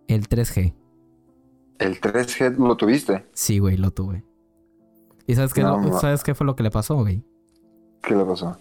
El 0.08 0.28
3G. 0.28 0.74
¿El 1.80 2.00
3G 2.02 2.58
lo 2.58 2.76
tuviste? 2.78 3.26
Sí, 3.34 3.60
güey, 3.60 3.78
lo 3.78 3.92
tuve. 3.92 4.24
¿Y 5.28 5.36
sabes 5.36 5.54
qué, 5.54 5.62
No, 5.64 5.78
lo- 5.80 5.90
ma- 5.94 6.00
¿sabes 6.00 6.24
qué 6.24 6.34
fue 6.36 6.46
lo 6.46 6.56
que 6.56 6.64
le 6.64 6.72
pasó, 6.72 6.96
güey? 6.96 7.24
¿Qué 8.02 8.16
le 8.16 8.26
pasó? 8.26 8.58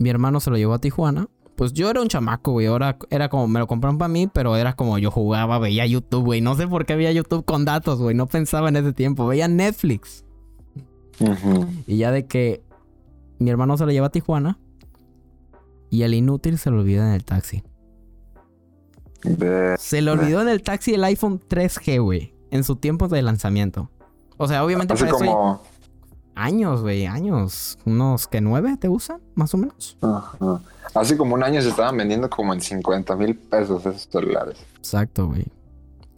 Mi 0.00 0.08
hermano 0.08 0.40
se 0.40 0.48
lo 0.50 0.56
llevó 0.56 0.72
a 0.72 0.80
Tijuana. 0.80 1.28
Pues 1.56 1.74
yo 1.74 1.90
era 1.90 2.00
un 2.00 2.08
chamaco, 2.08 2.52
güey. 2.52 2.66
Ahora 2.66 2.96
era 3.10 3.28
como, 3.28 3.46
me 3.46 3.60
lo 3.60 3.66
compraron 3.66 3.98
para 3.98 4.08
mí, 4.08 4.26
pero 4.32 4.56
era 4.56 4.72
como 4.72 4.96
yo 4.96 5.10
jugaba, 5.10 5.58
veía 5.58 5.84
YouTube, 5.84 6.24
güey. 6.24 6.40
No 6.40 6.54
sé 6.54 6.66
por 6.66 6.86
qué 6.86 6.96
veía 6.96 7.12
YouTube 7.12 7.44
con 7.44 7.66
datos, 7.66 7.98
güey. 7.98 8.16
No 8.16 8.26
pensaba 8.26 8.70
en 8.70 8.76
ese 8.76 8.94
tiempo. 8.94 9.26
Veía 9.26 9.46
Netflix. 9.46 10.24
Y 11.86 11.98
ya 11.98 12.12
de 12.12 12.24
que 12.24 12.62
mi 13.38 13.50
hermano 13.50 13.76
se 13.76 13.84
lo 13.84 13.92
lleva 13.92 14.06
a 14.06 14.10
Tijuana. 14.10 14.58
Y 15.90 16.02
el 16.02 16.14
inútil 16.14 16.56
se 16.56 16.70
lo 16.70 16.80
olvida 16.80 17.06
en 17.06 17.12
el 17.12 17.24
taxi. 17.24 17.62
Se 19.76 20.00
le 20.00 20.10
olvidó 20.10 20.40
en 20.40 20.48
el 20.48 20.62
taxi 20.62 20.94
el 20.94 21.04
iPhone 21.04 21.40
3G, 21.46 22.02
güey. 22.02 22.32
En 22.50 22.64
su 22.64 22.76
tiempo 22.76 23.06
de 23.08 23.20
lanzamiento. 23.20 23.90
O 24.38 24.48
sea, 24.48 24.64
obviamente 24.64 24.94
para 24.94 25.06
eso 25.08 25.18
como... 25.18 25.60
años, 26.34 26.82
güey, 26.82 27.06
años. 27.06 27.78
Unos 27.84 28.26
que 28.26 28.40
nueve 28.40 28.76
te 28.78 28.88
usan, 28.88 29.20
más 29.34 29.52
o 29.54 29.58
menos. 29.58 29.96
Ajá. 30.02 30.60
Hace 30.94 31.16
como 31.16 31.34
un 31.34 31.42
año 31.44 31.62
se 31.62 31.68
estaban 31.68 31.96
vendiendo 31.96 32.28
como 32.30 32.52
en 32.54 32.60
50 32.60 33.14
mil 33.16 33.36
pesos 33.36 33.84
esos 33.86 34.08
celulares. 34.10 34.56
Exacto, 34.76 35.26
güey. 35.28 35.46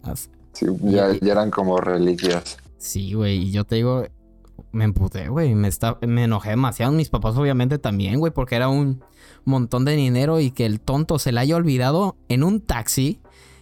As- 0.03 0.29
Sí, 0.53 0.67
ya, 0.83 1.11
Y- 1.11 1.19
ya 1.19 1.31
eran 1.31 1.49
como 1.49 1.77
reliquias. 1.77 2.57
Sí, 2.77 3.13
güey. 3.13 3.37
Y 3.47 3.51
yo 3.51 3.63
te 3.65 3.75
digo, 3.75 4.05
me 4.71 4.83
emputé, 4.83 5.27
güey. 5.29 5.55
Me, 5.55 5.67
está, 5.67 5.97
me 6.05 6.25
enojé 6.25 6.51
demasiado. 6.51 6.91
Mis 6.91 7.09
papás, 7.09 7.35
obviamente, 7.37 7.79
también, 7.79 8.19
güey. 8.19 8.31
Porque 8.31 8.55
era 8.55 8.69
un 8.69 9.01
montón 9.45 9.83
de 9.83 9.93
dinero 9.95 10.39
y 10.39 10.51
que 10.51 10.65
el 10.67 10.79
tonto 10.79 11.17
se 11.17 11.31
le 11.31 11.39
haya 11.39 11.55
olvidado 11.55 12.15
en 12.29 12.43
un 12.43 12.61
taxi 12.61 13.19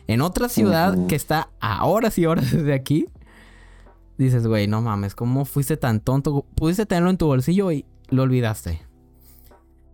en 0.08 0.20
otra 0.22 0.50
ciudad 0.50 1.08
que 1.08 1.16
está 1.16 1.50
a 1.62 1.86
horas 1.86 2.18
y 2.18 2.26
horas 2.26 2.52
desde 2.52 2.74
aquí. 2.74 3.08
Dices, 4.24 4.46
güey, 4.46 4.68
no 4.68 4.82
mames, 4.84 5.16
¿cómo 5.16 5.46
fuiste 5.46 5.78
tan 5.78 6.00
tonto? 6.00 6.46
Pudiste 6.56 6.86
tenerlo 6.86 7.10
en 7.10 7.18
tu 7.18 7.26
bolsillo 7.26 7.72
y 7.72 7.86
lo 8.10 8.22
olvidaste. 8.22 8.82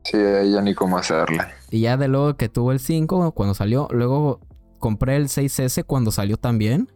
Sí, 0.04 0.18
ahí 0.18 0.52
ya 0.52 0.62
ni 0.62 0.74
cómo 0.74 0.98
hacerle. 0.98 1.40
Y 1.72 1.80
ya 1.82 1.96
de 1.96 2.10
luego 2.10 2.36
que 2.36 2.50
tuvo 2.50 2.74
el 2.74 2.80
5 2.80 3.32
cuando 3.32 3.54
salió, 3.54 3.88
luego 3.92 4.42
compré 4.80 5.16
el 5.16 5.30
6S 5.30 5.86
cuando 5.86 6.12
salió 6.12 6.36
también. 6.36 6.92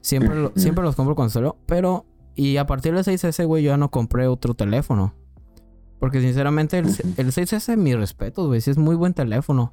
Siempre, 0.00 0.34
lo- 0.34 0.52
siempre 0.56 0.82
los 0.82 0.96
compro 0.96 1.14
cuando 1.14 1.30
salió, 1.30 1.56
pero 1.66 2.04
y 2.34 2.56
a 2.56 2.66
partir 2.66 2.94
del 2.94 3.04
6S, 3.04 3.46
güey, 3.46 3.62
yo 3.62 3.70
ya 3.70 3.76
no 3.76 3.90
compré 3.92 4.26
otro 4.26 4.54
teléfono. 4.54 5.14
Porque 6.00 6.20
sinceramente 6.20 6.78
el, 6.78 6.86
el 7.16 7.32
6S, 7.32 7.76
mi 7.76 7.94
respeto, 7.94 8.46
güey, 8.48 8.60
sí 8.60 8.70
es 8.72 8.76
muy 8.76 8.96
buen 8.96 9.14
teléfono. 9.14 9.72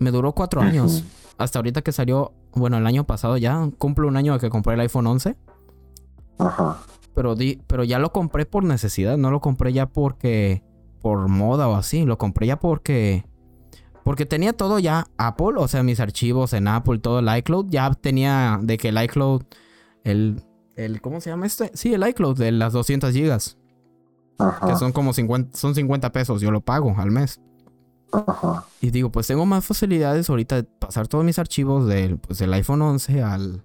Me 0.00 0.10
duró 0.10 0.32
cuatro 0.34 0.60
años. 0.62 1.04
Hasta 1.38 1.60
ahorita 1.60 1.82
que 1.82 1.92
salió, 1.92 2.32
bueno, 2.54 2.76
el 2.76 2.86
año 2.88 3.04
pasado 3.06 3.36
ya, 3.36 3.70
cumplo 3.78 4.08
un 4.08 4.16
año 4.16 4.32
de 4.32 4.40
que 4.40 4.50
compré 4.50 4.74
el 4.74 4.80
iPhone 4.80 5.06
11. 5.06 5.36
Ajá. 6.38 6.78
Pero, 7.14 7.34
di, 7.34 7.60
pero 7.66 7.84
ya 7.84 7.98
lo 7.98 8.12
compré 8.12 8.46
por 8.46 8.64
necesidad, 8.64 9.16
no 9.16 9.30
lo 9.30 9.40
compré 9.40 9.72
ya 9.72 9.86
porque 9.86 10.62
por 11.00 11.28
moda 11.28 11.68
o 11.68 11.74
así, 11.74 12.04
lo 12.04 12.18
compré 12.18 12.46
ya 12.46 12.58
porque 12.58 13.24
porque 14.04 14.24
tenía 14.24 14.54
todo 14.54 14.78
ya 14.78 15.06
Apple, 15.18 15.54
o 15.56 15.68
sea, 15.68 15.82
mis 15.82 16.00
archivos 16.00 16.54
en 16.54 16.66
Apple, 16.66 16.98
todo 16.98 17.18
el 17.18 17.36
iCloud, 17.38 17.66
ya 17.68 17.92
tenía 17.92 18.58
de 18.62 18.78
que 18.78 18.88
el 18.88 19.02
iCloud 19.02 19.42
el 20.02 20.42
el 20.76 21.00
¿cómo 21.00 21.20
se 21.20 21.28
llama 21.30 21.44
este? 21.44 21.70
Sí, 21.74 21.92
el 21.92 22.06
iCloud 22.08 22.38
de 22.38 22.52
las 22.52 22.72
200 22.72 23.12
gigas, 23.12 23.58
que 24.38 24.44
Ajá. 24.44 24.76
son 24.76 24.92
como 24.92 25.12
50 25.12 25.58
son 25.58 25.74
50 25.74 26.10
pesos, 26.12 26.40
yo 26.40 26.50
lo 26.50 26.60
pago 26.60 26.94
al 26.96 27.10
mes. 27.10 27.40
Ajá. 28.12 28.64
Y 28.80 28.90
digo, 28.90 29.10
pues 29.10 29.26
tengo 29.26 29.44
más 29.44 29.64
facilidades 29.64 30.30
ahorita 30.30 30.56
de 30.56 30.62
pasar 30.62 31.08
todos 31.08 31.24
mis 31.24 31.38
archivos 31.38 31.86
del, 31.86 32.18
pues, 32.18 32.38
del 32.38 32.54
iPhone 32.54 32.80
11 32.80 33.22
al, 33.22 33.64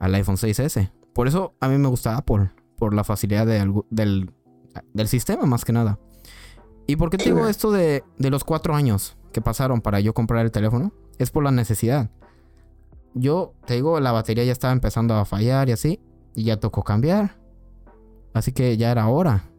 al 0.00 0.14
iPhone 0.14 0.36
6S. 0.36 0.90
Por 1.18 1.26
eso 1.26 1.56
a 1.58 1.66
mí 1.66 1.76
me 1.78 1.88
gusta 1.88 2.16
Apple, 2.16 2.52
por 2.76 2.94
la 2.94 3.02
facilidad 3.02 3.44
de 3.44 3.58
del, 3.90 4.30
del 4.94 5.08
sistema 5.08 5.46
más 5.46 5.64
que 5.64 5.72
nada. 5.72 5.98
¿Y 6.86 6.94
por 6.94 7.10
qué 7.10 7.18
te 7.18 7.24
digo 7.24 7.48
esto 7.48 7.72
de, 7.72 8.04
de 8.18 8.30
los 8.30 8.44
cuatro 8.44 8.76
años 8.76 9.16
que 9.32 9.40
pasaron 9.40 9.80
para 9.80 9.98
yo 9.98 10.14
comprar 10.14 10.44
el 10.44 10.52
teléfono? 10.52 10.92
Es 11.18 11.32
por 11.32 11.42
la 11.42 11.50
necesidad. 11.50 12.08
Yo, 13.14 13.52
te 13.66 13.74
digo, 13.74 13.98
la 13.98 14.12
batería 14.12 14.44
ya 14.44 14.52
estaba 14.52 14.72
empezando 14.72 15.16
a 15.16 15.24
fallar 15.24 15.68
y 15.68 15.72
así, 15.72 16.00
y 16.36 16.44
ya 16.44 16.60
tocó 16.60 16.84
cambiar. 16.84 17.36
Así 18.32 18.52
que 18.52 18.76
ya 18.76 18.92
era 18.92 19.08
hora. 19.08 19.50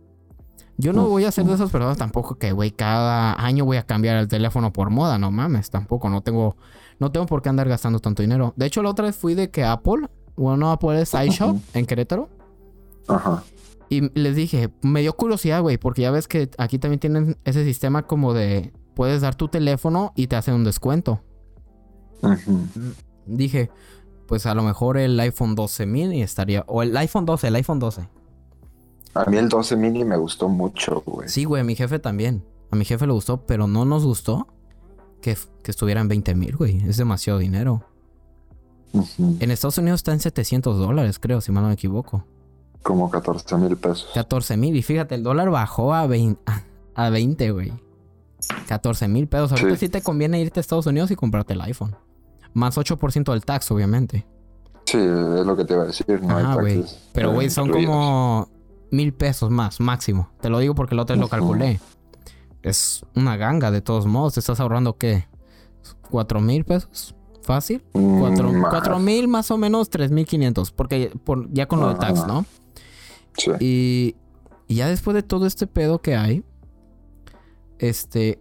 Yo 0.78 0.94
no 0.94 1.10
voy 1.10 1.26
a 1.26 1.32
ser 1.34 1.44
de 1.44 1.56
esas 1.56 1.70
personas 1.70 1.98
tampoco 1.98 2.36
que, 2.36 2.54
güey, 2.54 2.72
cada 2.72 3.34
año 3.34 3.66
voy 3.66 3.76
a 3.76 3.84
cambiar 3.84 4.16
el 4.16 4.30
teléfono 4.30 4.72
por 4.72 4.92
moda, 4.92 5.18
no 5.18 5.30
mames, 5.30 5.70
tampoco, 5.70 6.10
no 6.10 6.22
tengo, 6.22 6.56
no 7.00 7.12
tengo 7.12 7.26
por 7.26 7.42
qué 7.42 7.50
andar 7.50 7.68
gastando 7.68 8.00
tanto 8.00 8.22
dinero. 8.22 8.54
De 8.56 8.66
hecho, 8.66 8.82
la 8.82 8.92
otra 8.92 9.08
vez 9.08 9.18
fui 9.18 9.36
de 9.36 9.52
que 9.52 9.66
Apple, 9.66 10.08
bueno, 10.40 10.58
no 10.58 10.72
Apple 10.72 11.02
es 11.02 11.14
iShop 11.14 11.50
Ujú. 11.52 11.62
en 11.74 11.86
Querétaro, 11.86 12.30
Ajá. 13.08 13.44
y 13.90 14.10
les 14.20 14.36
dije, 14.36 14.70
me 14.82 15.02
dio 15.02 15.14
curiosidad, 15.14 15.62
güey, 15.62 15.78
porque 15.78 16.02
ya 16.04 16.12
ves 16.12 16.28
que 16.28 16.50
aquí 16.58 16.80
también 16.80 17.00
tienen 17.00 17.38
ese 17.46 17.64
sistema 17.64 18.04
como 18.08 18.34
de, 18.34 18.72
puedes 18.96 19.22
dar 19.22 19.36
tu 19.36 19.48
teléfono 19.48 20.14
y 20.16 20.28
te 20.28 20.36
hacen 20.36 20.54
un 20.56 20.64
descuento. 20.64 21.22
Ujú. 22.22 22.60
Dije, 23.26 23.70
pues 24.28 24.46
a 24.46 24.54
lo 24.54 24.64
mejor 24.64 24.98
el 24.98 25.20
iPhone 25.20 25.56
12 25.56 25.86
mini 25.86 26.22
estaría, 26.22 26.64
o 26.68 26.84
el 26.84 26.96
iPhone 26.98 27.26
12, 27.26 27.48
el 27.48 27.56
iPhone 27.56 27.80
12. 27.80 28.08
A 29.16 29.26
mí 29.26 29.38
el 29.38 29.50
12 29.50 29.76
mini 29.76 30.06
me 30.06 30.18
gustó 30.18 30.48
mucho, 30.50 31.02
güey. 31.06 31.30
Sí, 31.30 31.44
güey, 31.46 31.62
a 31.62 31.64
mi 31.64 31.76
jefe 31.76 31.98
también. 32.00 32.44
A 32.72 32.76
mi 32.76 32.86
jefe 32.86 33.08
le 33.08 33.14
gustó, 33.14 33.46
pero 33.46 33.66
no 33.68 33.86
nos 33.86 34.06
gustó 34.06 34.48
que, 35.22 35.36
que 35.64 35.72
estuviera 35.72 36.00
en 36.02 36.08
20 36.08 36.36
mil, 36.36 36.56
güey. 36.56 36.78
Es 36.88 36.98
demasiado 36.98 37.40
dinero. 37.40 37.84
En 39.18 39.52
Estados 39.52 39.78
Unidos 39.78 40.00
está 40.00 40.14
en 40.14 40.20
700 40.20 40.78
dólares, 40.78 41.20
creo, 41.20 41.42
si 41.42 41.52
mal 41.52 41.64
no 41.64 41.68
me 41.70 41.76
equivoco. 41.76 42.26
Como 42.82 43.10
14 43.10 43.58
mil 43.58 43.76
pesos. 43.78 44.08
14 44.14 44.58
mil. 44.58 44.76
Y 44.76 44.82
fíjate, 44.82 45.16
el 45.16 45.24
dólar 45.24 45.50
bajó 45.50 45.94
a 45.94 46.08
20, 46.08 46.42
a 46.96 47.10
20 47.10 47.52
güey. 47.52 47.74
14 48.68 49.08
mil 49.08 49.28
pesos. 49.28 49.52
Ahorita 49.52 49.72
sí. 49.72 49.86
Sí. 49.86 49.90
te 49.90 50.02
conviene 50.02 50.40
irte 50.42 50.60
a 50.60 50.62
Estados 50.62 50.86
Unidos 50.88 51.12
y 51.12 51.16
comprarte 51.16 51.54
el 51.54 51.62
iPhone. 51.62 51.96
Más 52.54 52.78
8% 52.78 53.32
del 53.32 53.46
tax, 53.46 53.70
obviamente. 53.72 54.26
Sí, 54.86 54.98
es 54.98 55.46
lo 55.46 55.56
que 55.56 55.66
te 55.66 55.74
iba 55.74 55.84
a 55.84 55.88
decir. 55.88 56.22
No 56.24 56.36
Ajá, 56.38 56.54
hay 56.54 56.60
güey. 56.60 56.82
taxes. 56.82 57.10
Pero, 57.14 57.32
eh, 57.32 57.34
güey, 57.36 57.50
son 57.50 57.68
incluidos. 57.68 57.92
como 57.96 58.50
mil 58.92 59.14
pesos 59.14 59.52
más, 59.52 59.80
máximo. 59.80 60.30
Te 60.42 60.50
lo 60.50 60.58
digo 60.60 60.74
porque 60.74 60.96
otra 60.96 61.16
vez 61.16 61.22
lo 61.22 61.28
calculé. 61.30 61.80
Es 62.64 63.06
una 63.16 63.38
ganga, 63.38 63.72
de 63.72 63.82
todos 63.82 64.06
modos. 64.08 64.34
Te 64.34 64.40
estás 64.40 64.60
ahorrando, 64.60 64.98
¿qué? 64.98 65.28
¿Cuatro 66.10 66.42
mil 66.42 66.66
pesos? 66.66 67.14
¿Fácil? 67.50 67.84
Mm, 67.94 68.20
Cuatro, 68.20 68.54
más. 68.54 68.70
cuatro 68.70 69.00
mil 69.00 69.28
más 69.28 69.50
o 69.50 69.58
menos, 69.58 69.90
tres 69.90 70.12
mil 70.12 70.28
quinientos. 70.28 70.72
Porque 70.72 71.12
por, 71.24 71.52
ya 71.52 71.68
con 71.68 71.80
lo 71.80 71.90
de 71.90 71.96
tax. 71.96 72.28
¿no? 72.28 72.46
Sí. 73.36 73.52
Y, 73.60 74.16
y 74.68 74.76
ya 74.76 74.88
después 74.88 75.16
de 75.16 75.24
todo 75.24 75.48
este 75.48 75.66
pedo 75.66 76.00
que 76.00 76.16
hay, 76.16 76.44
este, 77.80 78.40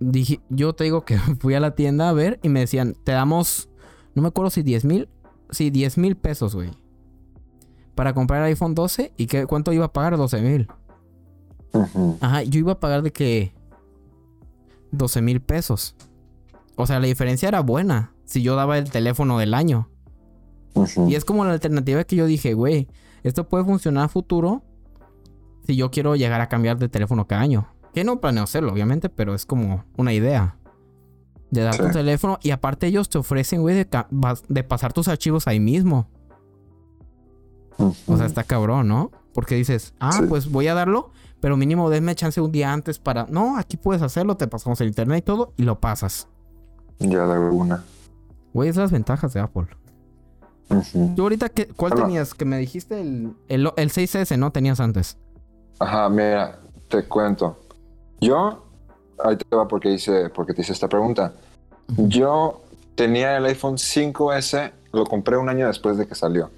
dije, 0.00 0.40
yo 0.48 0.72
te 0.72 0.82
digo 0.82 1.04
que 1.04 1.16
fui 1.38 1.54
a 1.54 1.60
la 1.60 1.76
tienda 1.76 2.08
a 2.08 2.12
ver 2.12 2.40
y 2.42 2.48
me 2.48 2.58
decían, 2.58 2.96
te 3.04 3.12
damos, 3.12 3.68
no 4.16 4.22
me 4.22 4.26
acuerdo 4.26 4.50
si 4.50 4.64
10 4.64 4.84
mil, 4.84 5.08
sí, 5.50 5.70
10 5.70 5.96
mil 5.98 6.16
pesos, 6.16 6.56
güey. 6.56 6.70
Para 7.94 8.14
comprar 8.14 8.40
el 8.40 8.46
iPhone 8.46 8.74
12 8.74 9.12
y 9.16 9.26
que, 9.28 9.46
¿cuánto 9.46 9.72
iba 9.72 9.84
a 9.84 9.92
pagar? 9.92 10.16
12 10.16 10.40
mil. 10.40 10.66
Ajá, 12.20 12.42
yo 12.42 12.58
iba 12.58 12.72
a 12.72 12.80
pagar 12.80 13.02
de 13.02 13.12
que 13.12 13.54
12 14.90 15.22
mil 15.22 15.40
pesos. 15.40 15.94
O 16.74 16.84
sea, 16.88 16.98
la 16.98 17.06
diferencia 17.06 17.46
era 17.46 17.60
buena 17.60 18.10
si 18.24 18.42
yo 18.42 18.56
daba 18.56 18.78
el 18.78 18.90
teléfono 18.90 19.38
del 19.38 19.54
año. 19.54 19.88
Y 21.06 21.14
es 21.14 21.24
como 21.24 21.44
la 21.44 21.52
alternativa 21.52 22.02
que 22.04 22.16
yo 22.16 22.26
dije, 22.26 22.54
güey, 22.54 22.88
esto 23.22 23.48
puede 23.48 23.64
funcionar 23.64 24.04
a 24.04 24.08
futuro 24.08 24.62
si 25.66 25.76
yo 25.76 25.90
quiero 25.90 26.16
llegar 26.16 26.40
a 26.40 26.48
cambiar 26.48 26.78
de 26.78 26.88
teléfono 26.88 27.26
cada 27.26 27.42
año. 27.42 27.68
Que 27.94 28.02
no 28.04 28.20
planeo 28.20 28.42
hacerlo, 28.44 28.72
obviamente, 28.72 29.08
pero 29.08 29.34
es 29.34 29.46
como 29.46 29.84
una 29.96 30.12
idea. 30.12 30.56
De 31.50 31.62
dar 31.62 31.76
tu 31.76 31.86
Sí. 31.86 31.92
teléfono 31.92 32.38
y 32.42 32.50
aparte 32.50 32.88
ellos 32.88 33.08
te 33.08 33.18
ofrecen, 33.18 33.62
güey, 33.62 33.76
de, 33.76 33.86
de 34.48 34.64
pasar 34.64 34.92
tus 34.92 35.06
archivos 35.06 35.46
ahí 35.46 35.60
mismo. 35.60 36.08
O 37.78 38.16
sea, 38.16 38.26
está 38.26 38.42
cabrón, 38.44 38.88
¿no? 38.88 39.10
Porque 39.32 39.54
dices, 39.54 39.94
ah, 40.00 40.12
Sí. 40.12 40.24
pues 40.28 40.50
voy 40.50 40.66
a 40.68 40.74
darlo, 40.74 41.10
pero 41.40 41.56
mínimo 41.56 41.90
denme 41.90 42.14
chance 42.14 42.40
un 42.40 42.50
día 42.52 42.72
antes 42.72 42.98
para... 42.98 43.26
No, 43.30 43.56
aquí 43.58 43.76
puedes 43.76 44.02
hacerlo, 44.02 44.36
te 44.36 44.46
pasamos 44.48 44.80
el 44.80 44.88
internet 44.88 45.18
y 45.18 45.22
todo 45.22 45.52
y 45.56 45.62
lo 45.62 45.80
pasas. 45.80 46.28
Ya 46.98 47.26
de 47.26 47.38
una. 47.38 47.84
Güey, 48.54 48.68
esas 48.70 48.84
las 48.84 48.92
ventajas 48.92 49.34
de 49.34 49.40
Apple. 49.40 49.66
Ujú. 50.70 51.12
Tú 51.16 51.22
ahorita, 51.22 51.48
qué, 51.50 51.66
¿cuál 51.66 51.92
Hola. 51.92 52.04
tenías? 52.04 52.34
Que 52.34 52.44
me 52.44 52.56
dijiste 52.56 53.00
el, 53.00 53.34
el, 53.48 53.70
el 53.76 53.90
6S, 53.90 54.38
¿no? 54.38 54.52
Tenías 54.52 54.80
antes. 54.80 55.18
Ajá, 55.80 56.08
mira, 56.08 56.60
te 56.88 57.04
cuento. 57.04 57.58
Yo, 58.20 58.64
ahí 59.22 59.36
te 59.36 59.56
va 59.56 59.66
porque 59.66 59.90
hice, 59.90 60.30
porque 60.30 60.54
te 60.54 60.62
hice 60.62 60.72
esta 60.72 60.88
pregunta. 60.88 61.34
Yo 61.96 62.62
tenía 62.94 63.36
el 63.36 63.44
iPhone 63.44 63.74
5S, 63.74 64.72
lo 64.92 65.04
compré 65.04 65.36
un 65.36 65.48
año 65.48 65.66
después 65.66 65.98
de 65.98 66.06
que 66.06 66.14
salió. 66.14 66.48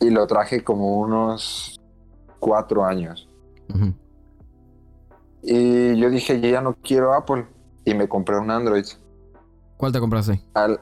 Y 0.00 0.10
lo 0.10 0.26
traje 0.26 0.64
como 0.64 0.98
unos 0.98 1.78
cuatro 2.40 2.84
años. 2.84 3.28
Y 5.42 5.96
yo 5.96 6.08
dije, 6.08 6.40
yo 6.40 6.48
ya 6.48 6.62
no 6.62 6.74
quiero 6.82 7.12
Apple. 7.12 7.46
Y 7.84 7.92
me 7.92 8.08
compré 8.08 8.38
un 8.38 8.50
Android. 8.50 8.86
¿Cuál 9.84 9.92
te 9.92 10.00
compraste? 10.00 10.40
Al- 10.54 10.80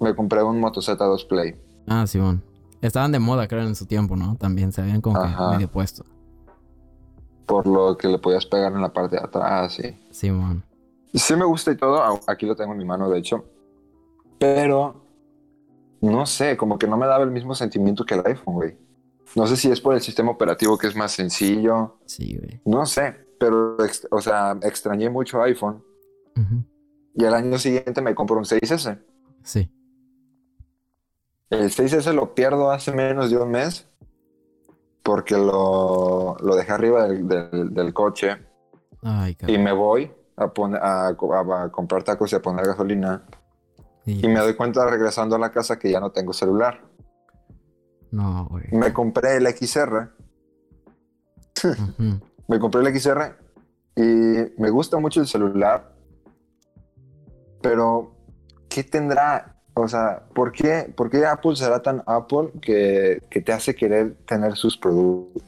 me 0.00 0.12
compré 0.12 0.42
un 0.42 0.58
Moto 0.58 0.80
Z2 0.80 1.28
Play. 1.28 1.54
Ah, 1.86 2.04
Simón. 2.04 2.42
Estaban 2.82 3.12
de 3.12 3.20
moda, 3.20 3.46
creo, 3.46 3.62
en 3.62 3.76
su 3.76 3.86
tiempo, 3.86 4.16
¿no? 4.16 4.34
También 4.38 4.72
se 4.72 4.80
habían 4.80 5.00
como 5.00 5.22
que 5.22 5.28
medio 5.52 5.68
puesto. 5.70 6.04
Por 7.46 7.68
lo 7.68 7.96
que 7.96 8.08
le 8.08 8.18
podías 8.18 8.44
pegar 8.46 8.72
en 8.72 8.82
la 8.82 8.92
parte 8.92 9.14
de 9.14 9.22
atrás. 9.22 9.78
Y... 9.78 9.96
Simón. 10.12 10.64
Sí 11.14 11.36
me 11.36 11.44
gusta 11.44 11.70
y 11.70 11.76
todo. 11.76 12.02
Aquí 12.26 12.44
lo 12.44 12.56
tengo 12.56 12.72
en 12.72 12.78
mi 12.78 12.84
mano, 12.84 13.08
de 13.08 13.20
hecho. 13.20 13.44
Pero 14.40 15.00
no 16.00 16.26
sé, 16.26 16.56
como 16.56 16.76
que 16.76 16.88
no 16.88 16.96
me 16.96 17.06
daba 17.06 17.22
el 17.22 17.30
mismo 17.30 17.54
sentimiento 17.54 18.04
que 18.04 18.14
el 18.14 18.26
iPhone, 18.26 18.54
güey. 18.54 18.76
No 19.36 19.46
sé 19.46 19.56
si 19.56 19.70
es 19.70 19.80
por 19.80 19.94
el 19.94 20.00
sistema 20.00 20.32
operativo 20.32 20.76
que 20.76 20.88
es 20.88 20.96
más 20.96 21.12
sencillo. 21.12 21.98
Sí, 22.04 22.36
güey. 22.36 22.60
No 22.64 22.84
sé. 22.84 23.14
Pero, 23.38 23.76
o 24.10 24.20
sea, 24.20 24.58
extrañé 24.64 25.08
mucho 25.08 25.40
iPhone. 25.40 25.84
Ujú. 26.36 26.64
Y 27.14 27.24
al 27.24 27.34
año 27.34 27.58
siguiente 27.58 28.00
me 28.02 28.14
compro 28.14 28.36
un 28.38 28.44
6S. 28.44 28.98
Sí. 29.42 29.70
El 31.50 31.70
6S 31.70 32.12
lo 32.12 32.34
pierdo 32.34 32.70
hace 32.70 32.92
menos 32.92 33.30
de 33.30 33.36
un 33.38 33.50
mes. 33.50 33.88
Porque 35.02 35.36
lo, 35.36 36.36
lo 36.40 36.56
dejé 36.56 36.72
arriba 36.72 37.08
del, 37.08 37.26
del- 37.26 37.74
del 37.74 37.92
coche. 37.94 38.36
Ay, 39.02 39.36
Y 39.48 39.56
me 39.58 39.72
voy 39.72 40.12
a, 40.36 40.48
poner, 40.52 40.80
a, 40.82 41.14
co- 41.16 41.34
a- 41.34 41.64
a 41.64 41.72
comprar 41.72 42.02
tacos 42.04 42.32
y 42.32 42.36
a 42.36 42.42
poner 42.42 42.66
gasolina. 42.66 43.24
Sí. 44.04 44.20
Y 44.22 44.28
me 44.28 44.40
doy 44.40 44.54
cuenta 44.54 44.86
regresando 44.88 45.36
a 45.36 45.38
la 45.38 45.50
casa 45.50 45.78
que 45.78 45.90
ya 45.90 46.00
no 46.00 46.12
tengo 46.12 46.32
celular. 46.32 46.82
No, 48.10 48.46
güey. 48.48 48.64
Me 48.72 48.92
compré 48.92 49.36
el 49.36 49.46
XR. 49.46 50.10
Ujú. 51.64 52.20
Me 52.48 52.58
compré 52.58 52.80
el 52.80 52.98
XR 53.00 53.36
y 53.94 54.02
me 54.60 54.70
gusta 54.70 54.98
mucho 54.98 55.20
el 55.20 55.28
celular. 55.28 55.94
Pero, 57.60 58.14
¿qué 58.68 58.84
tendrá? 58.84 59.56
O 59.74 59.86
sea, 59.88 60.24
¿por 60.34 60.52
qué, 60.52 60.92
por 60.96 61.10
qué 61.10 61.24
Apple 61.26 61.56
será 61.56 61.80
tan 61.80 62.02
Apple 62.06 62.50
que, 62.60 63.22
que 63.30 63.40
te 63.40 63.52
hace 63.52 63.74
querer 63.74 64.16
tener 64.26 64.56
sus 64.56 64.76
productos? 64.76 65.42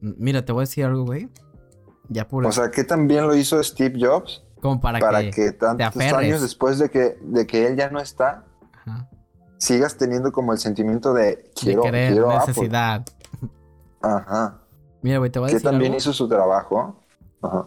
Mira, 0.00 0.44
te 0.44 0.52
voy 0.52 0.60
a 0.60 0.62
decir 0.62 0.84
algo, 0.84 1.04
güey. 1.04 1.28
Ya 2.08 2.26
por 2.26 2.46
O 2.46 2.52
sea, 2.52 2.70
¿qué 2.70 2.84
tan 2.84 3.06
bien 3.06 3.26
lo 3.26 3.34
hizo 3.34 3.62
Steve 3.62 3.98
Jobs 4.00 4.42
como 4.60 4.80
para, 4.80 4.98
para 4.98 5.20
que... 5.22 5.30
que, 5.30 5.52
tantos 5.52 5.96
años 5.96 6.40
después 6.40 6.78
de 6.78 6.90
que, 6.90 7.18
de 7.20 7.46
que 7.46 7.66
él 7.66 7.76
ya 7.76 7.90
no 7.90 8.00
está, 8.00 8.44
Ajá. 8.84 9.08
sigas 9.58 9.96
teniendo 9.96 10.32
como 10.32 10.52
el 10.52 10.58
sentimiento 10.58 11.14
de 11.14 11.50
quiero, 11.54 11.82
de 11.82 11.86
querer, 11.90 12.12
quiero 12.12 12.30
Apple? 12.30 12.46
necesidad. 12.48 13.06
Ajá. 14.02 14.58
Mira, 15.02 15.18
güey, 15.18 15.30
te 15.30 15.38
voy 15.38 15.46
a 15.46 15.50
que 15.50 15.54
decir 15.54 15.70
también 15.70 15.92
algo. 15.92 15.98
hizo 15.98 16.12
su 16.12 16.28
trabajo. 16.28 17.04
Ajá. 17.42 17.66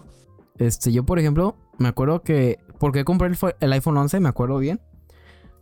Este, 0.57 0.91
yo, 0.91 1.05
por 1.05 1.19
ejemplo, 1.19 1.55
me 1.77 1.87
acuerdo 1.87 2.21
que. 2.23 2.59
¿Por 2.81 2.91
qué 2.93 3.05
compré 3.05 3.29
el, 3.59 3.73
iPhone 3.73 3.95
11? 3.95 4.19
Me 4.21 4.29
acuerdo 4.29 4.57
bien. 4.57 4.81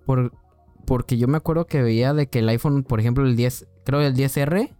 Por, 0.05 0.31
porque 0.85 1.17
yo 1.17 1.27
me 1.27 1.35
acuerdo 1.35 1.67
que 1.67 1.81
veía 1.81 2.13
de 2.13 2.29
que 2.29 2.39
el 2.39 2.47
iPhone, 2.47 2.83
por 2.83 3.01
ejemplo, 3.01 3.25
el 3.25 3.35
10, 3.35 3.67
creo 3.83 3.99
el 3.99 4.15
10R, 4.15 4.73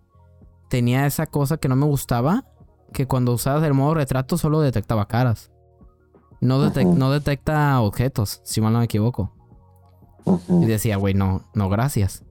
tenía 0.70 1.06
esa 1.06 1.26
cosa 1.26 1.58
que 1.58 1.68
no 1.68 1.76
me 1.76 1.86
gustaba. 1.86 2.46
Que 2.94 3.08
cuando 3.08 3.34
usabas 3.34 3.62
el 3.66 3.74
modo 3.74 3.94
retrato 3.96 4.38
solo 4.38 4.62
detectaba 4.62 5.10
caras. 5.10 5.52
No, 6.40 6.66
detec- 6.66 6.86
Ujú. 6.86 6.96
no 6.98 7.12
detecta 7.12 7.82
objetos, 7.82 8.40
si 8.46 8.62
mal 8.62 8.72
no 8.72 8.80
me 8.80 8.86
equivoco. 8.86 9.36
Y 10.48 10.66
decía, 10.66 10.96
güey, 10.96 11.16
no, 11.16 11.42
no, 11.54 11.68
gracias. 11.68 12.24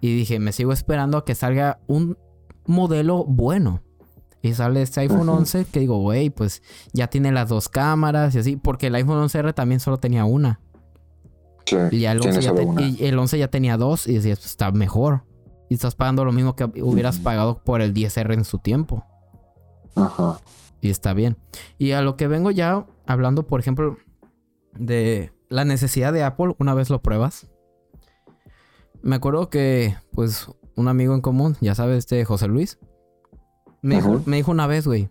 Y 0.00 0.12
dije, 0.16 0.40
me 0.40 0.50
sigo 0.50 0.72
esperando 0.72 1.18
a 1.18 1.24
que 1.24 1.36
salga 1.36 1.78
un 1.86 2.18
modelo 2.66 3.24
bueno. 3.24 3.80
Y 4.46 4.54
sale 4.54 4.82
este 4.82 5.00
iPhone 5.00 5.28
Ujú. 5.28 5.38
11 5.38 5.64
que 5.66 5.80
digo, 5.80 5.98
güey, 6.00 6.30
pues 6.30 6.62
ya 6.92 7.08
tiene 7.08 7.32
las 7.32 7.48
dos 7.48 7.68
cámaras 7.68 8.34
y 8.34 8.38
así. 8.38 8.56
Porque 8.56 8.86
el 8.88 8.94
iPhone 8.94 9.18
11R 9.28 9.52
también 9.54 9.80
solo 9.80 9.98
tenía 9.98 10.24
una. 10.24 10.60
Sí, 11.64 11.76
Y 11.90 12.00
ya 12.00 12.12
el 12.12 12.20
tiene 12.20 12.36
11 12.36 12.46
ya, 12.48 12.54
te- 12.54 12.82
y 13.02 13.06
el 13.06 13.18
11 13.18 13.38
ya 13.38 13.48
tenía 13.48 13.76
dos. 13.76 14.06
Y 14.06 14.14
decías, 14.14 14.38
pues 14.38 14.50
está 14.50 14.70
mejor. 14.72 15.24
Y 15.68 15.74
estás 15.74 15.94
pagando 15.96 16.24
lo 16.24 16.32
mismo 16.32 16.54
que 16.54 16.64
hubieras 16.82 17.18
pagado 17.18 17.62
por 17.64 17.80
el 17.80 17.92
10R 17.92 18.34
en 18.34 18.44
su 18.44 18.58
tiempo. 18.58 19.04
Ajá. 19.96 20.38
Y 20.80 20.90
está 20.90 21.12
bien. 21.14 21.36
Y 21.78 21.92
a 21.92 22.02
lo 22.02 22.16
que 22.16 22.28
vengo 22.28 22.50
ya 22.52 22.86
hablando, 23.06 23.46
por 23.46 23.58
ejemplo, 23.58 23.96
de 24.78 25.32
la 25.48 25.64
necesidad 25.64 26.12
de 26.12 26.22
Apple, 26.22 26.54
una 26.58 26.74
vez 26.74 26.90
lo 26.90 27.02
pruebas. 27.02 27.48
Me 29.02 29.16
acuerdo 29.16 29.50
que, 29.50 29.96
pues, 30.12 30.48
un 30.76 30.88
amigo 30.88 31.14
en 31.14 31.20
común, 31.20 31.56
ya 31.60 31.74
sabes, 31.74 31.98
este 31.98 32.24
José 32.24 32.46
Luis, 32.48 32.78
me, 33.86 33.96
dijo, 33.96 34.20
me 34.26 34.36
dijo 34.36 34.50
una 34.50 34.66
vez, 34.66 34.86
güey, 34.86 35.08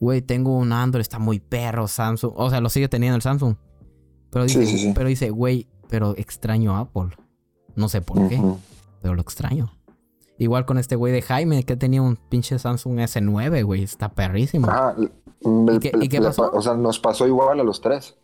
güey, 0.00 0.22
tengo 0.22 0.56
un 0.56 0.72
Android, 0.72 1.00
está 1.02 1.18
muy 1.18 1.40
perro, 1.40 1.88
Samsung. 1.88 2.32
O 2.36 2.50
sea, 2.50 2.60
lo 2.60 2.68
sigue 2.68 2.88
teniendo 2.88 3.16
el 3.16 3.22
Samsung. 3.22 3.56
Pero 4.30 4.44
dice, 4.44 4.66
sí, 4.66 4.78
sí. 4.78 4.92
pero 4.94 5.08
dice, 5.08 5.30
güey, 5.30 5.68
pero 5.88 6.14
extraño 6.16 6.76
a 6.76 6.80
Apple. 6.80 7.10
No 7.76 7.88
sé 7.88 8.00
por 8.00 8.28
qué, 8.28 8.40
pero 9.02 9.14
lo 9.14 9.20
extraño. 9.22 9.72
Igual 10.38 10.66
con 10.66 10.78
este 10.78 10.96
güey 10.96 11.12
de 11.12 11.22
Jaime, 11.22 11.62
que 11.64 11.76
tenía 11.76 12.02
un 12.02 12.16
pinche 12.16 12.58
Samsung 12.58 12.98
S9, 12.98 13.62
güey, 13.64 13.82
está 13.84 14.08
perrísimo. 14.10 14.66
L- 14.98 15.10
¿Y 15.76 15.78
qué- 15.78 15.92
y 16.00 16.08
qué 16.08 16.20
pasó? 16.20 16.50
pa- 16.50 16.58
O 16.58 16.62
sea, 16.62 16.74
nos 16.74 16.98
pasó 16.98 17.26
igual 17.26 17.60
a 17.60 17.64
los 17.64 17.80
tres. 17.80 18.16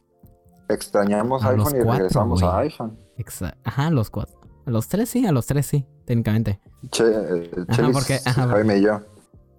Extrañamos 0.69 1.43
A 1.45 1.53
los 1.53 1.67
iPhone 1.69 1.81
y 1.81 1.85
cuatro, 1.85 1.99
regresamos 2.05 2.43
a 2.43 2.59
iPhone. 2.59 2.99
Exa- 3.19 3.57
Ajá, 3.65 3.91
los 3.91 4.11
cuatro. 4.11 4.39
A 4.67 4.71
los 4.71 4.89
tres 4.89 5.09
sí, 5.09 5.27
a 5.27 5.33
los 5.33 5.47
tres 5.47 5.67
sí, 5.67 5.85
técnicamente. 6.05 6.61
Che, 6.91 7.05
eh, 7.05 7.51
Ajá, 7.69 7.77
Chelis, 7.77 7.93
porque- 7.93 8.21
ajá, 8.25 8.49
Jaime 8.49 8.79
y 8.79 8.83
yo. 8.83 9.01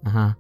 Ajá. 0.04 0.38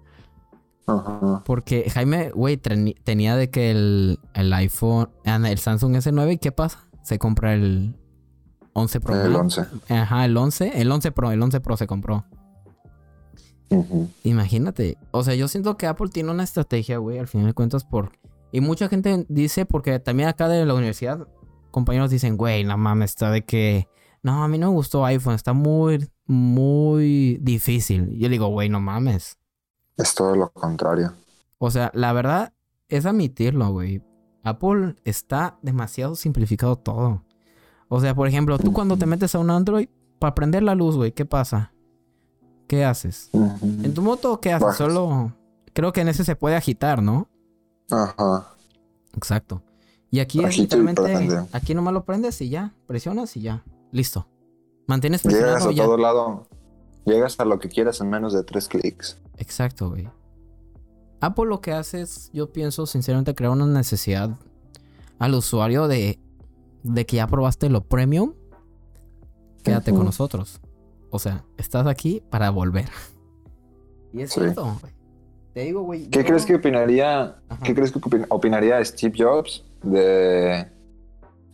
Ajá. 0.88 1.43
Porque 1.45 1.89
Jaime, 1.89 2.32
güey, 2.32 2.57
tenía 2.57 3.36
de 3.36 3.49
que 3.49 3.72
el, 3.72 4.20
el 4.34 4.53
iPhone, 4.53 5.09
ah, 5.26 5.39
el 5.47 5.57
Samsung 5.57 5.95
S9, 5.95 6.34
¿y 6.34 6.38
qué 6.38 6.51
pasa? 6.51 6.88
Se 7.03 7.18
compra 7.20 7.53
el 7.53 7.95
11 8.74 8.99
Pro. 8.99 9.22
El 9.22 9.34
¿no? 9.34 9.39
11. 9.39 9.66
Ajá, 9.89 10.26
el 10.26 10.36
11, 10.36 10.82
el 10.82 10.91
11 10.91 11.12
Pro, 11.12 11.32
el 11.32 11.41
11 11.41 11.59
Pro 11.62 11.78
se 11.78 11.88
compró. 11.88 12.26
Ujú. 13.70 14.09
Imagínate. 14.24 14.97
O 15.12 15.24
sea, 15.24 15.34
yo 15.36 15.47
siento 15.47 15.78
que 15.78 15.88
Apple 15.88 16.09
tiene 16.09 16.32
una 16.32 16.43
estrategia, 16.43 16.97
güey, 16.97 17.20
al 17.20 17.28
final 17.28 17.47
de 17.47 17.53
cuentas, 17.53 17.84
por... 17.84 18.12
Y 18.51 18.59
mucha 18.59 18.89
gente 18.89 19.26
dice, 19.30 19.66
porque 19.66 19.99
también 19.99 20.28
acá 20.28 20.49
de 20.49 20.66
la 20.66 20.74
universidad, 20.74 21.28
compañeros 21.72 22.12
dicen, 22.12 22.36
güey, 22.36 22.66
no 22.66 22.78
mames, 22.78 23.12
está 23.12 23.32
de 23.32 23.43
que... 23.43 23.88
No, 24.24 24.43
a 24.43 24.47
mí 24.47 24.57
no 24.57 24.68
me 24.68 24.74
gustó 24.74 25.05
iPhone, 25.05 25.34
está 25.34 25.53
muy, 25.53 26.07
muy 26.28 27.39
difícil. 27.41 28.18
Yo 28.20 28.30
digo, 28.30 28.47
güey, 28.47 28.70
no 28.70 28.80
mames. 28.80 29.38
Es 30.02 30.16
todo 30.16 30.36
lo 30.36 30.49
contrario. 30.49 31.14
O 31.60 31.70
sea, 31.70 31.91
la 31.93 32.12
verdad 32.12 32.54
es 32.89 33.06
admitirlo, 33.06 33.70
güey. 33.72 34.04
Apple 34.43 34.95
está 35.04 35.60
demasiado 35.62 36.16
simplificado 36.16 36.76
todo. 36.76 37.24
O 37.88 37.99
sea, 38.02 38.16
por 38.16 38.28
ejemplo, 38.28 38.58
tú 38.58 38.74
cuando 38.74 38.97
te 38.97 39.06
metes 39.06 39.36
a 39.36 39.39
un 39.39 39.52
Android, 39.52 39.88
para 40.18 40.34
prender 40.34 40.64
la 40.64 40.76
luz, 40.76 40.95
güey, 40.95 41.12
¿qué 41.12 41.26
pasa? 41.26 41.74
¿Qué 42.68 42.86
haces? 42.86 43.30
¿En 43.34 43.93
tu 43.93 44.02
moto 44.02 44.39
qué 44.39 44.54
haces? 44.54 44.64
Bajas. 44.66 44.78
Solo... 44.78 45.34
Creo 45.74 45.93
que 45.93 46.02
en 46.02 46.10
ese 46.10 46.24
se 46.24 46.36
puede 46.36 46.56
agitar, 46.56 47.02
¿no? 47.02 47.30
Ajá. 47.89 48.56
Exacto. 49.16 49.62
Y 50.10 50.20
aquí 50.20 50.43
es 50.43 50.58
literalmente... 50.58 51.45
Aquí 51.54 51.74
nomás 51.74 51.93
lo 51.93 52.04
prendes 52.04 52.41
y 52.41 52.49
ya. 52.49 52.74
Presionas 52.88 53.38
y 53.38 53.41
ya. 53.41 53.64
Listo. 53.91 54.28
Mantienes 54.88 55.24
Llegas 55.24 55.39
presionado 55.39 55.70
a 55.70 55.72
y 55.72 55.76
ya. 55.76 55.84
todo 55.86 55.97
lado. 55.97 56.47
Llegas 57.06 57.39
a 57.39 57.45
lo 57.45 57.60
que 57.60 57.70
quieras 57.70 58.02
en 58.02 58.10
menos 58.10 58.34
de 58.34 58.43
tres 58.43 58.68
clics. 58.68 59.18
Exacto, 59.41 59.89
güey. 59.89 60.07
Apple 61.19 61.45
lo 61.45 61.61
que 61.61 61.71
hace 61.73 62.01
es, 62.01 62.29
yo 62.31 62.51
pienso, 62.51 62.85
sinceramente, 62.85 63.35
crear 63.35 63.51
una 63.51 63.65
necesidad 63.65 64.29
al 65.19 65.33
usuario 65.35 65.87
de, 65.87 66.19
de 66.83 67.05
que 67.05 67.17
ya 67.17 67.27
probaste 67.27 67.69
lo 67.69 67.81
premium. 67.83 68.33
Quédate 69.63 69.91
con 69.91 70.05
nosotros. 70.05 70.59
O 71.11 71.19
sea, 71.19 71.43
estás 71.57 71.85
aquí 71.87 72.23
para 72.29 72.49
volver. 72.49 72.89
Y 74.13 74.21
es 74.21 74.31
Sí. 74.33 74.39
cierto, 74.41 74.63
güey. 74.81 74.93
Te 75.53 75.61
digo, 75.61 75.81
güey. 75.81 76.07
¿Qué 76.09 76.19
yo- 76.19 76.25
crees 76.25 76.45
que 76.45 76.55
opinaría, 76.55 77.21
Ajá. 77.49 77.63
qué 77.63 77.75
crees 77.75 77.91
que 77.91 77.99
opin- 77.99 78.25
opinaría 78.29 78.83
Steve 78.85 79.13
Jobs 79.17 79.65
de, 79.83 80.67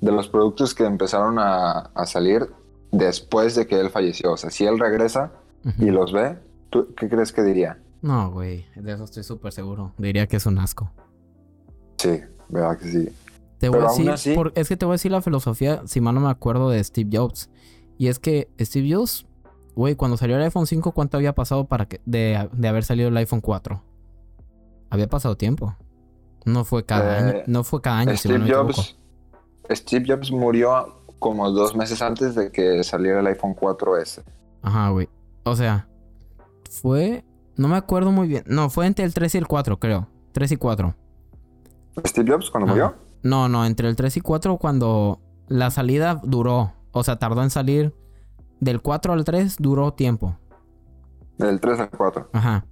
de 0.02 0.12
los 0.12 0.28
productos 0.30 0.74
que 0.76 0.86
empezaron 0.86 1.40
a, 1.40 1.72
a 1.94 2.06
salir 2.06 2.48
después 2.92 3.56
de 3.56 3.66
que 3.68 3.80
él 3.80 3.90
falleció? 3.90 4.34
O 4.34 4.38
sea, 4.38 4.50
si 4.50 4.66
él 4.66 4.78
regresa 4.80 5.32
y 5.80 5.86
los 5.90 6.14
ve, 6.14 6.38
¿tú 6.70 6.94
qué 6.96 7.08
crees 7.10 7.32
que 7.34 7.44
diría? 7.44 7.80
No, 8.02 8.32
güey. 8.32 8.66
De 8.76 8.94
eso 8.94 9.04
estoy 9.06 9.24
súper 9.24 9.52
seguro. 9.52 9.94
Diría 9.98 10.28
que 10.28 10.38
es 10.38 10.46
un 10.46 10.60
asco. 10.60 10.92
Sí, 11.98 12.22
verdad 12.50 12.78
que 12.78 12.86
sí. 12.92 13.10
Te 13.58 13.70
voy 13.70 13.80
a 13.80 13.88
decir, 13.88 14.10
así- 14.12 14.36
por- 14.36 14.52
es 14.56 14.68
que 14.70 14.78
te 14.78 14.86
voy 14.86 14.94
a 14.94 14.96
decir 14.96 15.12
la 15.12 15.22
filosofía, 15.22 15.82
si 15.86 16.00
mal 16.00 16.14
no 16.14 16.22
me 16.22 16.30
acuerdo, 16.30 16.70
de 16.70 16.84
Steve 16.84 17.10
Jobs. 17.12 17.50
Y 17.98 18.08
es 18.08 18.20
que 18.20 18.50
Steve 18.60 18.94
Jobs, 18.94 19.26
güey, 19.76 19.96
cuando 19.96 20.16
salió 20.18 20.36
el 20.36 20.44
iPhone 20.44 20.68
5, 20.68 20.92
¿cuánto 20.92 21.18
había 21.18 21.34
pasado 21.34 21.66
para 21.66 21.88
que 21.88 22.00
de, 22.06 22.48
de 22.54 22.68
haber 22.68 22.84
salido 22.84 23.10
el 23.10 23.18
iPhone 23.18 23.42
4? 23.42 23.82
Había 24.92 25.08
pasado 25.08 25.36
tiempo. 25.36 25.76
No 26.46 26.64
fue 26.64 26.86
cada 26.86 27.18
Eh, 27.20 27.24
año, 27.24 27.44
no 27.48 27.64
fue 27.64 27.82
cada 27.82 27.98
año, 28.00 28.16
si 28.16 28.30
mal 28.30 28.40
no 28.40 28.46
Steve 28.46 28.64
me. 28.64 28.74
Jobs, 28.74 28.98
Steve 29.72 30.06
Jobs 30.08 30.32
murió 30.32 30.96
como 31.20 31.50
dos 31.50 31.76
meses 31.76 32.02
antes 32.04 32.36
de 32.36 32.52
que 32.52 32.84
saliera 32.84 33.20
el 33.22 33.28
iPhone 33.28 33.56
4S. 33.56 34.24
Ajá, 34.62 34.90
güey. 34.92 35.10
O 35.44 35.56
sea, 35.56 35.88
fue, 36.70 37.26
no 37.56 37.68
me 37.68 37.76
acuerdo 37.76 38.12
muy 38.12 38.28
bien. 38.28 38.44
No, 38.48 38.70
fue 38.70 38.86
entre 38.86 39.06
el 39.06 39.14
3 39.14 39.36
y 39.36 39.38
el 39.38 39.48
4, 39.48 39.80
creo. 39.80 40.08
3 40.32 40.52
y 40.52 40.58
4. 40.58 40.96
Steve 42.06 42.32
Jobs 42.32 42.50
cuando 42.52 42.66
Ajá. 42.72 42.74
murió. 42.74 42.96
No, 43.24 43.50
no, 43.50 43.66
entre 43.66 43.90
el 43.90 43.96
3 43.96 44.18
y 44.18 44.22
4 44.22 44.58
cuando 44.58 45.20
la 45.48 45.72
salida 45.72 46.22
duró. 46.24 46.74
O 46.92 47.04
sea, 47.04 47.18
tardó 47.18 47.44
en 47.44 47.50
salir. 47.50 47.96
Del 48.60 48.82
4 48.82 49.14
al 49.14 49.24
3 49.24 49.58
duró 49.60 49.94
tiempo. 49.94 50.38
Del 51.38 51.60
3 51.60 51.80
al 51.80 51.90
4. 51.90 52.30
Ajá. 52.34 52.66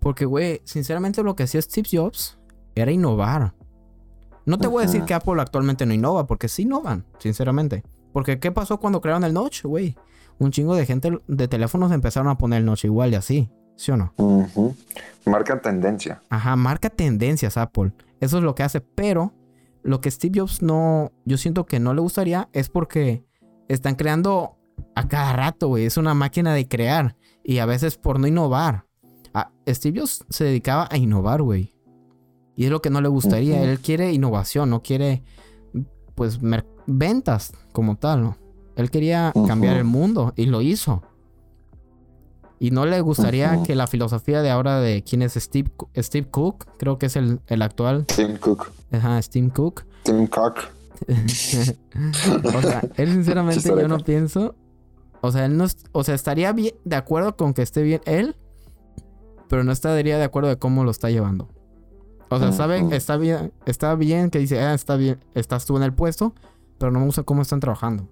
Porque, 0.00 0.24
güey, 0.24 0.60
sinceramente 0.64 1.22
lo 1.22 1.36
que 1.36 1.44
hacía 1.44 1.62
Steve 1.62 1.88
Jobs 1.90 2.38
era 2.74 2.90
innovar. 2.90 3.54
No 4.44 4.58
te 4.58 4.66
voy 4.66 4.82
a 4.82 4.86
decir 4.86 5.04
que 5.04 5.14
Apple 5.14 5.40
actualmente 5.40 5.86
no 5.86 5.94
innova, 5.94 6.26
porque 6.26 6.48
sí 6.48 6.62
innovan, 6.62 7.06
sinceramente. 7.18 7.84
Porque, 8.12 8.38
¿qué 8.38 8.52
pasó 8.52 8.78
cuando 8.78 9.00
crearon 9.00 9.24
el 9.24 9.32
Notch, 9.32 9.64
güey? 9.64 9.96
Un 10.38 10.50
chingo 10.50 10.74
de 10.74 10.86
gente 10.86 11.18
de 11.28 11.48
teléfonos 11.48 11.92
empezaron 11.92 12.28
a 12.28 12.36
poner 12.38 12.60
el 12.60 12.66
Notch 12.66 12.84
igual 12.84 13.12
y 13.12 13.14
así. 13.16 13.50
¿Sí 13.76 13.90
o 13.90 13.96
no? 13.96 14.12
Ujú. 14.16 14.74
Marca 15.26 15.60
tendencia. 15.60 16.22
Ajá, 16.28 16.56
marca 16.56 16.90
tendencias 16.90 17.56
Apple. 17.56 17.92
Eso 18.20 18.38
es 18.38 18.44
lo 18.44 18.54
que 18.54 18.62
hace. 18.62 18.80
Pero 18.80 19.32
lo 19.82 20.00
que 20.00 20.10
Steve 20.10 20.40
Jobs 20.40 20.62
no, 20.62 21.10
yo 21.24 21.36
siento 21.38 21.64
que 21.66 21.80
no 21.80 21.94
le 21.94 22.00
gustaría 22.00 22.48
es 22.52 22.68
porque 22.68 23.24
están 23.68 23.94
creando 23.94 24.56
a 24.94 25.08
cada 25.08 25.32
rato, 25.32 25.68
güey. 25.68 25.86
Es 25.86 25.96
una 25.96 26.14
máquina 26.14 26.52
de 26.54 26.68
crear. 26.68 27.16
Y 27.42 27.58
a 27.58 27.66
veces 27.66 27.96
por 27.96 28.20
no 28.20 28.26
innovar. 28.26 28.84
A- 29.34 29.50
Steve 29.66 30.00
Jobs 30.00 30.24
se 30.28 30.44
dedicaba 30.44 30.88
a 30.90 30.96
innovar, 30.98 31.40
güey. 31.42 31.74
Y 32.54 32.66
es 32.66 32.70
lo 32.70 32.82
que 32.82 32.90
no 32.90 33.00
le 33.00 33.08
gustaría. 33.08 33.62
Él 33.62 33.78
quiere 33.80 34.12
innovación, 34.12 34.68
no 34.70 34.82
quiere, 34.82 35.22
pues, 36.14 36.38
ventas 36.86 37.52
como 37.72 37.96
tal, 37.96 38.22
¿no? 38.22 38.36
Él 38.76 38.90
quería 38.90 39.32
cambiar 39.46 39.76
el 39.76 39.84
mundo 39.84 40.32
y 40.36 40.46
lo 40.46 40.62
hizo. 40.62 41.02
Y 42.58 42.70
no 42.70 42.86
le 42.86 43.00
gustaría 43.00 43.62
que 43.64 43.74
la 43.74 43.86
filosofía 43.88 44.40
de 44.40 44.50
ahora 44.50 44.78
de 44.80 45.02
quién 45.02 45.22
es 45.22 45.34
Steve, 45.34 45.70
Steve 45.96 46.28
Cook, 46.30 46.66
creo 46.78 46.96
que 46.96 47.06
es 47.06 47.16
el, 47.16 47.40
el 47.48 47.60
actual, 47.60 48.06
Tim 48.06 48.36
Cook. 48.36 48.70
ajá, 48.92 49.20
Steve 49.20 49.50
Cook. 49.50 49.82
Tim 50.04 50.26
Cook. 50.28 50.58
o 52.54 52.62
sea, 52.62 52.82
él 52.96 53.12
sinceramente 53.12 53.60
yo 53.68 53.88
no 53.88 53.98
pienso, 53.98 54.54
o 55.20 55.32
sea, 55.32 55.46
él 55.46 55.56
no, 55.56 55.64
es- 55.64 55.84
o 55.92 56.04
sea, 56.04 56.14
estaría 56.14 56.52
bien 56.52 56.74
de 56.84 56.96
acuerdo 56.96 57.36
con 57.36 57.52
que 57.54 57.62
esté 57.62 57.82
bien 57.82 58.00
él, 58.04 58.36
pero 59.48 59.64
no 59.64 59.72
estaría 59.72 60.16
de 60.18 60.24
acuerdo 60.24 60.48
de 60.48 60.56
cómo 60.58 60.84
lo 60.84 60.90
está 60.92 61.10
llevando. 61.10 61.48
O 62.36 62.38
sea, 62.38 62.52
sabe, 62.52 62.82
Ujú. 62.82 62.94
está 62.94 63.16
bien, 63.16 63.52
está 63.66 63.94
bien 63.94 64.30
que 64.30 64.38
dice, 64.38 64.60
ah, 64.60 64.74
está 64.74 64.96
bien, 64.96 65.18
estás 65.34 65.66
tú 65.66 65.76
en 65.76 65.82
el 65.82 65.92
puesto, 65.92 66.34
pero 66.78 66.90
no 66.90 67.00
me 67.00 67.06
gusta 67.06 67.22
cómo 67.22 67.42
están 67.42 67.60
trabajando. 67.60 68.08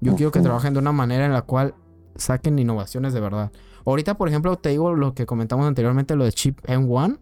Yo 0.00 0.14
quiero 0.16 0.30
que 0.30 0.40
trabajen 0.40 0.74
de 0.74 0.80
una 0.80 0.92
manera 0.92 1.24
en 1.24 1.32
la 1.32 1.42
cual 1.42 1.74
saquen 2.16 2.58
innovaciones 2.58 3.12
de 3.14 3.20
verdad. 3.20 3.50
Ahorita, 3.86 4.16
por 4.16 4.28
ejemplo, 4.28 4.56
te 4.56 4.70
digo 4.70 4.94
lo 4.94 5.14
que 5.14 5.26
comentamos 5.26 5.66
anteriormente, 5.66 6.14
lo 6.14 6.24
de 6.24 6.32
Chip 6.32 6.60
M1. 6.66 7.18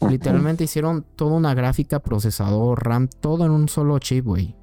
Ujú. 0.00 0.10
Literalmente 0.10 0.64
hicieron 0.64 1.04
toda 1.16 1.36
una 1.36 1.54
gráfica, 1.54 2.00
procesador, 2.00 2.84
RAM, 2.84 3.08
todo 3.08 3.44
en 3.44 3.52
un 3.52 3.68
solo 3.68 3.98
chip, 3.98 4.24
güey. 4.24 4.56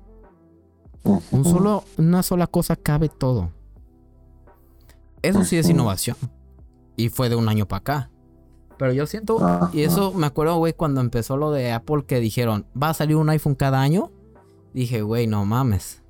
Un 1.32 1.46
solo, 1.46 1.84
una 1.98 2.24
sola 2.24 2.48
cosa 2.48 2.76
cabe 2.76 3.08
todo. 3.10 3.52
Eso 5.22 5.44
sí 5.46 5.58
es 5.58 5.70
innovación. 5.70 6.18
Y 6.98 7.10
fue 7.10 7.30
de 7.30 7.36
un 7.36 7.48
año 7.48 7.68
para 7.68 7.78
acá. 7.80 8.10
Pero 8.80 8.94
yo 8.94 9.06
siento, 9.08 9.38
y 9.74 9.82
eso 9.82 10.14
me 10.14 10.26
acuerdo, 10.26 10.56
güey, 10.56 10.72
cuando 10.72 11.02
empezó 11.02 11.36
lo 11.36 11.52
de 11.52 11.74
Apple 11.74 12.06
que 12.08 12.22
dijeron, 12.22 12.66
va 12.82 12.92
a 12.92 12.94
salir 12.94 13.18
un 13.18 13.30
iPhone 13.30 13.56
cada 13.56 13.82
año. 13.82 14.10
Dije, 14.74 15.02
güey, 15.02 15.28
no 15.28 15.44
mames. 15.44 16.02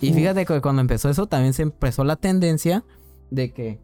Y 0.00 0.14
fíjate 0.14 0.46
que 0.46 0.62
cuando 0.62 0.80
empezó 0.80 1.10
eso 1.10 1.26
también 1.26 1.52
se 1.52 1.60
empezó 1.60 2.04
la 2.04 2.16
tendencia 2.16 2.86
de 3.30 3.52
que... 3.52 3.78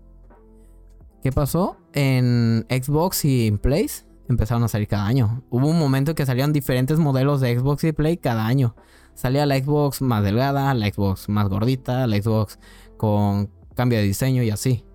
¿Qué 1.23 1.31
pasó? 1.31 1.77
En 1.93 2.65
Xbox 2.71 3.27
y 3.27 3.49
en 3.49 3.59
Play 3.59 3.87
empezaron 4.31 4.65
a 4.65 4.69
salir 4.69 4.89
cada 4.89 5.05
año. 5.05 5.43
Hubo 5.51 5.67
un 5.67 5.79
momento 5.79 6.13
en 6.13 6.15
que 6.15 6.25
salían 6.25 6.55
diferentes 6.55 6.99
modelos 6.99 7.43
de 7.43 7.59
Xbox 7.59 7.85
y 7.85 7.93
Play 7.93 8.17
cada 8.17 8.47
año. 8.47 8.77
Salía 9.13 9.45
la 9.45 9.59
Xbox 9.59 10.01
más 10.01 10.25
delgada, 10.25 10.73
la 10.73 10.87
Xbox 10.87 11.29
más 11.29 11.51
gordita, 11.51 12.07
la 12.07 12.17
Xbox 12.17 12.59
con 12.97 13.51
cambio 13.75 13.99
de 13.99 14.05
diseño 14.05 14.43
y 14.43 14.49
así. 14.49 14.87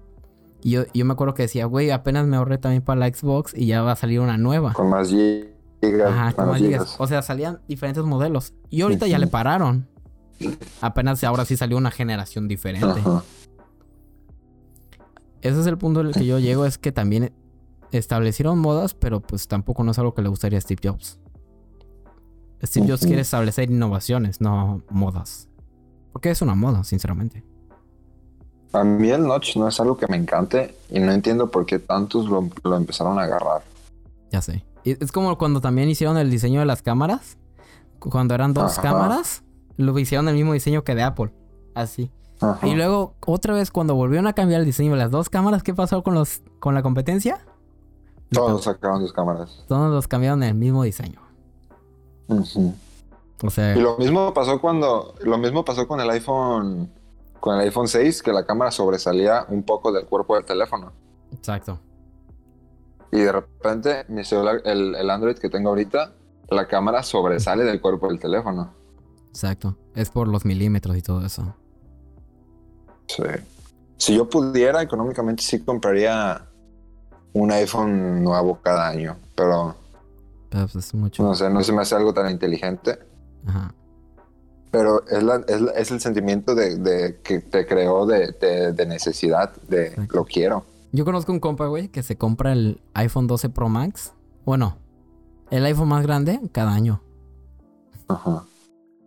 Y 0.63 0.71
yo, 0.71 0.83
yo 0.93 1.03
me 1.03 1.13
acuerdo 1.13 1.33
que 1.33 1.43
decía, 1.43 1.65
güey, 1.65 1.91
apenas 1.91 2.25
me 2.25 2.37
ahorré 2.37 2.57
también 2.57 2.81
para 2.81 2.99
la 2.99 3.13
Xbox 3.13 3.53
y 3.55 3.65
ya 3.65 3.81
va 3.81 3.91
a 3.91 3.95
salir 3.97 4.21
una 4.21 4.37
nueva. 4.37 4.71
Con 4.73 4.89
más 4.89 5.09
gigas. 5.09 5.51
Ajá, 6.07 6.33
menos 6.37 6.61
digas. 6.61 6.83
gigas. 6.83 6.95
O 6.99 7.07
sea, 7.07 7.21
salían 7.21 7.59
diferentes 7.67 8.03
modelos. 8.05 8.53
Y 8.69 8.81
ahorita 8.81 9.05
ya 9.07 9.19
le 9.19 9.27
pararon. 9.27 9.87
Apenas 10.81 11.23
ahora 11.23 11.43
sí 11.45 11.57
salió 11.57 11.77
una 11.77 11.91
generación 11.91 12.47
diferente. 12.47 13.01
Ese 15.41 15.59
es 15.59 15.67
el 15.67 15.77
punto 15.77 15.99
en 15.99 16.07
el 16.07 16.13
que 16.13 16.25
yo 16.25 16.39
llego, 16.39 16.65
es 16.65 16.77
que 16.77 16.93
también 16.93 17.33
establecieron 17.91 18.57
modas, 18.59 18.93
pero 18.93 19.19
pues 19.19 19.49
tampoco 19.49 19.83
no 19.83 19.91
es 19.91 19.99
algo 19.99 20.13
que 20.13 20.21
le 20.21 20.29
gustaría 20.29 20.57
a 20.57 20.61
Steve 20.61 20.79
Jobs. 20.81 21.19
Steve 22.63 22.87
Jobs 22.87 23.05
quiere 23.05 23.21
establecer 23.21 23.69
innovaciones, 23.69 24.39
no 24.39 24.81
modas. 24.89 25.49
Porque 26.13 26.29
es 26.29 26.41
una 26.41 26.55
moda, 26.55 26.85
sinceramente. 26.85 27.43
A 28.73 28.83
mí 28.83 29.09
el 29.09 29.23
notch 29.23 29.55
no 29.55 29.67
es 29.67 29.79
algo 29.79 29.97
que 29.97 30.07
me 30.07 30.17
encante 30.17 30.75
y 30.89 30.99
no 30.99 31.11
entiendo 31.11 31.49
por 31.51 31.65
qué 31.65 31.79
tantos 31.79 32.25
lo, 32.25 32.49
lo 32.63 32.75
empezaron 32.75 33.19
a 33.19 33.23
agarrar. 33.23 33.61
Ya 34.31 34.41
sé. 34.41 34.65
Es 34.83 35.11
como 35.11 35.37
cuando 35.37 35.61
también 35.61 35.89
hicieron 35.89 36.17
el 36.17 36.29
diseño 36.29 36.59
de 36.59 36.65
las 36.65 36.81
cámaras. 36.81 37.37
Cuando 37.99 38.33
eran 38.33 38.53
dos 38.53 38.73
Ajá. 38.79 38.81
cámaras, 38.81 39.43
lo 39.77 39.97
hicieron 39.97 40.27
el 40.27 40.35
mismo 40.35 40.53
diseño 40.53 40.83
que 40.83 40.95
de 40.95 41.03
Apple. 41.03 41.31
Así. 41.75 42.11
Ajá. 42.41 42.67
Y 42.67 42.75
luego, 42.75 43.13
otra 43.25 43.53
vez, 43.53 43.71
cuando 43.71 43.95
volvieron 43.95 44.27
a 44.27 44.33
cambiar 44.33 44.59
el 44.59 44.65
diseño 44.65 44.91
de 44.91 44.97
las 44.97 45.11
dos 45.11 45.29
cámaras, 45.29 45.63
¿qué 45.63 45.73
pasó 45.73 46.03
con 46.03 46.15
los 46.15 46.41
con 46.59 46.73
la 46.73 46.81
competencia? 46.83 47.45
Todos 48.31 48.63
sacaron 48.63 48.99
sus 49.01 49.13
cámaras. 49.13 49.63
Todos 49.67 49.91
los 49.91 50.07
cambiaron 50.07 50.41
el 50.43 50.55
mismo 50.55 50.83
diseño. 50.83 51.21
Ujú. 52.27 52.73
O 53.43 53.49
sea, 53.49 53.75
Y 53.75 53.79
lo 53.81 53.97
mismo 53.97 54.33
pasó 54.33 54.59
cuando, 54.59 55.13
lo 55.21 55.37
mismo 55.37 55.63
pasó 55.63 55.87
con 55.87 55.99
el 55.99 56.09
iPhone, 56.09 56.89
con 57.43 57.55
el 57.55 57.59
iPhone 57.65 57.89
6, 57.89 58.23
que 58.23 58.31
la 58.31 58.45
cámara 58.45 58.71
sobresalía 58.71 59.45
un 59.49 59.63
poco 59.63 59.91
del 59.91 60.05
cuerpo 60.05 60.35
del 60.35 60.45
teléfono. 60.45 60.93
exacto. 61.33 61.77
Y 63.11 63.19
de 63.19 63.33
repente, 63.33 64.05
mi 64.07 64.23
celular, 64.23 64.61
el, 64.63 64.95
el 64.95 65.09
Android 65.09 65.35
que 65.37 65.49
tengo 65.49 65.67
ahorita, 65.67 66.13
la 66.47 66.69
cámara 66.69 67.03
sobresale 67.03 67.65
del 67.65 67.81
cuerpo 67.81 68.07
del 68.07 68.17
teléfono. 68.17 68.73
Exacto. 69.27 69.77
Es 69.93 70.09
por 70.09 70.29
los 70.29 70.45
milímetros 70.45 70.95
y 70.95 71.01
todo 71.01 71.25
eso. 71.25 71.53
Sí. 73.07 73.23
Si 73.97 74.15
yo 74.15 74.29
pudiera, 74.29 74.81
económicamente 74.81 75.43
sí 75.43 75.59
compraría 75.65 76.47
un 77.33 77.51
iPhone 77.51 78.23
nuevo 78.23 78.57
cada 78.61 78.87
año. 78.87 79.17
Pero 79.35 79.75
Pero 80.49 80.67
pues 80.67 80.85
es 80.85 80.93
mucho. 80.93 81.21
no 81.21 81.35
sé, 81.35 81.49
no 81.49 81.61
se 81.61 81.73
me 81.73 81.81
hace 81.81 81.95
algo 81.95 82.13
tan 82.13 82.31
inteligente. 82.31 82.99
Ajá. 83.45 83.75
Pero 84.73 85.05
es, 85.07 85.21
la- 85.21 85.43
es, 85.47 85.61
es 85.77 85.91
el 85.91 85.99
sentimiento 86.01 86.55
de, 86.55 86.77
de 86.77 87.19
que 87.23 87.39
te 87.41 87.65
creó 87.67 88.07
de, 88.07 88.31
de- 88.41 88.73
de 88.73 88.85
necesidad, 88.87 89.53
de 89.69 89.87
Exacto. 89.89 90.15
lo 90.17 90.25
quiero. 90.25 90.65
Yo 90.91 91.05
conozco 91.05 91.31
un 91.31 91.39
compa, 91.39 91.67
güey, 91.67 91.89
que 91.89 92.01
se 92.01 92.17
compra 92.17 92.51
el 92.53 92.81
iPhone 92.95 93.27
12 93.27 93.49
Pro 93.49 93.69
Max. 93.69 94.13
Bueno, 94.45 94.77
el 95.51 95.63
iPhone 95.65 95.89
más 95.89 96.01
grande 96.03 96.39
cada 96.51 96.73
año. 96.73 97.03
Ajá. 98.07 98.45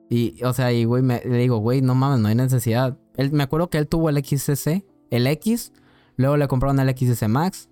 Y, 0.08 0.40
o 0.44 0.52
sea, 0.52 0.72
y 0.72 0.84
güey, 0.84 1.02
me- 1.02 1.20
le 1.24 1.36
digo, 1.36 1.58
güey, 1.58 1.82
no 1.82 1.96
mames, 1.96 2.20
no 2.20 2.28
hay 2.28 2.36
necesidad. 2.36 2.96
Él, 3.16 3.32
me 3.32 3.42
acuerdo 3.42 3.68
que 3.68 3.78
él 3.78 3.88
tuvo 3.88 4.08
el 4.08 4.24
XS, 4.24 4.84
el 5.10 5.26
X, 5.26 5.72
luego 6.16 6.36
le 6.36 6.46
compraron 6.48 6.78
el 6.78 6.96
XS 6.96 7.28
Max, 7.28 7.68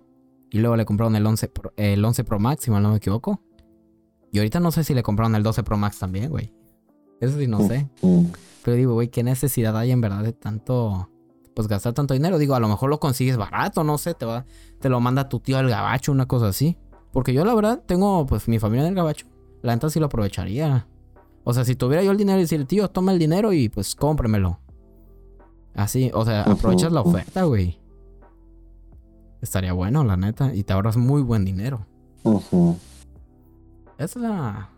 Y 0.51 0.59
luego 0.59 0.75
le 0.75 0.85
compraron 0.85 1.15
el 1.15 1.25
11 1.25 1.47
Pro, 1.47 1.71
el 1.77 2.03
11 2.03 2.23
Pro 2.25 2.39
Max, 2.39 2.63
si 2.65 2.71
mal 2.71 2.83
no 2.83 2.91
me 2.91 2.97
equivoco. 2.97 3.41
Y 4.31 4.37
ahorita 4.39 4.59
no 4.59 4.71
sé 4.71 4.83
si 4.83 4.93
le 4.93 5.01
compraron 5.01 5.33
el 5.35 5.43
12 5.43 5.63
Pro 5.63 5.77
Max 5.77 5.97
también, 5.99 6.29
güey. 6.29 6.53
Eso 7.19 7.37
sí 7.37 7.47
no 7.47 7.65
sé. 7.67 7.89
Pero 8.63 8.77
digo, 8.77 8.93
güey, 8.93 9.09
¿qué 9.09 9.23
necesidad 9.23 9.77
hay 9.77 9.91
en 9.91 10.01
verdad 10.01 10.23
de 10.23 10.33
tanto, 10.33 11.09
pues 11.53 11.67
gastar 11.67 11.93
tanto 11.93 12.13
dinero? 12.13 12.37
Digo, 12.37 12.55
a 12.55 12.59
lo 12.59 12.67
mejor 12.67 12.89
lo 12.89 12.99
consigues 12.99 13.37
barato, 13.37 13.83
no 13.83 13.97
sé, 13.97 14.13
te 14.13 14.25
va, 14.25 14.45
te 14.79 14.89
lo 14.89 14.99
manda 14.99 15.29
tu 15.29 15.39
tío 15.39 15.57
al 15.57 15.69
gabacho, 15.69 16.11
una 16.11 16.27
cosa 16.27 16.47
así. 16.47 16.77
Porque 17.11 17.33
yo 17.33 17.45
la 17.45 17.53
verdad 17.53 17.83
tengo, 17.85 18.25
pues, 18.25 18.47
mi 18.47 18.59
familia 18.59 18.83
en 18.83 18.89
el 18.89 18.95
gabacho. 18.95 19.27
La 19.61 19.73
neta 19.73 19.89
sí 19.89 19.99
lo 19.99 20.07
aprovecharía. 20.07 20.87
O 21.43 21.53
sea, 21.53 21.63
si 21.63 21.75
tuviera 21.75 22.03
yo 22.03 22.11
el 22.11 22.17
dinero 22.17 22.39
y 22.39 22.41
decir, 22.41 22.65
tío, 22.65 22.89
toma 22.89 23.11
el 23.11 23.19
dinero 23.19 23.53
y 23.53 23.69
pues 23.69 23.95
cómpremelo. 23.95 24.59
Así, 25.75 26.09
o 26.13 26.25
sea, 26.25 26.41
aprovechas 26.41 26.91
la 26.91 27.01
oferta, 27.01 27.43
güey. 27.43 27.79
Estaría 29.41 29.73
bueno, 29.73 30.03
la 30.03 30.17
neta. 30.17 30.53
Y 30.55 30.63
te 30.63 30.73
ahorras 30.73 30.97
muy 30.97 31.21
buen 31.21 31.45
dinero. 31.45 31.85
Ujú. 32.23 32.77
Es 33.97 34.15
la... 34.15 34.69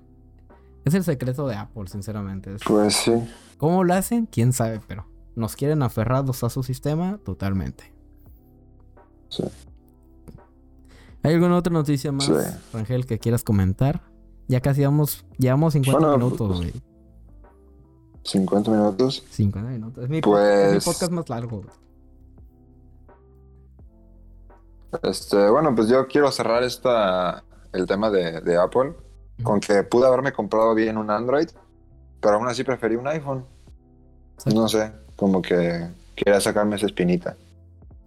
Es 0.88 0.94
el 0.94 1.04
secreto 1.04 1.46
de 1.48 1.56
Apple, 1.56 1.88
sinceramente. 1.88 2.56
Es- 2.56 2.62
Pues 2.66 2.96
sí. 2.96 3.12
¿Cómo 3.58 3.84
lo 3.84 3.94
hacen? 3.94 4.26
¿Quién 4.26 4.54
sabe? 4.54 4.80
Pero 4.88 5.06
nos 5.36 5.56
quieren 5.58 5.84
aferrados 5.84 6.44
a 6.46 6.50
su 6.50 6.64
sistema 6.64 7.20
totalmente. 7.26 7.94
Sí. 9.30 9.44
¿Hay 11.24 11.34
alguna 11.34 11.58
otra 11.58 11.74
noticia 11.74 12.12
más, 12.14 12.26
Sí. 12.26 12.34
Rangel, 12.72 13.06
que 13.06 13.20
quieras 13.20 13.44
comentar? 13.44 14.02
Ya 14.48 14.62
casi 14.62 14.84
vamos, 14.86 15.26
llevamos 15.38 15.74
50 15.74 16.00
Bueno, 16.00 16.18
minutos, 16.18 16.48
pues, 16.48 16.60
güey. 16.72 16.74
50 18.24 18.72
minutos. 18.72 19.26
50 19.32 19.70
minutos. 19.70 20.04
Es 20.06 20.10
mi, 20.10 20.22
po- 20.22 20.40
es 20.40 20.68
mi 20.68 20.72
Pues- 20.76 20.86
podcast 20.86 21.12
más 21.12 21.28
largo. 21.28 21.64
Este, 25.04 25.50
bueno, 25.50 25.76
pues 25.76 25.90
yo 25.90 26.08
quiero 26.08 26.32
cerrar 26.32 26.64
esta, 26.64 27.44
el 27.74 27.86
tema 27.86 28.10
de, 28.10 28.40
de 28.42 28.58
Apple 28.58 28.96
con 29.44 29.60
que 29.60 29.84
pude 29.84 30.08
haberme 30.08 30.32
comprado 30.32 30.74
bien 30.76 30.98
un 30.98 31.10
Android, 31.12 31.48
pero 32.22 32.36
aún 32.36 32.48
así 32.48 32.64
preferí 32.64 32.96
un 32.96 33.08
iPhone. 33.08 33.46
No 34.54 34.68
sé, 34.68 34.92
como 35.16 35.42
que 35.42 35.88
quería 36.16 36.40
sacarme 36.42 36.76
esa 36.76 36.86
espinita. 36.86 37.36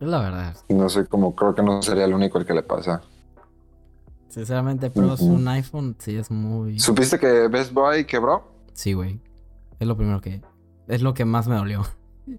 Es 0.01 0.09
la 0.09 0.21
verdad. 0.21 0.57
No 0.69 0.89
sé, 0.89 1.07
como 1.07 1.35
creo 1.35 1.55
que 1.55 1.63
no 1.63 1.83
sería 1.83 2.05
el 2.05 2.15
único 2.15 2.39
el 2.39 2.47
que 2.47 2.55
le 2.55 2.63
pasa. 2.63 3.03
Sinceramente, 4.29 4.91
pero 4.91 5.17
un 5.21 5.49
iPhone 5.49 5.97
sí 5.99 6.17
es 6.17 6.31
muy... 6.31 6.79
¿Supiste 6.79 7.19
que 7.19 7.49
Best 7.49 7.73
Buy 7.73 8.05
quebró? 8.05 8.45
Sí, 8.73 8.93
güey. 8.93 9.21
Es 9.81 9.89
lo 9.89 9.97
primero 9.97 10.21
que... 10.21 10.41
Es 10.87 11.03
lo 11.03 11.15
que 11.15 11.25
más 11.25 11.49
me 11.49 11.57
dolió. 11.57 11.83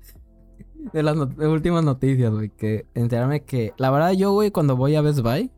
De 0.93 1.03
las 1.03 1.15
not- 1.15 1.35
de 1.35 1.47
últimas 1.47 1.83
noticias, 1.83 2.31
güey. 2.31 2.49
Que 2.49 2.87
enterarme 2.95 3.43
que... 3.43 3.73
La 3.77 3.91
verdad, 3.91 4.11
yo, 4.13 4.31
güey, 4.31 4.51
cuando 4.51 4.75
voy 4.77 4.95
a 4.95 5.01
Best 5.01 5.19
Buy... 5.19 5.51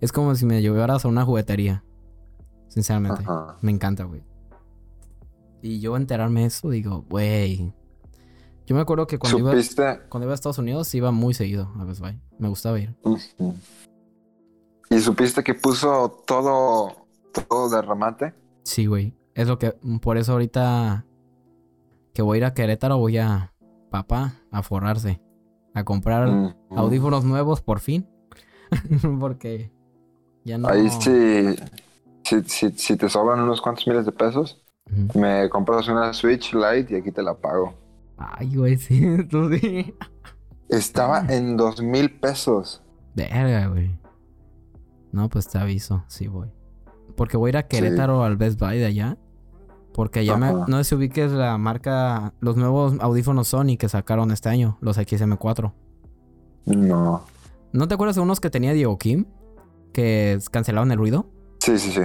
Es 0.00 0.10
como 0.10 0.34
si 0.36 0.46
me 0.46 0.62
llevaras 0.62 1.04
a 1.04 1.08
una 1.08 1.24
juguetería. 1.24 1.84
Sinceramente. 2.68 3.22
Ajá. 3.22 3.56
Me 3.60 3.72
encanta, 3.72 4.04
güey. 4.04 4.22
Y 5.62 5.80
yo 5.80 5.96
enterarme 5.96 6.44
eso, 6.44 6.70
digo, 6.70 7.04
güey. 7.08 7.72
Yo 8.66 8.74
me 8.74 8.82
acuerdo 8.82 9.06
que 9.06 9.18
cuando 9.18 9.38
iba, 9.38 9.52
cuando 10.08 10.26
iba 10.26 10.32
a 10.32 10.34
Estados 10.34 10.58
Unidos 10.58 10.94
iba 10.94 11.10
muy 11.10 11.32
seguido 11.34 11.72
a 11.78 11.84
Best 11.84 12.00
Buy. 12.00 12.20
Me 12.38 12.48
gustaba 12.48 12.78
ir. 12.78 12.94
¿Y 14.90 15.00
supiste 15.00 15.42
que 15.42 15.54
puso 15.54 16.22
todo, 16.26 17.06
todo 17.32 17.70
de 17.70 17.82
remate? 17.82 18.34
Sí, 18.64 18.86
güey. 18.86 19.14
Es 19.34 19.48
lo 19.48 19.58
que... 19.58 19.72
Por 20.02 20.18
eso 20.18 20.32
ahorita... 20.32 21.06
Que 22.12 22.22
voy 22.22 22.36
a 22.36 22.38
ir 22.38 22.44
a 22.44 22.54
Querétaro, 22.54 22.98
voy 22.98 23.18
a... 23.18 23.54
Papá, 23.90 24.34
a 24.50 24.62
forrarse. 24.62 25.20
A 25.72 25.84
comprar 25.84 26.54
audífonos 26.70 27.24
nuevos 27.24 27.62
por 27.62 27.80
fin. 27.80 28.06
Porque... 29.20 29.72
Ya 30.44 30.58
no... 30.58 30.68
Ahí 30.68 30.90
sí, 30.90 31.56
si, 32.28 32.42
si, 32.44 32.70
si 32.72 32.96
te 32.96 33.08
sobran 33.08 33.40
unos 33.40 33.60
cuantos 33.60 33.86
miles 33.86 34.04
de 34.04 34.12
pesos, 34.12 34.62
me 35.14 35.48
compras 35.48 35.88
una 35.88 36.12
Switch 36.12 36.52
Lite 36.52 36.94
y 36.94 36.96
aquí 36.96 37.10
te 37.10 37.22
la 37.22 37.34
pago. 37.34 37.74
Ay, 38.16 38.54
güey, 38.54 38.76
sí. 38.76 39.24
Tú 39.30 39.50
sí. 39.50 39.94
Estaba 40.68 41.24
en 41.28 41.56
dos 41.56 41.80
mil 41.80 42.10
pesos. 42.18 42.82
Verga, 43.14 43.68
güey. 43.68 43.98
No, 45.12 45.28
pues 45.28 45.48
te 45.48 45.58
aviso, 45.58 46.04
sí 46.08 46.28
voy. 46.28 46.48
Porque 47.16 47.36
voy 47.36 47.48
a 47.48 47.50
ir 47.50 47.56
a 47.56 47.62
Querétaro 47.66 48.22
al 48.22 48.36
Best 48.36 48.60
Buy 48.60 48.78
de 48.78 48.86
allá. 48.86 49.16
Porque 49.94 50.20
allá 50.20 50.36
me, 50.36 50.52
no 50.52 50.76
sé 50.78 50.84
si 50.84 50.94
ubiques 50.94 51.32
la 51.32 51.58
marca, 51.58 52.34
los 52.40 52.56
nuevos 52.56 52.94
audífonos 53.00 53.48
Sony 53.48 53.76
que 53.78 53.88
sacaron 53.88 54.30
este 54.30 54.48
año, 54.48 54.78
los 54.80 54.96
XM4. 54.98 55.72
No. 56.66 57.24
¿No 57.72 57.88
te 57.88 57.94
acuerdas 57.94 58.14
de 58.16 58.22
unos 58.22 58.38
que 58.38 58.50
tenía 58.50 58.72
Diego 58.74 58.96
Kim? 58.98 59.24
Que 59.92 60.38
cancelaron 60.52 60.92
el 60.92 60.98
ruido. 60.98 61.26
Sí, 61.76 61.78
sí, 61.78 61.90
sí. 61.92 62.00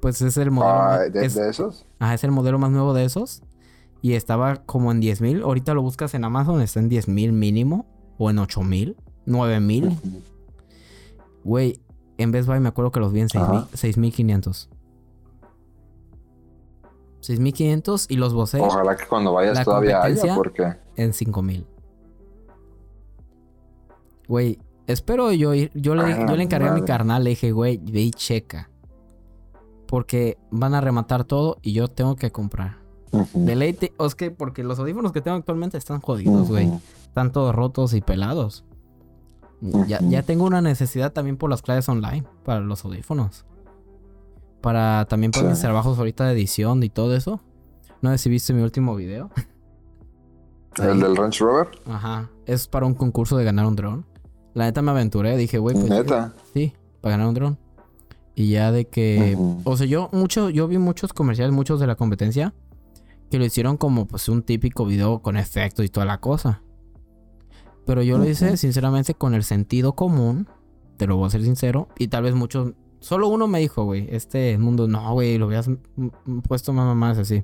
Pues 0.00 0.22
es 0.22 0.36
el 0.36 0.50
modelo. 0.50 0.72
Ah, 0.74 0.98
más- 1.00 1.12
¿de, 1.12 1.26
es, 1.26 1.34
de 1.34 1.48
esos? 1.50 1.84
ajá, 1.98 2.14
es 2.14 2.22
el 2.24 2.30
modelo 2.30 2.58
más 2.58 2.70
nuevo 2.70 2.94
de 2.94 3.04
esos. 3.04 3.42
Y 4.00 4.12
estaba 4.12 4.56
como 4.64 4.92
en 4.92 5.00
10 5.00 5.20
mil. 5.20 5.42
Ahorita 5.42 5.74
lo 5.74 5.82
buscas 5.82 6.14
en 6.14 6.24
Amazon, 6.24 6.60
está 6.60 6.78
en 6.80 6.88
10 6.88 7.08
mil 7.08 7.32
mínimo. 7.32 7.86
O 8.16 8.30
en 8.30 8.38
8 8.38 8.62
mil, 8.62 8.96
9 9.26 9.60
mil. 9.60 9.96
Güey, 11.44 11.80
en 12.16 12.32
Best 12.32 12.48
Buy 12.48 12.58
me 12.60 12.68
acuerdo 12.68 12.90
que 12.92 13.00
los 13.00 13.12
vi 13.12 13.20
en 13.20 13.28
Ajá. 13.34 13.66
6.500. 13.72 14.68
6.500 17.20 18.06
y 18.08 18.16
los 18.16 18.32
Bose 18.32 18.60
Ojalá 18.60 18.96
que 18.96 19.06
cuando 19.06 19.32
vayas 19.32 19.64
todavía 19.64 20.00
haya, 20.02 20.34
porque... 20.34 20.74
en 20.96 21.12
5.000. 21.12 21.64
Güey, 24.28 24.58
espero 24.86 25.32
yo 25.32 25.54
ir. 25.54 25.70
Yo 25.74 25.94
le, 25.94 26.02
Ah, 26.02 26.26
yo 26.28 26.36
le 26.36 26.44
encargué 26.44 26.68
a 26.68 26.72
mi 26.72 26.80
madre. 26.80 26.92
carnal, 26.92 27.24
le 27.24 27.30
dije, 27.30 27.50
güey, 27.52 27.78
ve 27.78 28.00
y 28.02 28.10
checa. 28.10 28.67
Porque 29.88 30.38
van 30.50 30.74
a 30.74 30.80
rematar 30.80 31.24
todo 31.24 31.56
y 31.62 31.72
yo 31.72 31.88
tengo 31.88 32.14
que 32.14 32.30
comprar. 32.30 32.76
Deleite, 33.32 33.94
o 33.96 34.04
es 34.06 34.14
que 34.14 34.30
porque 34.30 34.62
los 34.62 34.78
audífonos 34.78 35.12
que 35.12 35.20
tengo 35.22 35.36
actualmente 35.36 35.76
están 35.78 36.00
jodidos, 36.00 36.48
güey. 36.48 36.70
Están 37.06 37.32
todos 37.32 37.54
rotos 37.54 37.94
y 37.94 38.00
pelados. 38.02 38.64
Ya, 39.88 39.98
ya 40.02 40.22
tengo 40.22 40.44
una 40.44 40.60
necesidad 40.60 41.12
también 41.12 41.36
por 41.38 41.50
las 41.50 41.62
clases 41.62 41.88
online 41.88 42.24
para 42.44 42.60
los 42.60 42.84
audífonos. 42.84 43.44
Para 44.60 45.06
también 45.08 45.32
para 45.32 45.44
Sí. 45.46 45.50
mis 45.50 45.60
trabajos 45.60 45.98
ahorita 45.98 46.26
de 46.26 46.32
edición 46.34 46.82
y 46.82 46.90
todo 46.90 47.16
eso. 47.16 47.40
No 48.02 48.10
sé 48.10 48.18
si 48.18 48.28
viste 48.30 48.52
mi 48.52 48.62
último 48.62 48.94
video. 48.94 49.30
¿El 50.76 51.00
del 51.00 51.16
Range 51.16 51.42
Rover? 51.42 51.68
Ajá. 51.86 52.28
Es 52.46 52.68
para 52.68 52.86
un 52.86 52.94
concurso 52.94 53.36
de 53.36 53.44
ganar 53.44 53.66
un 53.66 53.74
dron. 53.74 54.06
La 54.54 54.64
neta 54.66 54.82
me 54.82 54.90
aventuré. 54.90 55.36
Dije, 55.36 55.58
güey, 55.58 55.74
pues. 55.74 55.88
Neta. 55.88 56.34
Sí, 56.52 56.74
para 57.00 57.12
ganar 57.16 57.28
un 57.28 57.34
dron. 57.34 57.58
Y 58.38 58.50
ya 58.50 58.70
de 58.70 58.84
que. 58.84 59.36
O 59.64 59.76
sea, 59.76 59.88
yo 59.88 60.10
mucho, 60.12 60.48
yo 60.48 60.68
vi 60.68 60.78
muchos 60.78 61.12
comerciales, 61.12 61.52
muchos 61.52 61.80
de 61.80 61.88
la 61.88 61.96
competencia. 61.96 62.54
Que 63.32 63.38
lo 63.38 63.44
hicieron 63.44 63.76
como 63.76 64.06
pues 64.06 64.28
un 64.28 64.42
típico 64.42 64.86
video 64.86 65.22
con 65.22 65.36
efectos 65.36 65.84
y 65.84 65.88
toda 65.88 66.06
la 66.06 66.20
cosa. 66.20 66.62
Pero 67.84 68.00
yo 68.02 68.16
lo 68.16 68.28
hice 68.28 68.56
sinceramente 68.56 69.14
con 69.14 69.34
el 69.34 69.42
sentido 69.42 69.94
común. 69.94 70.48
Te 70.98 71.08
lo 71.08 71.16
voy 71.16 71.26
a 71.26 71.30
ser 71.30 71.42
sincero. 71.42 71.88
Y 71.98 72.06
tal 72.06 72.22
vez 72.22 72.34
muchos. 72.34 72.74
Solo 73.00 73.26
uno 73.26 73.48
me 73.48 73.58
dijo, 73.58 73.82
güey, 73.82 74.06
este 74.08 74.56
mundo, 74.56 74.86
no, 74.86 75.12
güey, 75.14 75.36
lo 75.36 75.48
mm, 75.48 76.38
puesto 76.42 76.72
más 76.72 76.94
más 76.94 77.18
así. 77.18 77.42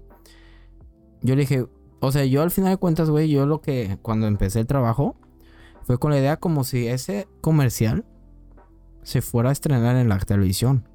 Yo 1.23 1.35
le 1.35 1.41
dije, 1.41 1.67
o 1.99 2.13
sea, 2.13 2.25
yo 2.25 2.41
al 2.41 2.53
final 2.53 2.71
de 2.71 2.77
cuentas, 2.77 3.11
güey, 3.11 3.29
yo 3.29 3.47
lo 3.47 3.61
que 3.61 3.99
cuando 4.01 4.29
empecé 4.29 4.61
el 4.61 4.69
trabajo 4.69 5.17
fue 5.83 5.99
con 5.99 6.13
la 6.13 6.19
idea 6.19 6.37
como 6.37 6.63
si 6.63 6.87
ese 6.87 7.27
comercial 7.41 8.05
se 9.05 9.23
fuera 9.23 9.51
a 9.51 9.53
estrenar 9.53 9.95
en 9.97 10.09
la 10.09 10.19
televisión. 10.19 10.89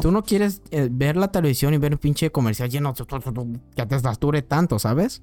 Tú 0.00 0.10
no 0.10 0.22
quieres 0.22 0.62
eh, 0.70 0.88
ver 0.90 1.16
la 1.18 1.28
televisión 1.30 1.74
y 1.74 1.78
ver 1.78 1.92
un 1.92 1.98
pinche 1.98 2.30
comercial 2.32 2.70
lleno 2.70 2.94
que 2.94 3.86
te 3.86 4.00
sature 4.00 4.40
tanto, 4.40 4.78
¿sabes? 4.78 5.22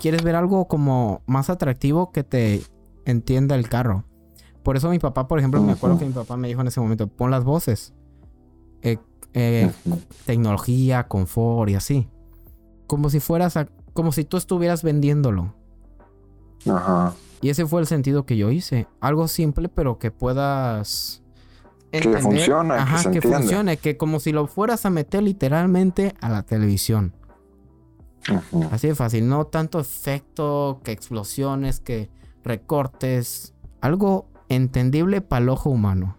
Quieres, 0.00 0.22
ver 0.22 0.36
algo 0.36 0.66
como 0.68 1.22
más 1.26 1.50
atractivo 1.50 2.12
que 2.12 2.22
te 2.24 2.62
entienda 3.04 3.56
el 3.56 3.68
carro. 3.68 4.04
Por 4.62 4.76
eso 4.76 4.88
mi 4.88 4.98
papá, 4.98 5.26
por 5.28 5.38
ejemplo, 5.38 5.60
me 5.62 5.72
acuerdo 5.72 5.98
que 5.98 6.06
mi 6.06 6.12
papá 6.12 6.36
me 6.36 6.48
dijo 6.48 6.60
en 6.60 6.68
ese 6.68 6.80
momento, 6.80 7.08
pon 7.08 7.30
las 7.30 7.44
voces. 7.44 7.92
Eh, 8.82 8.98
eh, 9.34 9.70
tecnología, 10.24 11.06
confort 11.08 11.70
y 11.70 11.74
así. 11.74 12.08
Como 12.86 13.10
si 13.10 13.20
fueras 13.20 13.56
a- 13.56 13.68
como 13.92 14.12
si 14.12 14.24
tú 14.24 14.36
estuvieras 14.36 14.82
vendiéndolo. 14.82 15.54
Ajá. 16.68 17.12
Y 17.44 17.50
ese 17.50 17.66
fue 17.66 17.82
el 17.82 17.86
sentido 17.86 18.24
que 18.24 18.38
yo 18.38 18.50
hice. 18.50 18.86
Algo 19.00 19.28
simple, 19.28 19.68
pero 19.68 19.98
que 19.98 20.10
puedas. 20.10 21.22
Que 21.92 22.00
funcione, 22.16 22.72
que 22.74 22.80
Ajá, 22.80 22.98
se 22.98 23.10
que 23.10 23.16
entienda. 23.18 23.38
funcione. 23.40 23.76
Que 23.76 23.98
como 23.98 24.18
si 24.18 24.32
lo 24.32 24.46
fueras 24.46 24.86
a 24.86 24.90
meter 24.90 25.22
literalmente 25.22 26.14
a 26.22 26.30
la 26.30 26.42
televisión. 26.44 27.14
Así 28.70 28.88
de 28.88 28.94
fácil. 28.94 29.28
No 29.28 29.44
tanto 29.44 29.78
efecto, 29.78 30.80
que 30.82 30.92
explosiones, 30.92 31.80
que 31.80 32.08
recortes. 32.44 33.52
Algo 33.82 34.26
entendible 34.48 35.20
para 35.20 35.42
el 35.42 35.50
ojo 35.50 35.68
humano. 35.68 36.16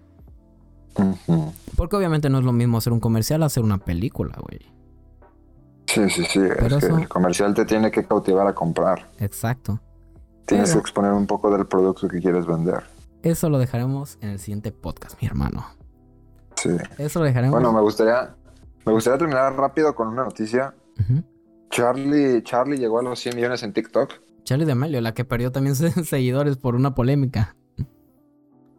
Porque 1.75 1.95
obviamente 1.95 2.29
no 2.29 2.37
es 2.37 2.45
lo 2.45 2.53
mismo 2.53 2.77
hacer 2.77 2.93
un 2.93 2.99
comercial 2.99 3.41
a 3.41 3.47
hacer 3.47 3.63
una 3.63 3.79
película, 3.79 4.37
güey. 4.47 4.59
Sí, 5.87 6.07
sí, 6.11 6.23
sí. 6.25 6.39
Es 6.39 6.55
que 6.55 6.85
eso- 6.85 6.97
el 6.99 7.07
comercial 7.09 7.55
te 7.55 7.65
tiene 7.65 7.89
que 7.89 8.05
cautivar 8.05 8.45
a 8.47 8.53
comprar. 8.53 9.09
Exacto. 9.17 9.81
Tienes 10.45 10.73
que 10.73 10.79
exponer 10.79 11.11
un 11.11 11.25
poco 11.27 11.49
del 11.55 11.65
producto 11.65 12.07
que 12.07 12.19
quieres 12.19 12.45
vender. 12.45 12.83
eso 13.23 13.49
lo 13.49 13.57
dejaremos 13.57 14.17
en 14.21 14.29
el 14.29 14.39
siguiente 14.39 14.71
podcast, 14.71 15.19
mi 15.21 15.27
hermano. 15.27 15.65
Sí. 16.55 16.69
Eso 16.97 17.19
lo 17.19 17.25
dejaremos. 17.25 17.53
Bueno, 17.53 17.73
me 17.73 17.81
gustaría, 17.81 18.35
me 18.85 18.93
gustaría 18.93 19.17
terminar 19.17 19.55
rápido 19.55 19.93
con 19.95 20.07
una 20.07 20.23
noticia. 20.23 20.73
Charlie, 21.69 22.41
Charlie 22.43 22.77
llegó 22.77 22.99
a 22.99 23.03
los 23.03 23.19
100 23.19 23.35
millones 23.35 23.63
en 23.63 23.73
TikTok. 23.73 24.13
Charlie 24.43 24.65
D'Amelio, 24.65 25.01
la 25.01 25.13
que 25.13 25.25
perdió 25.25 25.51
también 25.51 25.75
sus 25.75 25.91
seguidores 26.07 26.57
por 26.57 26.75
una 26.75 26.93
polémica. 26.95 27.55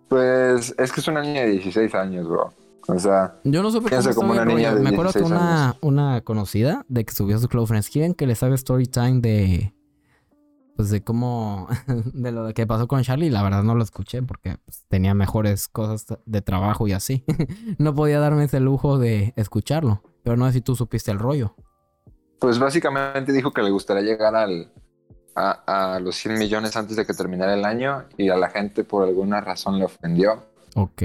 Pues 0.08 0.74
es 0.78 0.92
que 0.92 1.00
es 1.00 1.08
una 1.08 1.20
niña 1.22 1.42
de 1.42 1.50
16 1.50 1.94
años, 1.96 2.28
bro. 2.28 2.52
O 2.88 2.98
sea, 3.00 3.34
Yo 3.42 3.64
no 3.64 3.70
supe 3.72 3.90
cómo 3.90 4.14
como 4.14 4.32
una 4.32 4.44
niña 4.44 4.72
de 4.72 4.80
Me 4.80 4.90
acuerdo 4.90 5.12
que 5.12 5.18
16 5.18 5.30
una, 5.42 5.64
años. 5.70 5.78
una 5.82 6.20
conocida 6.20 6.84
de 6.88 7.04
que 7.04 7.12
subió 7.12 7.36
su 7.38 7.48
Close 7.48 7.66
Friends. 7.66 7.90
¿Quieren 7.90 8.14
que 8.14 8.26
les 8.28 8.42
haga 8.44 8.54
story 8.54 8.86
time 8.86 9.20
de. 9.20 9.74
Pues 10.76 10.90
de 10.90 11.02
cómo. 11.02 11.68
de 12.12 12.32
lo 12.32 12.52
que 12.52 12.66
pasó 12.66 12.86
con 12.86 13.02
Charlie? 13.02 13.30
La 13.30 13.42
verdad 13.42 13.62
no 13.62 13.74
lo 13.74 13.82
escuché 13.82 14.22
porque 14.22 14.58
pues, 14.64 14.84
tenía 14.88 15.14
mejores 15.14 15.68
cosas 15.68 16.06
de 16.26 16.42
trabajo 16.42 16.86
y 16.86 16.92
así. 16.92 17.24
no 17.78 17.94
podía 17.94 18.20
darme 18.20 18.44
ese 18.44 18.60
lujo 18.60 18.98
de 18.98 19.32
escucharlo. 19.36 20.02
Pero 20.22 20.36
no 20.36 20.46
sé 20.46 20.54
si 20.54 20.60
tú 20.60 20.76
supiste 20.76 21.10
el 21.10 21.18
rollo. 21.18 21.54
pues 22.38 22.58
básicamente 22.58 23.32
dijo 23.32 23.52
que 23.52 23.62
le 23.62 23.70
gustaría 23.70 24.02
llegar 24.02 24.34
al, 24.36 24.70
a, 25.34 25.94
a 25.94 26.00
los 26.00 26.16
100 26.16 26.38
millones 26.38 26.76
antes 26.76 26.96
de 26.96 27.06
que 27.06 27.14
terminara 27.14 27.54
el 27.54 27.64
año 27.64 28.04
y 28.18 28.28
a 28.28 28.36
la 28.36 28.50
gente 28.50 28.84
por 28.84 29.04
alguna 29.04 29.40
razón 29.40 29.78
le 29.78 29.84
ofendió. 29.86 30.42
Ok. 30.74 31.02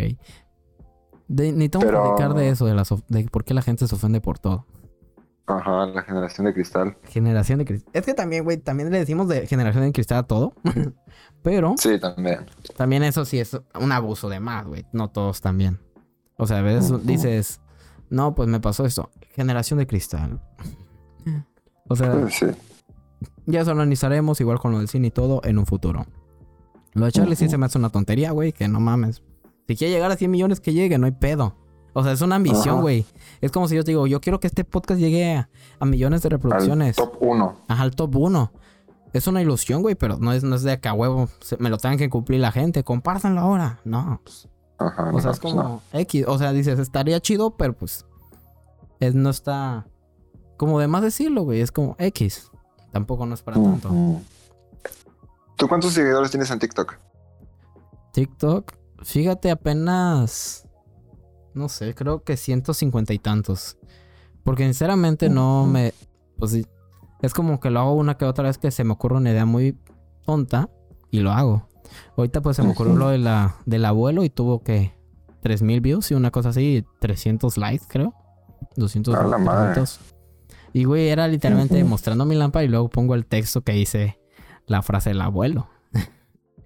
De, 1.27 1.51
necesitamos 1.53 1.85
Pero- 1.85 2.03
platicar 2.03 2.33
de 2.33 2.49
eso, 2.49 2.65
de, 2.65 2.73
las 2.73 2.89
de 3.07 3.23
por 3.31 3.45
qué 3.45 3.53
la 3.53 3.61
gente 3.61 3.87
se 3.87 3.95
ofende 3.95 4.19
por 4.19 4.37
todo. 4.39 4.65
Ajá, 5.57 5.85
la 5.87 6.01
generación 6.03 6.45
de 6.45 6.53
cristal. 6.53 6.97
Generación 7.03 7.59
de 7.59 7.65
cristal. 7.65 7.91
Es 7.93 8.05
que 8.05 8.13
también, 8.13 8.43
güey, 8.43 8.57
también 8.57 8.91
le 8.91 8.99
decimos 8.99 9.27
de 9.27 9.45
generación 9.47 9.83
de 9.83 9.91
cristal 9.91 10.19
a 10.19 10.23
todo. 10.23 10.53
Pero 11.43 11.75
Sí, 11.77 11.99
también. 11.99 12.45
también 12.77 13.03
eso 13.03 13.25
sí 13.25 13.39
es 13.39 13.59
un 13.79 13.91
abuso 13.91 14.29
de 14.29 14.39
más, 14.39 14.65
güey. 14.67 14.85
No 14.93 15.09
todos 15.09 15.41
también. 15.41 15.79
O 16.37 16.45
sea, 16.47 16.59
a 16.59 16.61
veces 16.61 17.05
dices, 17.05 17.61
no, 18.09 18.35
pues 18.35 18.47
me 18.49 18.59
pasó 18.59 18.85
esto. 18.85 19.09
Generación 19.35 19.79
de 19.79 19.87
cristal. 19.87 20.41
O 21.87 21.95
sea, 21.95 22.29
Sí. 22.29 22.45
ya 23.47 23.61
eso 23.61 23.73
lo 23.73 23.81
analizaremos 23.81 24.39
igual 24.39 24.59
con 24.59 24.71
lo 24.71 24.77
del 24.79 24.87
cine 24.87 25.07
y 25.07 25.11
todo 25.11 25.41
en 25.43 25.57
un 25.57 25.65
futuro. 25.65 26.05
Lo 26.93 27.05
de 27.05 27.11
Charlie 27.11 27.35
sí 27.35 27.49
se 27.49 27.57
me 27.57 27.65
hace 27.65 27.77
una 27.77 27.89
tontería, 27.89 28.31
güey, 28.31 28.53
que 28.53 28.67
no 28.69 28.79
mames. 28.79 29.23
Si 29.67 29.75
quiere 29.75 29.93
llegar 29.93 30.09
a 30.09 30.15
100 30.15 30.31
millones, 30.31 30.61
que 30.61 30.71
llegue, 30.73 30.97
no 30.97 31.05
hay 31.05 31.11
pedo. 31.11 31.57
O 31.93 32.03
sea, 32.03 32.13
es 32.13 32.21
una 32.21 32.35
ambición, 32.37 32.81
güey. 32.81 33.05
Es 33.41 33.51
como 33.51 33.67
si 33.67 33.75
yo 33.75 33.83
te 33.83 33.91
digo, 33.91 34.07
yo 34.07 34.21
quiero 34.21 34.39
que 34.39 34.47
este 34.47 34.63
podcast 34.63 34.99
llegue 34.99 35.35
a, 35.35 35.49
a 35.79 35.85
millones 35.85 36.21
de 36.21 36.27
Al 36.27 36.31
reproducciones. 36.31 36.95
top 36.95 37.17
1. 37.19 37.55
Ajá, 37.67 37.83
al 37.83 37.91
top 37.95 38.15
1. 38.15 38.51
Es 39.13 39.27
una 39.27 39.41
ilusión, 39.41 39.81
güey, 39.81 39.95
pero 39.95 40.17
no 40.17 40.31
es, 40.31 40.43
no 40.43 40.55
es 40.55 40.63
de 40.63 40.71
acá, 40.71 40.93
huevo. 40.93 41.27
se- 41.41 41.57
me 41.57 41.69
lo 41.69 41.77
tengan 41.77 41.97
que 41.97 42.09
cumplir 42.09 42.39
la 42.39 42.51
gente. 42.53 42.83
Compártanlo 42.85 43.41
ahora. 43.41 43.79
No. 43.83 44.21
pues, 44.23 44.47
Ajá, 44.77 45.03
o 45.03 45.11
no, 45.11 45.19
sea, 45.21 45.31
es 45.31 45.39
pues 45.39 45.53
como 45.53 45.63
no. 45.63 45.81
X. 45.91 46.25
O 46.27 46.37
sea, 46.37 46.53
dices, 46.53 46.79
estaría 46.79 47.19
chido, 47.19 47.51
pero 47.57 47.73
pues. 47.73 48.05
Es, 49.01 49.13
no 49.13 49.29
está. 49.29 49.85
Como 50.57 50.79
de 50.79 50.87
más 50.87 51.01
decirlo, 51.01 51.43
güey. 51.43 51.59
Es 51.59 51.71
como 51.73 51.95
X. 51.99 52.49
Tampoco 52.93 53.25
no 53.25 53.33
es 53.35 53.41
para 53.41 53.61
tanto. 53.61 53.89
¿Tú 55.57 55.67
cuántos 55.67 55.91
seguidores 55.93 56.31
tienes 56.31 56.49
en 56.51 56.59
TikTok? 56.59 56.95
TikTok, 58.13 58.71
fíjate, 59.03 59.51
apenas. 59.51 60.67
No 61.53 61.69
sé, 61.69 61.93
creo 61.93 62.23
que 62.23 62.37
150 62.37 63.13
y 63.13 63.19
tantos. 63.19 63.77
Porque 64.43 64.63
sinceramente 64.63 65.29
no 65.29 65.65
me. 65.65 65.93
Pues 66.37 66.57
es 67.21 67.33
como 67.33 67.59
que 67.59 67.69
lo 67.69 67.79
hago 67.79 67.93
una 67.93 68.17
que 68.17 68.25
otra 68.25 68.45
vez 68.45 68.57
que 68.57 68.71
se 68.71 68.83
me 68.83 68.93
ocurre 68.93 69.17
una 69.17 69.31
idea 69.31 69.45
muy 69.45 69.77
tonta 70.25 70.69
y 71.11 71.19
lo 71.19 71.31
hago. 71.31 71.67
Ahorita 72.17 72.41
pues 72.41 72.55
se 72.55 72.63
me 72.63 72.71
ocurrió 72.71 72.95
lo 72.95 73.09
de 73.09 73.17
la, 73.17 73.55
del 73.65 73.85
abuelo 73.85 74.23
y 74.23 74.29
tuvo 74.29 74.63
que 74.63 74.93
3000 75.41 75.81
views 75.81 76.11
y 76.11 76.13
una 76.15 76.31
cosa 76.31 76.49
así, 76.49 76.85
300 76.99 77.57
likes 77.57 77.85
creo. 77.87 78.13
200 78.75 79.13
A 79.15 79.23
la 79.23 79.37
madre. 79.37 79.73
300. 79.73 79.99
Y 80.73 80.85
güey, 80.85 81.09
era 81.09 81.27
literalmente 81.27 81.83
mostrando 81.83 82.25
mi 82.25 82.35
lámpara 82.35 82.63
y 82.63 82.69
luego 82.69 82.89
pongo 82.89 83.13
el 83.13 83.25
texto 83.25 83.61
que 83.61 83.73
dice 83.73 84.19
la 84.65 84.81
frase 84.81 85.09
del 85.09 85.21
abuelo. 85.21 85.67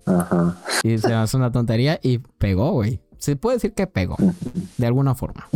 Ajá. 0.05 0.57
Y 0.83 0.97
se 0.99 1.07
me 1.07 1.15
hace 1.15 1.35
una 1.35 1.51
tontería 1.51 1.99
y 2.01 2.19
pegó, 2.19 2.71
güey. 2.73 3.01
Se 3.17 3.35
puede 3.35 3.57
decir 3.57 3.73
que 3.73 3.87
pegó, 3.87 4.15
de 4.77 4.87
alguna 4.87 5.15
forma. 5.15 5.47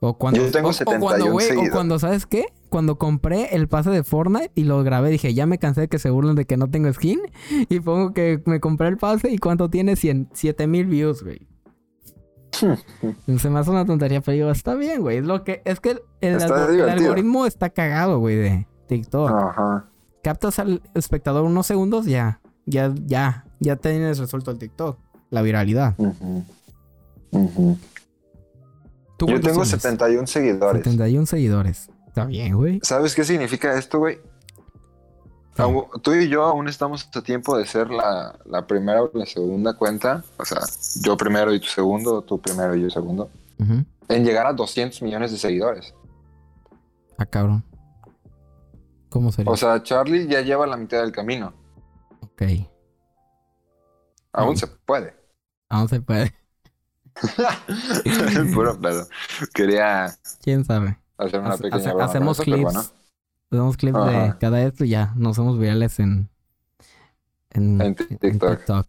O 0.00 0.14
cuando, 0.18 0.40
Yo 0.44 0.50
tengo 0.50 0.68
o- 0.68 0.70
o, 0.70 0.74
71 0.74 1.00
cuando, 1.06 1.30
güey, 1.32 1.50
o 1.56 1.70
cuando, 1.70 1.98
¿sabes 1.98 2.26
qué? 2.26 2.46
Cuando 2.68 2.98
compré 2.98 3.54
el 3.54 3.68
pase 3.68 3.90
de 3.90 4.02
Fortnite 4.02 4.50
y 4.54 4.64
lo 4.64 4.82
grabé, 4.82 5.10
dije, 5.10 5.32
ya 5.32 5.46
me 5.46 5.58
cansé 5.58 5.82
de 5.82 5.88
que 5.88 5.98
se 6.00 6.10
burlen 6.10 6.34
de 6.34 6.44
que 6.44 6.56
no 6.56 6.68
tengo 6.68 6.92
skin. 6.92 7.20
Y 7.68 7.80
pongo 7.80 8.12
que 8.12 8.42
me 8.46 8.58
compré 8.60 8.88
el 8.88 8.96
pase 8.96 9.30
y 9.30 9.38
cuánto 9.38 9.70
tiene 9.70 9.94
100, 9.96 10.30
7 10.32 10.66
mil 10.66 10.86
views, 10.86 11.22
güey. 11.22 11.46
Se 13.38 13.50
me 13.50 13.58
hace 13.58 13.70
una 13.70 13.84
tontería, 13.84 14.20
pero 14.20 14.34
digo, 14.34 14.50
está 14.50 14.74
bien, 14.74 15.02
güey. 15.02 15.18
Es 15.18 15.24
lo 15.24 15.44
que, 15.44 15.62
es 15.64 15.80
que 15.80 15.90
el, 16.20 16.36
Está 16.36 16.66
algoritmo 16.66 17.46
está 17.46 17.70
cagado, 17.70 18.18
güey, 18.18 18.36
de 18.36 18.66
TikTok. 18.88 19.30
Ajá. 19.30 19.86
Captas 20.22 20.58
al 20.58 20.82
espectador 20.94 21.44
unos 21.44 21.66
segundos, 21.66 22.06
ya, 22.06 22.40
ya, 22.66 22.92
ya, 23.06 23.46
ya 23.58 23.76
tienes 23.76 24.18
resuelto 24.18 24.50
el 24.52 24.58
TikTok, 24.58 24.98
la 25.32 25.40
viralidad. 25.42 25.94
Ujú. 25.96 26.44
Ujú. 27.32 27.78
¿Tú 29.16 29.26
Yo 29.26 29.40
tengo 29.40 29.62
tienes? 29.62 29.68
71 29.70 30.26
seguidores. 30.26 30.82
71 30.84 31.26
seguidores. 31.26 31.90
Está 32.06 32.26
bien, 32.26 32.54
güey. 32.54 32.80
¿Sabes 32.82 33.14
qué 33.14 33.24
significa 33.24 33.76
esto, 33.78 33.98
güey? 33.98 34.20
Sí. 35.56 35.62
Tú 36.02 36.12
y 36.14 36.28
yo 36.28 36.44
aún 36.44 36.68
estamos 36.68 37.08
a 37.14 37.22
tiempo 37.22 37.56
de 37.56 37.66
ser 37.66 37.90
la, 37.90 38.38
la 38.44 38.66
primera 38.66 39.02
o 39.02 39.10
la 39.14 39.24
segunda 39.24 39.74
cuenta. 39.74 40.22
O 40.38 40.44
sea, 40.44 40.60
yo 41.02 41.16
primero 41.16 41.54
y 41.54 41.60
tú 41.60 41.66
segundo, 41.66 42.20
tú 42.22 42.38
primero 42.38 42.76
y 42.76 42.82
yo 42.82 42.90
segundo. 42.90 43.30
En 44.08 44.24
llegar 44.24 44.46
a 44.46 44.52
200 44.52 45.00
millones 45.02 45.30
de 45.32 45.38
seguidores. 45.38 45.94
Ah, 47.16 47.24
cabrón. 47.24 47.64
¿Cómo 49.08 49.32
sería? 49.32 49.50
O 49.50 49.56
sea, 49.56 49.82
Charlie 49.82 50.26
ya 50.26 50.42
lleva 50.42 50.66
la 50.66 50.76
mitad 50.76 51.00
del 51.00 51.12
camino. 51.12 51.54
ok. 52.20 52.42
Aún 54.34 54.56
se 54.56 54.66
puede. 54.66 55.21
Aún 55.72 55.88
se 55.88 56.00
puede. 56.02 56.34
Puro 58.54 58.78
pedo. 58.80 59.06
Quería 59.54 60.14
¿Quién 60.42 60.64
sabe? 60.64 60.98
hacer 61.18 61.40
una 61.40 61.50
Hace- 61.50 61.62
pequeña 61.64 61.76
hace- 61.80 61.88
broma 61.90 61.98
con 62.06 62.10
hacemos 62.10 62.36
eso, 62.38 62.44
clips. 62.44 62.62
bueno. 62.62 62.80
Hacemos 63.50 63.76
clips 63.76 63.98
de 64.06 64.34
cada 64.38 64.62
esto 64.62 64.84
y 64.84 64.90
ya. 64.90 65.12
Nos 65.16 65.32
hacemos 65.32 65.58
virales 65.58 65.98
en... 65.98 66.28
En, 67.50 67.80
En 67.82 67.96
en 68.08 68.18
TikTok. 68.18 68.86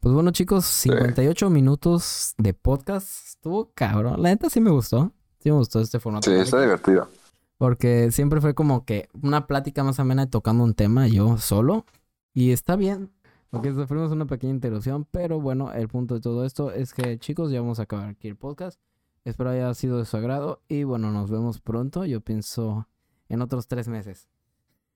Pues 0.00 0.14
bueno, 0.14 0.30
chicos, 0.30 0.66
58 0.66 1.48
minutos 1.50 2.34
de 2.38 2.52
podcast. 2.54 3.08
Estuvo 3.28 3.70
cabrón. 3.74 4.22
La 4.22 4.28
neta 4.28 4.50
sí 4.50 4.60
me 4.60 4.70
gustó. 4.70 5.12
Sí 5.40 5.50
me 5.50 5.56
gustó 5.56 5.80
este 5.80 5.98
formato. 6.00 6.30
Sí, 6.30 6.36
está 6.36 6.60
divertido. 6.60 7.08
Porque 7.56 8.10
siempre 8.12 8.40
fue 8.42 8.54
como 8.54 8.84
que 8.84 9.08
una 9.22 9.46
plática 9.46 9.82
más 9.84 9.98
amena 10.00 10.28
tocando 10.28 10.64
un 10.64 10.74
tema 10.74 11.06
yo 11.08 11.38
solo. 11.38 11.86
Y 12.34 12.52
está 12.52 12.76
bien. 12.76 13.10
Porque 13.50 13.72
sufrimos 13.72 14.10
una 14.12 14.26
pequeña 14.26 14.52
interrupción. 14.54 15.06
Pero 15.10 15.40
bueno, 15.40 15.72
el 15.72 15.88
punto 15.88 16.14
de 16.14 16.20
todo 16.20 16.44
esto 16.44 16.70
es 16.72 16.92
que, 16.92 17.18
chicos, 17.18 17.50
ya 17.50 17.60
vamos 17.60 17.78
a 17.78 17.82
acabar 17.84 18.08
aquí 18.08 18.28
el 18.28 18.36
podcast. 18.36 18.80
Espero 19.24 19.50
haya 19.50 19.72
sido 19.74 19.98
de 19.98 20.04
su 20.04 20.16
agrado. 20.16 20.62
Y 20.68 20.84
bueno, 20.84 21.10
nos 21.10 21.30
vemos 21.30 21.60
pronto. 21.60 22.04
Yo 22.04 22.20
pienso 22.20 22.86
en 23.28 23.42
otros 23.42 23.66
tres 23.68 23.88
meses. 23.88 24.28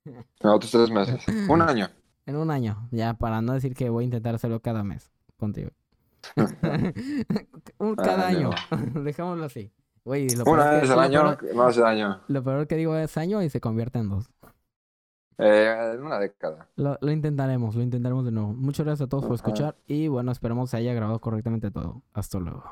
En 0.05 0.49
otros 0.49 0.71
tres 0.71 0.91
meses. 0.91 1.23
Un 1.49 1.63
año. 1.63 1.89
En 2.27 2.37
un 2.37 2.51
año. 2.51 2.89
Ya 2.91 3.15
para 3.15 3.41
no 3.43 3.55
decir 3.55 3.75
que 3.75 3.89
voy 3.91 4.05
a 4.05 4.07
intentar 4.07 4.35
hacerlo 4.35 4.61
cada 4.61 4.85
mes 4.85 5.11
contigo. 5.37 5.71
Un- 7.79 7.97
cada 7.97 8.29
Ay, 8.29 8.37
año. 8.37 8.51
no. 8.71 9.01
Dejémoslo 9.03 9.45
así. 9.45 9.73
Lo 10.05 10.45
Una 10.51 10.71
vez 10.73 10.91
al 10.91 10.99
año, 11.01 11.37
no 11.55 11.63
hace 11.63 11.81
daño. 11.81 12.21
Lo 12.29 12.43
peor 12.43 12.67
que 12.67 12.77
digo 12.77 12.97
es 12.97 13.17
año 13.17 13.43
y 13.43 13.51
se 13.51 13.61
convierte 13.61 13.99
en 13.99 14.09
dos. 14.09 14.31
Eh, 15.41 15.95
en 15.95 16.03
una 16.05 16.19
década. 16.19 16.69
Lo, 16.77 16.99
lo 17.01 17.11
intentaremos, 17.11 17.75
lo 17.75 17.83
intentaremos 17.83 18.25
de 18.25 18.33
nuevo. 18.33 18.53
Muchas 18.53 18.85
gracias 18.85 19.07
a 19.07 19.09
todos 19.09 19.25
por 19.25 19.35
escuchar 19.35 19.77
y 19.87 20.09
bueno, 20.09 20.33
esperamos 20.33 20.71
se 20.71 20.77
haya 20.77 20.93
grabado 20.95 21.21
correctamente 21.21 21.71
todo. 21.71 22.03
Hasta 22.13 22.39
luego. 22.39 22.65